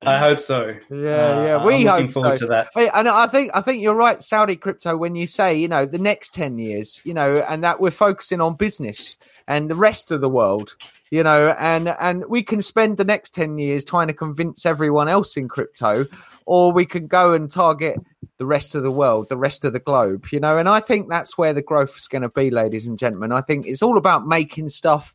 I 0.04 0.18
hope 0.18 0.40
so. 0.40 0.74
Yeah, 0.90 1.44
yeah, 1.44 1.56
Uh, 1.56 1.64
we 1.64 1.88
I'm 1.88 2.02
hope 2.04 2.12
forward 2.12 2.38
so. 2.38 2.46
to 2.46 2.50
that. 2.50 2.68
And 2.94 3.08
I 3.08 3.26
think 3.26 3.52
I 3.54 3.60
think 3.60 3.82
you're 3.82 3.94
right, 3.94 4.20
Saudi 4.22 4.56
crypto, 4.56 4.96
when 4.96 5.14
you 5.14 5.26
say 5.26 5.54
you 5.56 5.68
know 5.68 5.86
the 5.86 5.98
next 5.98 6.34
ten 6.34 6.58
years, 6.58 7.00
you 7.04 7.14
know, 7.14 7.36
and 7.48 7.62
that 7.64 7.80
we're 7.80 7.90
focusing 7.90 8.40
on 8.40 8.56
business 8.56 9.16
and 9.46 9.70
the 9.70 9.74
rest 9.76 10.10
of 10.10 10.20
the 10.20 10.28
world, 10.28 10.76
you 11.10 11.22
know, 11.22 11.54
and 11.58 11.88
and 12.00 12.24
we 12.28 12.42
can 12.42 12.60
spend 12.60 12.96
the 12.96 13.04
next 13.04 13.34
ten 13.34 13.58
years 13.58 13.84
trying 13.84 14.08
to 14.08 14.14
convince 14.14 14.66
everyone 14.66 15.08
else 15.08 15.36
in 15.36 15.48
crypto, 15.48 16.06
or 16.46 16.72
we 16.72 16.86
can 16.86 17.06
go 17.06 17.32
and 17.32 17.50
target 17.50 17.96
the 18.38 18.46
rest 18.46 18.74
of 18.74 18.82
the 18.82 18.90
world, 18.90 19.28
the 19.28 19.36
rest 19.36 19.64
of 19.64 19.72
the 19.72 19.78
globe, 19.80 20.26
you 20.32 20.40
know, 20.40 20.58
and 20.58 20.68
I 20.68 20.80
think 20.80 21.08
that's 21.08 21.38
where 21.38 21.52
the 21.52 21.62
growth 21.62 21.96
is 21.96 22.08
going 22.08 22.22
to 22.22 22.28
be, 22.28 22.50
ladies 22.50 22.86
and 22.86 22.98
gentlemen. 22.98 23.32
I 23.32 23.40
think 23.40 23.66
it's 23.66 23.82
all 23.82 23.96
about 23.98 24.26
making 24.26 24.68
stuff 24.68 25.14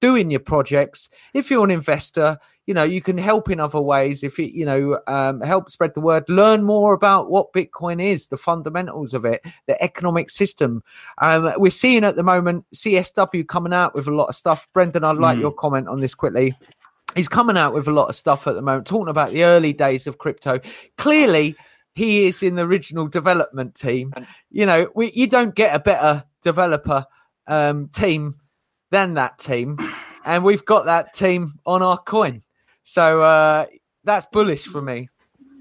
doing 0.00 0.30
your 0.30 0.40
projects. 0.40 1.08
If 1.32 1.50
you're 1.50 1.64
an 1.64 1.70
investor, 1.70 2.38
you 2.66 2.74
know 2.74 2.82
you 2.82 3.00
can 3.00 3.16
help 3.16 3.48
in 3.48 3.60
other 3.60 3.80
ways. 3.80 4.22
If 4.22 4.38
it, 4.38 4.54
you 4.54 4.66
know, 4.66 4.98
um, 5.06 5.40
help 5.40 5.70
spread 5.70 5.94
the 5.94 6.00
word, 6.00 6.24
learn 6.28 6.64
more 6.64 6.92
about 6.92 7.30
what 7.30 7.52
Bitcoin 7.52 8.02
is, 8.02 8.28
the 8.28 8.36
fundamentals 8.36 9.14
of 9.14 9.24
it, 9.24 9.40
the 9.66 9.80
economic 9.82 10.30
system. 10.30 10.82
Um, 11.18 11.52
we're 11.56 11.70
seeing 11.70 12.04
at 12.04 12.16
the 12.16 12.22
moment 12.24 12.66
CSW 12.74 13.46
coming 13.46 13.72
out 13.72 13.94
with 13.94 14.08
a 14.08 14.14
lot 14.14 14.28
of 14.28 14.34
stuff. 14.34 14.68
Brendan, 14.74 15.04
I'd 15.04 15.16
like 15.16 15.38
Mm. 15.38 15.42
your 15.42 15.52
comment 15.52 15.88
on 15.88 16.00
this 16.00 16.14
quickly. 16.14 16.54
He's 17.16 17.28
coming 17.28 17.56
out 17.56 17.72
with 17.72 17.88
a 17.88 17.92
lot 17.92 18.08
of 18.08 18.14
stuff 18.14 18.46
at 18.46 18.54
the 18.54 18.62
moment, 18.62 18.86
talking 18.86 19.08
about 19.08 19.32
the 19.32 19.44
early 19.44 19.72
days 19.72 20.06
of 20.06 20.18
crypto. 20.18 20.60
Clearly, 20.98 21.56
he 21.94 22.26
is 22.26 22.42
in 22.42 22.56
the 22.56 22.62
original 22.62 23.08
development 23.08 23.74
team. 23.74 24.12
You 24.50 24.66
know, 24.66 24.90
we, 24.94 25.10
you 25.12 25.26
don't 25.26 25.54
get 25.54 25.74
a 25.74 25.80
better 25.80 26.24
developer 26.42 27.06
um, 27.46 27.88
team 27.88 28.36
than 28.90 29.14
that 29.14 29.38
team, 29.38 29.78
and 30.24 30.44
we've 30.44 30.64
got 30.64 30.84
that 30.86 31.14
team 31.14 31.54
on 31.64 31.82
our 31.82 31.98
coin. 31.98 32.42
So 32.84 33.22
uh, 33.22 33.66
that's 34.04 34.26
bullish 34.26 34.64
for 34.64 34.82
me. 34.82 35.08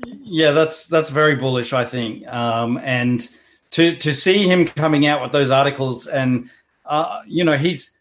Yeah, 0.05 0.51
that's 0.51 0.87
that's 0.87 1.09
very 1.09 1.35
bullish, 1.35 1.71
I 1.71 1.85
think. 1.85 2.27
Um, 2.27 2.77
and 2.83 3.27
to 3.71 3.95
to 3.95 4.13
see 4.13 4.45
him 4.45 4.67
coming 4.67 5.07
out 5.07 5.21
with 5.21 5.31
those 5.31 5.51
articles, 5.51 6.05
and 6.05 6.49
uh, 6.85 7.21
you 7.25 7.45
know, 7.45 7.57
he's 7.57 7.94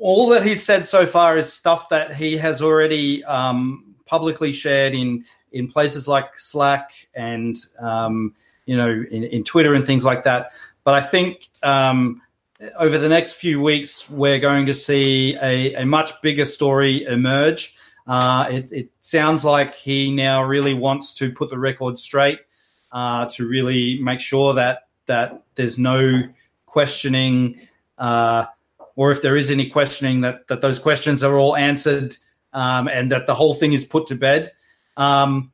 all 0.00 0.28
that 0.30 0.44
he's 0.44 0.62
said 0.64 0.86
so 0.86 1.06
far 1.06 1.36
is 1.36 1.52
stuff 1.52 1.88
that 1.90 2.14
he 2.14 2.36
has 2.36 2.62
already 2.62 3.24
um, 3.24 3.94
publicly 4.06 4.52
shared 4.52 4.94
in 4.94 5.24
in 5.52 5.68
places 5.68 6.06
like 6.06 6.38
Slack 6.38 6.92
and 7.14 7.56
um, 7.78 8.34
you 8.66 8.76
know 8.76 8.90
in, 9.10 9.24
in 9.24 9.44
Twitter 9.44 9.74
and 9.74 9.86
things 9.86 10.04
like 10.04 10.24
that. 10.24 10.52
But 10.84 10.94
I 10.94 11.00
think 11.00 11.48
um, 11.62 12.22
over 12.76 12.98
the 12.98 13.08
next 13.08 13.34
few 13.34 13.60
weeks, 13.60 14.08
we're 14.08 14.38
going 14.38 14.66
to 14.66 14.74
see 14.74 15.36
a, 15.40 15.74
a 15.74 15.86
much 15.86 16.20
bigger 16.22 16.44
story 16.44 17.04
emerge. 17.04 17.74
Uh, 18.06 18.46
it, 18.50 18.72
it 18.72 18.90
sounds 19.00 19.44
like 19.44 19.74
he 19.74 20.12
now 20.12 20.44
really 20.44 20.74
wants 20.74 21.14
to 21.14 21.32
put 21.32 21.50
the 21.50 21.58
record 21.58 21.98
straight 21.98 22.38
uh, 22.92 23.26
to 23.26 23.46
really 23.46 23.98
make 24.00 24.20
sure 24.20 24.54
that 24.54 24.88
that 25.06 25.42
there's 25.54 25.78
no 25.78 26.22
questioning, 26.66 27.60
uh, 27.98 28.46
or 28.96 29.12
if 29.12 29.22
there 29.22 29.36
is 29.36 29.50
any 29.50 29.68
questioning, 29.68 30.22
that 30.22 30.48
that 30.48 30.62
those 30.62 30.78
questions 30.78 31.22
are 31.22 31.38
all 31.38 31.54
answered 31.54 32.16
um, 32.52 32.88
and 32.88 33.12
that 33.12 33.26
the 33.26 33.34
whole 33.34 33.54
thing 33.54 33.72
is 33.72 33.84
put 33.84 34.08
to 34.08 34.16
bed. 34.16 34.50
Um, 34.96 35.52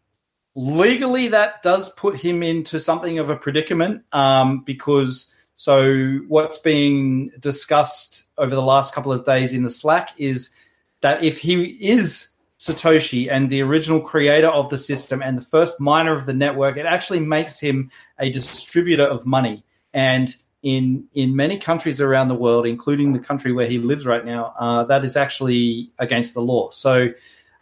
legally, 0.54 1.28
that 1.28 1.62
does 1.62 1.90
put 1.90 2.16
him 2.16 2.42
into 2.42 2.80
something 2.80 3.18
of 3.18 3.28
a 3.28 3.36
predicament 3.36 4.04
um, 4.12 4.62
because 4.64 5.34
so 5.54 6.18
what's 6.28 6.58
being 6.58 7.30
discussed 7.38 8.24
over 8.38 8.54
the 8.54 8.62
last 8.62 8.94
couple 8.94 9.12
of 9.12 9.24
days 9.24 9.52
in 9.54 9.62
the 9.62 9.70
Slack 9.70 10.10
is 10.18 10.54
that 11.02 11.22
if 11.22 11.38
he 11.38 11.64
is 11.64 12.32
Satoshi 12.58 13.28
and 13.30 13.50
the 13.50 13.62
original 13.62 14.00
creator 14.00 14.48
of 14.48 14.70
the 14.70 14.78
system 14.78 15.22
and 15.22 15.36
the 15.36 15.42
first 15.42 15.80
miner 15.80 16.12
of 16.12 16.26
the 16.26 16.32
network, 16.32 16.76
it 16.76 16.86
actually 16.86 17.20
makes 17.20 17.58
him 17.58 17.90
a 18.18 18.30
distributor 18.30 19.04
of 19.04 19.26
money. 19.26 19.64
And 19.92 20.34
in 20.62 21.04
in 21.14 21.34
many 21.34 21.58
countries 21.58 22.00
around 22.00 22.28
the 22.28 22.34
world, 22.34 22.66
including 22.66 23.12
the 23.12 23.18
country 23.18 23.52
where 23.52 23.66
he 23.66 23.78
lives 23.78 24.06
right 24.06 24.24
now, 24.24 24.54
uh, 24.58 24.84
that 24.84 25.04
is 25.04 25.16
actually 25.16 25.90
against 25.98 26.34
the 26.34 26.40
law. 26.40 26.70
So 26.70 27.08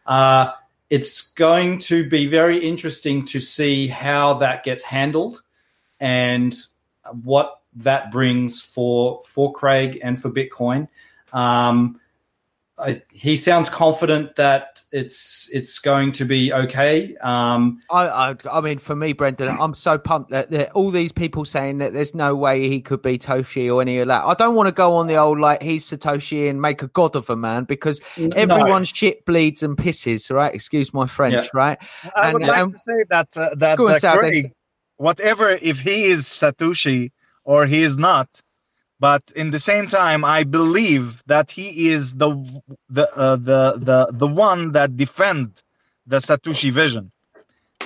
uh, 0.07 0.53
it's 0.91 1.31
going 1.33 1.79
to 1.79 2.09
be 2.09 2.27
very 2.27 2.59
interesting 2.59 3.25
to 3.27 3.41
see 3.41 3.87
how 3.87 4.35
that 4.35 4.65
gets 4.65 4.83
handled 4.83 5.43
and 5.99 6.55
what 7.23 7.61
that 7.77 8.11
brings 8.11 8.61
for 8.61 9.23
for 9.25 9.53
Craig 9.53 9.99
and 10.03 10.21
for 10.21 10.31
Bitcoin. 10.31 10.89
Um, 11.33 12.01
I, 12.81 13.03
he 13.13 13.37
sounds 13.37 13.69
confident 13.69 14.37
that 14.37 14.83
it's 14.91 15.49
it's 15.53 15.79
going 15.79 16.13
to 16.13 16.25
be 16.25 16.53
okay. 16.53 17.15
Um, 17.19 17.81
I, 17.91 18.09
I, 18.09 18.37
I 18.51 18.61
mean, 18.61 18.79
for 18.79 18.97
me, 18.97 19.13
Brendan, 19.13 19.57
I'm 19.61 19.75
so 19.75 19.99
pumped 19.99 20.31
that, 20.31 20.51
that, 20.51 20.73
all 20.73 20.91
these 20.91 21.13
people 21.13 21.45
saying 21.45 21.79
that 21.79 21.93
there's 21.93 22.15
no 22.15 22.35
way 22.35 22.69
he 22.69 22.81
could 22.81 23.03
be 23.03 23.19
Toshi 23.19 23.73
or 23.73 23.81
any 23.83 23.99
of 23.99 24.09
that. 24.09 24.25
I 24.25 24.35
don't 24.35 24.55
want 24.55 24.69
to 24.69 24.73
go 24.73 24.95
on 24.97 25.07
the 25.07 25.17
old 25.17 25.39
like 25.39 25.63
he's 25.63 25.89
Satoshi 25.89 26.49
and 26.49 26.61
make 26.61 26.83
a 26.83 26.89
god 26.89 27.15
of 27.17 27.29
a 27.31 27.37
man 27.37 27.65
because 27.65 28.01
no. 28.17 28.31
everyone's 28.35 28.89
shit 28.89 29.25
bleeds 29.27 29.63
and 29.63 29.77
pisses, 29.77 30.35
right? 30.35 30.55
Excuse 30.55 30.93
my 30.95 31.07
French, 31.07 31.35
Yeah. 31.35 31.51
right? 31.55 31.79
I 32.17 32.31
And- 32.31 32.35
would 32.35 32.43
like 32.49 32.63
and- 32.63 32.73
to 32.73 32.79
say 32.79 33.05
that 33.11 33.37
uh, 33.37 33.55
that, 33.57 33.77
Go 33.79 33.89
that 33.89 34.01
Saudi. 34.01 34.53
Whatever 34.97 35.51
if 35.51 35.81
he 35.81 36.05
is 36.05 36.25
Satoshi 36.25 37.11
or 37.45 37.67
he 37.67 37.83
is 37.83 37.97
not, 37.97 38.43
but 39.01 39.23
in 39.37 39.53
the 39.53 39.61
same 39.61 39.89
time, 39.89 40.25
I 40.25 40.45
believe 40.45 41.23
that 41.27 41.51
he 41.53 41.91
is 41.91 42.15
the 42.15 42.31
the 42.91 43.07
uh, 43.17 43.37
the 43.37 43.75
the 43.79 44.09
the 44.13 44.29
one 44.29 44.73
that 44.75 44.97
defend 44.99 45.63
the 46.07 46.19
Satoshi 46.19 46.73
vision. 46.73 47.13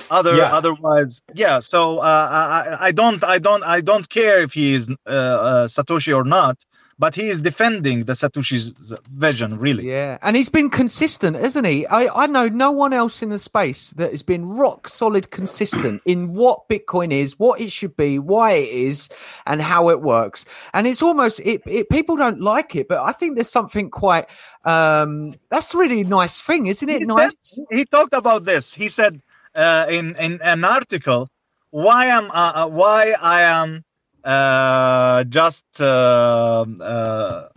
Other 0.09 0.43
Yeah. 0.43 0.51
otherwise, 0.51 1.21
yeah. 1.33 1.59
So 1.59 1.99
uh, 1.99 2.29
I 2.31 2.77
I- 2.79 2.87
don't 2.93 3.23
I 3.25 3.39
don't 3.39 3.63
I 3.63 3.81
don't 3.81 4.09
care 4.09 4.41
if 4.43 4.53
he 4.53 4.73
is 4.75 4.89
uh, 5.07 5.11
uh, 5.11 5.67
Satoshi 5.67 6.15
or 6.15 6.23
not, 6.25 6.57
but 6.97 7.13
he 7.15 7.29
is 7.29 7.41
defending 7.41 8.05
the 8.05 8.13
Satoshi's 8.13 8.71
vision 9.11 9.57
really. 9.57 9.89
Yeah, 9.89 10.17
and 10.21 10.35
he's 10.35 10.49
been 10.49 10.69
consistent, 10.69 11.35
isn't 11.35 11.65
he? 11.65 11.85
I, 11.87 12.23
I 12.23 12.27
know 12.27 12.47
no 12.47 12.71
one 12.71 12.93
else 12.93 13.21
in 13.21 13.29
the 13.29 13.39
space 13.39 13.89
that 13.91 14.11
has 14.11 14.23
been 14.23 14.47
rock 14.47 14.87
solid 14.87 15.31
consistent 15.31 16.01
in 16.05 16.33
what 16.33 16.69
Bitcoin 16.69 17.11
is, 17.11 17.37
what 17.37 17.59
it 17.59 17.71
should 17.71 17.97
be, 17.97 18.19
why 18.19 18.53
it 18.53 18.69
is, 18.69 19.09
and 19.45 19.61
how 19.61 19.89
it 19.89 20.01
works. 20.01 20.45
And 20.73 20.87
it's 20.87 21.01
almost 21.01 21.39
it, 21.41 21.61
it 21.65 21.89
people 21.89 22.15
don't 22.15 22.39
like 22.41 22.75
it, 22.75 22.87
but 22.87 22.99
I 22.99 23.11
think 23.11 23.35
there's 23.35 23.49
something 23.49 23.89
quite 23.89 24.25
um 24.63 25.33
that's 25.49 25.73
a 25.73 25.77
really 25.77 26.03
nice 26.03 26.39
thing, 26.39 26.67
isn't 26.67 26.87
it? 26.87 26.99
He 26.99 27.05
nice. 27.05 27.35
said- 27.41 27.65
he 27.71 27.85
talked 27.85 28.13
about 28.13 28.45
this. 28.45 28.73
He 28.73 28.87
said 28.87 29.21
uh, 29.53 29.85
in 29.89 30.15
in 30.15 30.41
an 30.41 30.63
article 30.63 31.29
why 31.71 32.05
am 32.05 32.31
uh, 32.31 32.67
why 32.67 33.15
I 33.21 33.41
am 33.41 33.83
just 34.25 35.65
uh, 35.79 36.65
uh, 36.81 37.49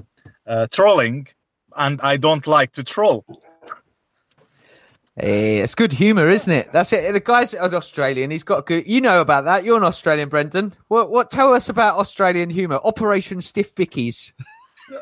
uh, 0.47 0.66
trolling 0.71 1.29
and 1.77 2.01
I 2.03 2.16
don't 2.16 2.47
like 2.47 2.73
to 2.73 2.85
troll. 2.85 3.25
Eh, 5.21 5.62
it's 5.62 5.75
good 5.75 5.93
humor, 5.93 6.29
isn't 6.29 6.53
it? 6.53 6.73
That's 6.73 6.93
it. 6.93 7.12
The 7.12 7.21
guy's 7.21 7.55
an 7.55 7.75
Australian. 7.75 8.31
He's 8.31 8.45
got 8.45 8.66
good. 8.66 8.87
You 8.87 9.01
know 9.01 9.21
about 9.21 9.45
that. 9.47 9.64
You're 9.64 9.77
an 9.77 9.85
Australian, 9.85 10.29
Brendan. 10.29 10.75
What? 10.89 11.11
What? 11.11 11.31
Tell 11.31 11.55
us 11.55 11.69
about 11.69 11.99
Australian 11.99 12.51
humor. 12.51 12.79
Operation 12.85 13.41
Stiff 13.41 13.75
Vickies. 13.75 14.33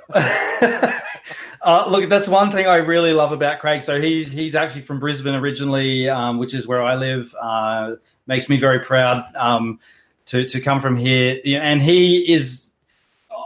uh, 0.14 1.84
look, 1.88 2.08
that's 2.08 2.28
one 2.28 2.50
thing 2.50 2.66
I 2.66 2.76
really 2.76 3.12
love 3.12 3.32
about 3.32 3.60
Craig. 3.60 3.82
So 3.82 4.00
he's 4.00 4.32
he's 4.32 4.54
actually 4.54 4.82
from 4.82 5.00
Brisbane 5.00 5.34
originally, 5.34 6.08
um, 6.08 6.38
which 6.38 6.54
is 6.54 6.66
where 6.66 6.82
I 6.82 6.94
live. 6.94 7.34
Uh, 7.40 7.96
makes 8.26 8.48
me 8.48 8.56
very 8.56 8.80
proud 8.80 9.22
um, 9.34 9.78
to 10.26 10.48
to 10.48 10.60
come 10.60 10.80
from 10.80 10.96
here. 10.96 11.40
And 11.44 11.80
he 11.82 12.32
is. 12.32 12.70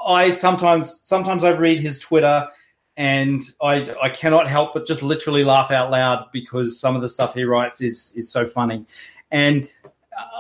I 0.07 0.33
sometimes 0.33 1.01
sometimes 1.01 1.45
I 1.45 1.51
read 1.51 1.81
his 1.81 1.99
Twitter, 1.99 2.49
and 2.97 3.43
I 3.63 3.95
I 4.03 4.09
cannot 4.09 4.49
help 4.49 4.75
but 4.75 4.87
just 4.87 5.03
literally 5.03 5.45
laugh 5.45 5.71
out 5.71 5.91
loud 5.91 6.27
because 6.33 6.79
some 6.79 6.97
of 6.97 7.03
the 7.03 7.09
stuff 7.09 7.35
he 7.35 7.45
writes 7.45 7.81
is 7.81 8.13
is 8.17 8.31
so 8.31 8.47
funny, 8.47 8.85
and 9.31 9.69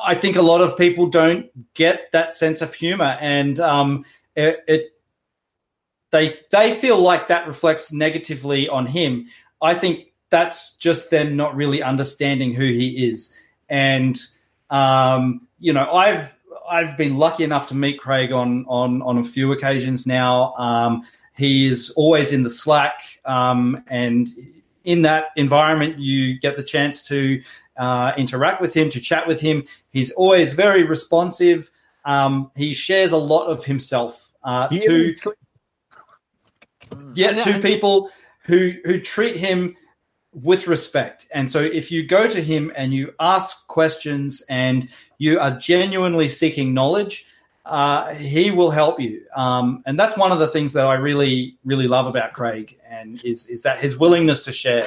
I 0.05 0.15
think 0.15 0.37
a 0.37 0.43
lot 0.43 0.61
of 0.61 0.77
people 0.77 1.07
don't 1.07 1.51
get 1.75 2.13
that 2.13 2.35
sense 2.35 2.63
of 2.63 2.75
humor, 2.75 3.17
and 3.21 3.59
um, 3.61 4.05
it, 4.35 4.61
it 4.67 4.93
they 6.11 6.35
they 6.51 6.75
feel 6.75 6.99
like 6.99 7.29
that 7.29 7.47
reflects 7.47 7.93
negatively 7.93 8.69
on 8.69 8.87
him. 8.87 9.29
I 9.63 9.75
think 9.75 10.07
that's 10.31 10.77
just 10.77 11.11
them 11.11 11.37
not 11.37 11.55
really 11.55 11.83
understanding 11.83 12.55
who 12.55 12.65
he 12.65 13.09
is. 13.09 13.37
And 13.69 14.19
um, 14.71 15.47
you 15.61 15.73
know, 15.73 15.89
I've 15.93 16.37
I've 16.69 16.97
been 16.97 17.17
lucky 17.17 17.45
enough 17.45 17.69
to 17.69 17.77
meet 17.77 18.01
Craig 18.01 18.33
on 18.33 18.65
on 18.67 19.03
on 19.03 19.19
a 19.19 19.25
few 19.25 19.53
occasions 19.53 20.07
now. 20.07 20.55
Um, 20.55 21.05
he 21.37 21.67
is 21.67 21.91
always 21.91 22.33
in 22.33 22.43
the 22.43 22.51
Slack, 22.51 23.03
um, 23.25 23.85
and 23.87 24.29
in 24.85 25.03
that 25.03 25.27
environment, 25.37 25.99
you 25.99 26.39
get 26.41 26.57
the 26.57 26.63
chance 26.63 27.03
to 27.05 27.43
uh, 27.77 28.13
interact 28.17 28.61
with 28.61 28.75
him, 28.75 28.91
to 28.91 29.01
chat 29.01 29.27
with 29.27 29.41
him. 29.41 29.65
He's 29.91 30.11
always 30.13 30.55
very 30.55 30.83
responsive. 30.83 31.71
Um, 32.05 32.51
he 32.57 32.73
shares 32.73 33.13
a 33.13 33.17
lot 33.19 33.47
of 33.47 33.65
himself 33.65 34.33
uh, 34.43 34.69
to 34.69 35.13
yeah, 37.15 37.29
And- 37.31 37.41
to 37.43 37.61
people 37.61 38.11
who 38.45 38.75
who 38.85 39.01
treat 39.01 39.37
him 39.37 39.77
with 40.33 40.67
respect. 40.67 41.27
And 41.33 41.51
so 41.51 41.61
if 41.61 41.91
you 41.91 42.07
go 42.07 42.29
to 42.29 42.41
him 42.43 42.73
and 42.77 42.95
you 42.95 43.15
ask 43.19 43.67
questions 43.67 44.45
and 44.49 44.89
you 45.19 45.41
are 45.41 45.51
genuinely 45.53 46.29
seeking 46.29 46.73
knowledge, 46.73 47.27
uh, 47.67 48.15
he 48.15 48.51
will 48.51 48.71
help 48.71 49.01
you. 49.01 49.23
Um, 49.37 49.83
and 49.87 49.99
that's 49.99 50.17
one 50.17 50.33
of 50.33 50.39
the 50.39 50.49
things 50.49 50.73
that 50.75 50.87
I 50.87 50.95
really 50.95 51.57
really 51.65 51.89
love 51.89 52.07
about 52.07 52.33
Craig 52.33 52.79
and 52.89 53.23
is 53.25 53.49
is 53.49 53.63
that 53.63 53.79
his 53.79 53.99
willingness 53.99 54.43
to 54.45 54.53
share. 54.53 54.85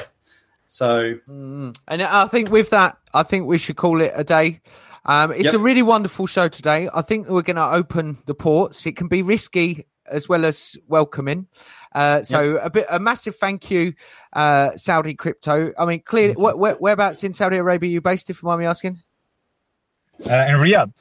So 0.67 1.15
Mm. 1.29 1.75
And 1.87 2.01
I 2.01 2.27
think 2.27 2.49
with 2.49 2.69
that, 2.71 2.97
I 3.13 3.23
think 3.23 3.45
we 3.45 3.57
should 3.57 3.75
call 3.75 4.01
it 4.01 4.11
a 4.15 4.23
day. 4.23 4.61
Um, 5.05 5.31
it's 5.31 5.45
Yep. 5.45 5.55
a 5.55 5.59
really 5.59 5.81
wonderful 5.81 6.25
show 6.27 6.47
today. 6.47 6.89
I 6.93 7.01
think 7.01 7.27
we're 7.27 7.41
going 7.41 7.57
to 7.57 7.69
open 7.69 8.17
the 8.25 8.33
ports. 8.33 8.85
It 8.85 8.95
can 8.95 9.07
be 9.07 9.21
risky 9.21 9.85
as 10.11 10.27
well 10.29 10.45
as 10.45 10.77
welcoming. 10.87 11.47
Uh, 11.93 12.23
so 12.23 12.57
a 12.57 12.69
bit, 12.69 12.85
a 12.89 12.99
massive 12.99 13.35
thank 13.35 13.69
you, 13.69 13.93
uh, 14.33 14.75
Saudi 14.75 15.13
crypto. 15.13 15.71
I 15.77 15.85
mean, 15.85 16.01
clearly, 16.01 16.33
where, 16.33 16.55
where, 16.55 16.73
whereabouts 16.75 17.23
in 17.23 17.33
Saudi 17.33 17.57
Arabia 17.57 17.89
are 17.89 17.93
you 17.93 18.01
based? 18.01 18.29
If 18.29 18.41
you 18.41 18.47
mind 18.47 18.59
me 18.61 18.65
asking. 18.65 19.01
uh, 20.25 20.45
in 20.49 20.55
Riyadh. 20.55 20.93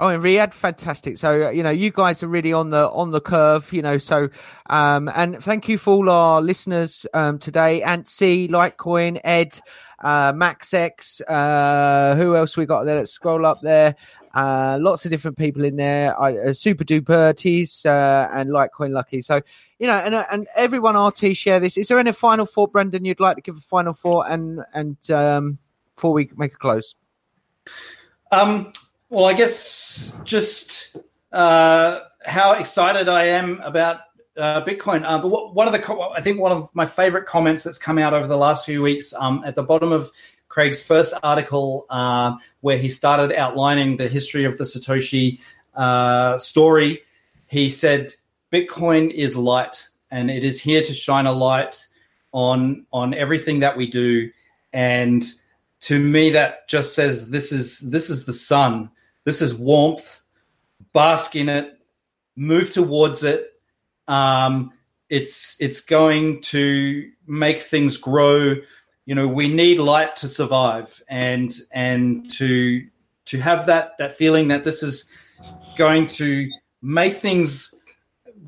Oh, 0.00 0.10
in 0.10 0.20
Riyadh, 0.20 0.54
fantastic. 0.54 1.18
So 1.18 1.48
uh, 1.48 1.50
you 1.50 1.64
know, 1.64 1.70
you 1.70 1.90
guys 1.90 2.22
are 2.22 2.28
really 2.28 2.52
on 2.52 2.70
the 2.70 2.88
on 2.90 3.10
the 3.10 3.20
curve. 3.20 3.72
You 3.72 3.82
know, 3.82 3.98
so 3.98 4.28
um, 4.70 5.10
and 5.12 5.42
thank 5.42 5.68
you 5.68 5.76
for 5.76 5.94
all 5.94 6.08
our 6.08 6.40
listeners 6.40 7.04
um, 7.14 7.40
today. 7.40 7.82
Antsy, 7.84 8.48
Litecoin, 8.48 9.20
Ed, 9.24 9.60
uh, 9.98 10.32
MaxX. 10.32 11.20
Uh, 11.28 12.14
who 12.14 12.36
else 12.36 12.56
we 12.56 12.64
got 12.64 12.84
there? 12.84 12.98
Let's 12.98 13.10
scroll 13.10 13.44
up 13.44 13.60
there. 13.60 13.96
Uh, 14.34 14.78
lots 14.80 15.04
of 15.04 15.10
different 15.10 15.36
people 15.36 15.64
in 15.64 15.76
there. 15.76 16.18
I, 16.20 16.36
uh, 16.38 16.52
Super 16.52 16.84
Duper 16.84 17.36
Tees 17.36 17.84
uh, 17.86 18.28
and 18.32 18.50
Litecoin 18.50 18.90
Lucky. 18.90 19.20
So 19.20 19.40
you 19.78 19.86
know, 19.86 19.96
and 19.96 20.14
uh, 20.14 20.26
and 20.30 20.46
everyone 20.54 20.96
RT 20.96 21.36
share 21.36 21.60
this. 21.60 21.76
Is 21.76 21.88
there 21.88 21.98
any 21.98 22.12
final 22.12 22.46
thought, 22.46 22.72
Brendan? 22.72 23.04
You'd 23.04 23.20
like 23.20 23.36
to 23.36 23.42
give 23.42 23.56
a 23.56 23.60
final 23.60 23.92
thought 23.92 24.30
and 24.30 24.60
and 24.74 25.10
um, 25.10 25.58
before 25.94 26.12
we 26.12 26.30
make 26.36 26.54
a 26.54 26.58
close. 26.58 26.94
Um, 28.30 28.72
well, 29.08 29.24
I 29.24 29.32
guess 29.32 30.20
just 30.24 30.96
uh, 31.32 32.00
how 32.24 32.52
excited 32.52 33.08
I 33.08 33.24
am 33.24 33.60
about 33.60 34.00
uh, 34.36 34.64
Bitcoin. 34.64 35.04
Uh, 35.04 35.18
but 35.20 35.28
what, 35.28 35.54
one 35.54 35.66
of 35.66 35.72
the, 35.72 36.10
I 36.14 36.20
think 36.20 36.40
one 36.40 36.52
of 36.52 36.74
my 36.74 36.86
favorite 36.86 37.26
comments 37.26 37.64
that's 37.64 37.78
come 37.78 37.98
out 37.98 38.14
over 38.14 38.26
the 38.26 38.36
last 38.36 38.64
few 38.64 38.82
weeks 38.82 39.12
um, 39.14 39.42
at 39.44 39.56
the 39.56 39.62
bottom 39.62 39.92
of 39.92 40.10
Craig's 40.48 40.82
first 40.82 41.14
article, 41.22 41.86
uh, 41.90 42.36
where 42.60 42.78
he 42.78 42.88
started 42.88 43.32
outlining 43.32 43.96
the 43.96 44.08
history 44.08 44.44
of 44.44 44.58
the 44.58 44.64
Satoshi 44.64 45.40
uh, 45.74 46.38
story, 46.38 47.02
he 47.46 47.70
said, 47.70 48.12
Bitcoin 48.52 49.10
is 49.10 49.36
light 49.36 49.88
and 50.10 50.30
it 50.30 50.44
is 50.44 50.60
here 50.60 50.82
to 50.82 50.94
shine 50.94 51.26
a 51.26 51.32
light 51.32 51.86
on 52.32 52.86
on 52.92 53.14
everything 53.14 53.60
that 53.60 53.76
we 53.76 53.86
do. 53.86 54.30
And 54.72 55.24
to 55.80 55.98
me 55.98 56.30
that 56.30 56.68
just 56.68 56.94
says 56.94 57.30
this 57.30 57.52
is 57.52 57.80
this 57.80 58.10
is 58.10 58.24
the 58.24 58.32
sun. 58.32 58.90
This 59.24 59.42
is 59.42 59.54
warmth. 59.54 60.20
Bask 60.92 61.36
in 61.36 61.48
it. 61.48 61.78
Move 62.36 62.72
towards 62.72 63.24
it. 63.24 63.52
Um, 64.06 64.72
it's 65.08 65.60
it's 65.60 65.80
going 65.80 66.40
to 66.42 67.10
make 67.26 67.60
things 67.60 67.96
grow. 67.96 68.56
You 69.08 69.14
know, 69.14 69.26
we 69.26 69.48
need 69.48 69.78
light 69.78 70.16
to 70.16 70.28
survive, 70.28 71.02
and 71.08 71.50
and 71.72 72.30
to 72.32 72.86
to 73.24 73.40
have 73.40 73.64
that 73.64 73.96
that 73.98 74.12
feeling 74.12 74.48
that 74.48 74.64
this 74.64 74.82
is 74.82 75.10
going 75.78 76.08
to 76.08 76.50
make 76.82 77.16
things 77.16 77.74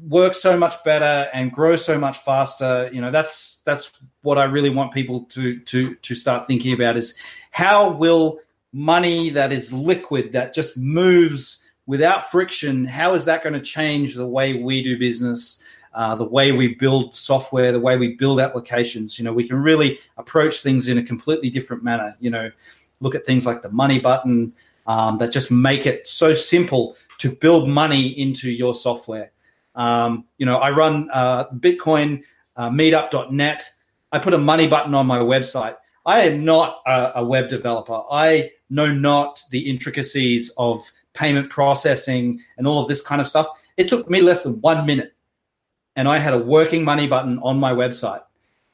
work 0.07 0.35
so 0.35 0.59
much 0.59 0.85
better 0.85 1.31
and 1.33 1.51
grow 1.51 1.77
so 1.77 1.99
much 1.99 2.19
faster. 2.19 2.91
You 2.93 3.01
know 3.01 3.11
that's 3.11 3.63
that's 3.63 3.91
what 4.21 4.39
i 4.39 4.45
really 4.45 4.71
want 4.71 4.93
people 4.93 5.25
to 5.31 5.59
to 5.61 5.95
to 5.97 6.15
start 6.15 6.47
thinking 6.47 6.73
about 6.73 6.97
is 6.97 7.17
how 7.51 7.93
will 7.93 8.41
money 8.73 9.31
that 9.31 9.53
is 9.53 9.73
liquid 9.73 10.33
that 10.33 10.55
just 10.55 10.77
moves 10.77 11.67
without 11.87 12.31
friction 12.31 12.85
how 12.85 13.15
is 13.15 13.25
that 13.25 13.43
going 13.43 13.53
to 13.53 13.61
change 13.61 14.15
the 14.15 14.27
way 14.27 14.55
we 14.55 14.83
do 14.83 14.99
business 14.99 15.63
uh, 15.93 16.15
the 16.15 16.25
way 16.25 16.53
we 16.53 16.75
build 16.75 17.15
software 17.15 17.73
the 17.73 17.81
way 17.81 17.97
we 17.97 18.15
build 18.15 18.41
applications 18.41 19.19
you 19.19 19.25
know 19.25 19.33
we 19.33 19.47
can 19.47 19.61
really 19.61 19.99
approach 20.17 20.61
things 20.61 20.89
in 20.89 20.99
a 20.99 21.03
completely 21.03 21.51
different 21.51 21.83
manner 21.83 22.17
you 22.21 22.31
know 22.31 22.51
look 23.01 23.15
at 23.15 23.25
things 23.25 23.47
like 23.47 23.63
the 23.63 23.71
money 23.71 23.99
button 23.99 24.53
um, 24.87 25.19
that 25.19 25.33
just 25.33 25.51
make 25.51 25.87
it 25.87 26.07
so 26.07 26.35
simple 26.35 26.97
to 27.19 27.31
build 27.31 27.69
money 27.69 28.09
into 28.19 28.51
your 28.51 28.75
software 28.75 29.31
um, 29.75 30.25
you 30.39 30.47
know, 30.47 30.57
I 30.57 30.71
run 30.71 31.09
uh, 31.13 31.49
Bitcoin 31.49 32.23
uh, 32.57 32.71
meetup.net. 32.71 33.65
I 34.13 34.19
put 34.19 34.35
a 34.35 34.39
money 34.39 34.67
button 34.67 34.95
on 34.95 35.07
my 35.07 35.19
website. 35.19 35.77
I 36.05 36.23
am 36.23 36.45
not 36.45 36.81
a, 36.87 37.21
a, 37.21 37.25
web 37.25 37.49
developer. 37.49 38.03
I 38.11 38.51
know 38.71 38.91
not 38.91 39.43
the 39.51 39.71
intricacies 39.71 40.53
of 40.57 40.81
payment 41.13 41.51
processing 41.51 42.41
and 42.57 42.67
all 42.67 42.81
of 42.81 42.89
this 42.89 43.03
kind 43.03 43.21
of 43.21 43.29
stuff. 43.29 43.49
It 43.77 43.89
took 43.89 44.11
me 44.11 44.21
less 44.21 44.43
than 44.43 44.61
one 44.61 44.87
minute, 44.87 45.15
and 46.01 46.09
I 46.09 46.19
had 46.19 46.33
a 46.33 46.39
working 46.39 46.83
money 46.83 47.07
button 47.07 47.39
on 47.43 47.61
my 47.61 47.73
website. 47.75 48.23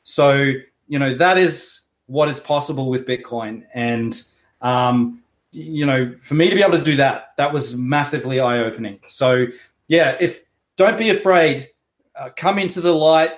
So, 0.05 0.53
you 0.86 0.98
know, 1.01 1.12
that 1.15 1.39
is 1.39 1.89
what 2.07 2.28
is 2.28 2.39
possible 2.39 2.89
with 2.89 3.05
Bitcoin. 3.05 3.65
And, 3.74 4.15
um, 4.62 5.24
you 5.51 5.85
know, 5.85 6.15
for 6.20 6.35
me 6.35 6.48
to 6.48 6.55
be 6.55 6.62
able 6.62 6.78
to 6.78 6.85
do 6.85 6.94
that, 6.97 7.32
that 7.36 7.53
was 7.53 7.77
massively 7.77 8.39
eye 8.39 8.61
opening. 8.61 9.01
So, 9.09 9.47
yeah, 9.89 10.16
if 10.20 10.44
don't 10.77 10.97
be 10.97 11.11
afraid. 11.11 11.70
Uh, 12.15 12.31
come 12.36 12.61
into 12.61 12.81
the 12.81 12.94
light. 12.94 13.32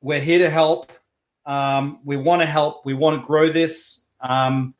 We're 0.00 0.20
here 0.20 0.40
to 0.40 0.50
help. 0.50 0.90
Um, 1.46 2.00
we 2.04 2.16
want 2.16 2.42
to 2.42 2.46
help. 2.46 2.84
We 2.84 2.94
want 2.94 3.20
to 3.20 3.24
grow 3.24 3.48
this. 3.48 4.04
Um, 4.20 4.74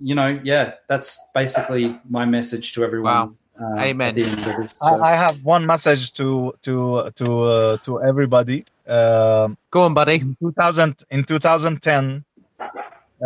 you 0.00 0.16
know, 0.16 0.40
yeah, 0.42 0.74
that's 0.88 1.20
basically 1.34 2.00
my 2.10 2.24
message 2.24 2.74
to 2.74 2.82
everyone. 2.82 3.14
Wow. 3.14 3.34
Uh, 3.60 3.78
Amen. 3.78 4.14
It, 4.16 4.70
so. 4.70 4.86
I, 4.86 5.12
I, 5.12 5.16
have 5.16 5.44
one 5.44 5.64
message 5.64 6.12
to 6.14 6.54
to 6.62 7.10
to 7.14 7.42
uh, 7.42 7.76
to 7.78 8.02
everybody. 8.02 8.64
Um, 8.86 9.56
Go 9.70 9.82
on, 9.82 9.94
buddy. 9.94 10.16
In 10.16 10.36
2000 10.40 11.04
in 11.10 11.24
2010, 11.24 12.24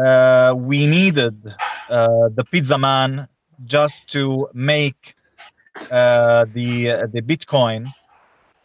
uh, 0.04 0.54
we 0.56 0.86
needed 0.86 1.34
uh, 1.88 2.28
the 2.34 2.44
pizza 2.44 2.76
man 2.76 3.26
just 3.64 4.06
to 4.12 4.48
make 4.52 5.16
uh, 5.90 6.44
the 6.52 6.90
uh, 6.90 7.06
the 7.06 7.22
Bitcoin 7.22 7.90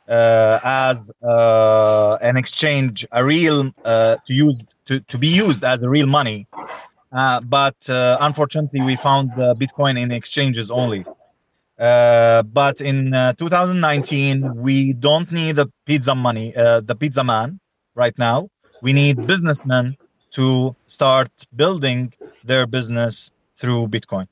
uh, 0.07 0.60
as 0.64 1.11
uh, 1.23 2.18
an 2.22 2.38
exchange, 2.38 3.06
a 3.11 3.23
real 3.23 3.72
uh, 3.85 4.18
to 4.27 4.34
use 4.34 4.65
to, 4.85 4.99
to 5.02 5.18
be 5.18 5.27
used 5.27 5.64
as 5.64 5.84
a 5.84 5.90
real 5.90 6.07
money. 6.07 6.48
Uh, 7.11 7.40
but 7.40 7.76
unfortunately, 7.88 8.81
we 8.81 8.95
found 8.95 9.31
Bitcoin 9.31 9.99
in 9.99 10.11
exchanges 10.11 10.72
only. 10.72 11.06
But 11.77 12.81
in 12.81 13.11
2019, 13.37 14.55
we 14.57 14.93
don't 14.93 15.31
need 15.31 15.55
the 15.55 15.67
pizza 15.85 16.15
money, 16.15 16.55
uh, 16.55 16.81
the 16.81 16.95
pizza 16.95 17.23
man 17.23 17.59
right 17.95 18.17
now. 18.17 18.49
We 18.81 18.93
need 18.93 19.25
businessmen 19.25 19.95
to 20.31 20.75
start 20.87 21.29
building 21.55 22.13
their 22.43 22.65
business 22.67 23.31
through 23.57 23.87
Bitcoin. 23.87 24.27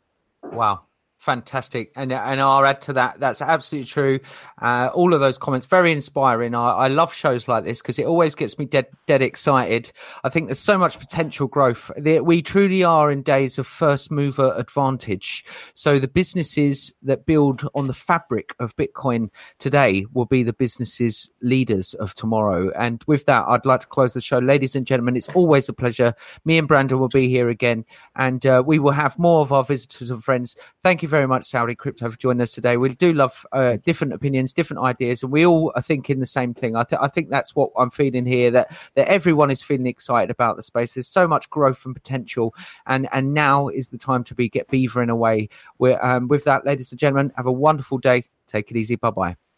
Wow 0.51 0.81
fantastic. 1.22 1.91
And 1.95 2.11
and 2.11 2.41
i'll 2.41 2.65
add 2.65 2.81
to 2.81 2.93
that 2.93 3.19
that's 3.19 3.43
absolutely 3.43 3.88
true. 3.88 4.19
Uh, 4.60 4.89
all 4.93 5.14
of 5.14 5.19
those 5.19 5.38
comments 5.38 5.68
very 5.68 5.91
inspiring. 5.91 6.56
I, 6.56 6.72
I 6.72 6.88
love 6.88 7.14
shows 7.14 7.48
like 7.48 7.64
this 7.64 7.80
because 7.80 7.99
it 7.99 8.07
always 8.07 8.34
gets 8.34 8.57
me 8.57 8.65
dead 8.65 8.88
dead 9.06 9.22
excited. 9.22 9.91
I 10.23 10.30
think 10.30 10.48
there's 10.48 10.60
so 10.60 10.80
much 10.80 10.99
potential 10.99 11.48
growth. 11.48 11.91
We 11.95 12.41
truly 12.41 12.84
are 12.84 13.11
in 13.11 13.22
days 13.22 13.60
of 13.60 13.68
first 13.68 14.10
mover 14.10 14.52
advantage. 14.57 15.45
So 15.76 15.99
the 15.99 16.07
businesses 16.07 16.91
that 17.03 17.27
build 17.27 17.68
on 17.76 17.85
the 17.85 17.93
fabric 17.93 18.56
of 18.60 18.76
bitcoin 18.76 19.30
today 19.60 20.06
will 20.14 20.26
be 20.26 20.41
the 20.41 20.53
businesses 20.53 21.30
leaders 21.43 21.93
of 21.95 22.15
tomorrow. 22.15 22.72
And 22.72 23.03
with 23.06 23.26
that 23.27 23.45
i'd 23.48 23.65
like 23.65 23.81
to 23.81 23.88
close 23.88 24.14
the 24.14 24.22
show. 24.22 24.39
Ladies 24.39 24.76
and 24.76 24.88
gentlemen 24.88 25.15
it's 25.15 25.30
always 25.30 25.69
a 25.69 25.73
pleasure. 25.73 26.15
Me 26.45 26.57
and 26.57 26.68
Brendan 26.68 26.99
will 26.99 27.10
be 27.10 27.30
here 27.30 27.49
again 27.49 27.85
and 28.15 28.43
uh, 28.43 28.64
we 28.65 28.80
will 28.80 28.91
have 28.91 29.19
more 29.19 29.41
of 29.41 29.52
our 29.52 29.64
visitors 29.64 30.10
and 30.10 30.23
friends. 30.23 30.56
Thank 30.81 31.03
you 31.03 31.10
very 31.11 31.27
much, 31.27 31.45
Saudi 31.45 31.75
Crypto, 31.75 32.09
for 32.09 32.17
joining 32.17 32.41
us 32.41 32.53
today. 32.53 32.77
We 32.77 32.89
do 32.89 33.13
love 33.13 33.45
uh, 33.51 33.77
different 33.83 34.13
opinions, 34.13 34.53
different 34.53 34.81
ideas, 34.81 35.21
and 35.21 35.31
we 35.31 35.45
all 35.45 35.71
are 35.75 35.81
thinking 35.81 36.19
the 36.19 36.25
same 36.25 36.55
thing. 36.55 36.75
I, 36.75 36.83
th- 36.83 36.99
I 36.99 37.07
think 37.07 37.29
that's 37.29 37.55
what 37.55 37.69
I'm 37.77 37.91
feeling 37.91 38.25
here 38.25 38.49
that 38.51 38.75
that 38.95 39.07
everyone 39.07 39.51
is 39.51 39.61
feeling 39.61 39.85
excited 39.85 40.31
about 40.31 40.55
the 40.55 40.63
space. 40.63 40.93
There's 40.93 41.07
so 41.07 41.27
much 41.27 41.49
growth 41.51 41.85
and 41.85 41.93
potential, 41.93 42.55
and 42.88 43.07
and 43.11 43.35
now 43.35 43.67
is 43.67 43.89
the 43.89 43.99
time 43.99 44.23
to 44.23 44.33
be 44.33 44.49
get 44.49 44.69
beavering 44.69 45.11
away. 45.11 45.49
We're, 45.77 46.01
um, 46.01 46.27
with 46.29 46.45
that, 46.45 46.65
ladies 46.65 46.91
and 46.91 46.99
gentlemen, 46.99 47.31
have 47.35 47.45
a 47.45 47.51
wonderful 47.51 47.99
day. 47.99 48.23
Take 48.47 48.71
it 48.71 48.77
easy. 48.77 48.95
Bye 48.95 49.11
bye. 49.11 49.51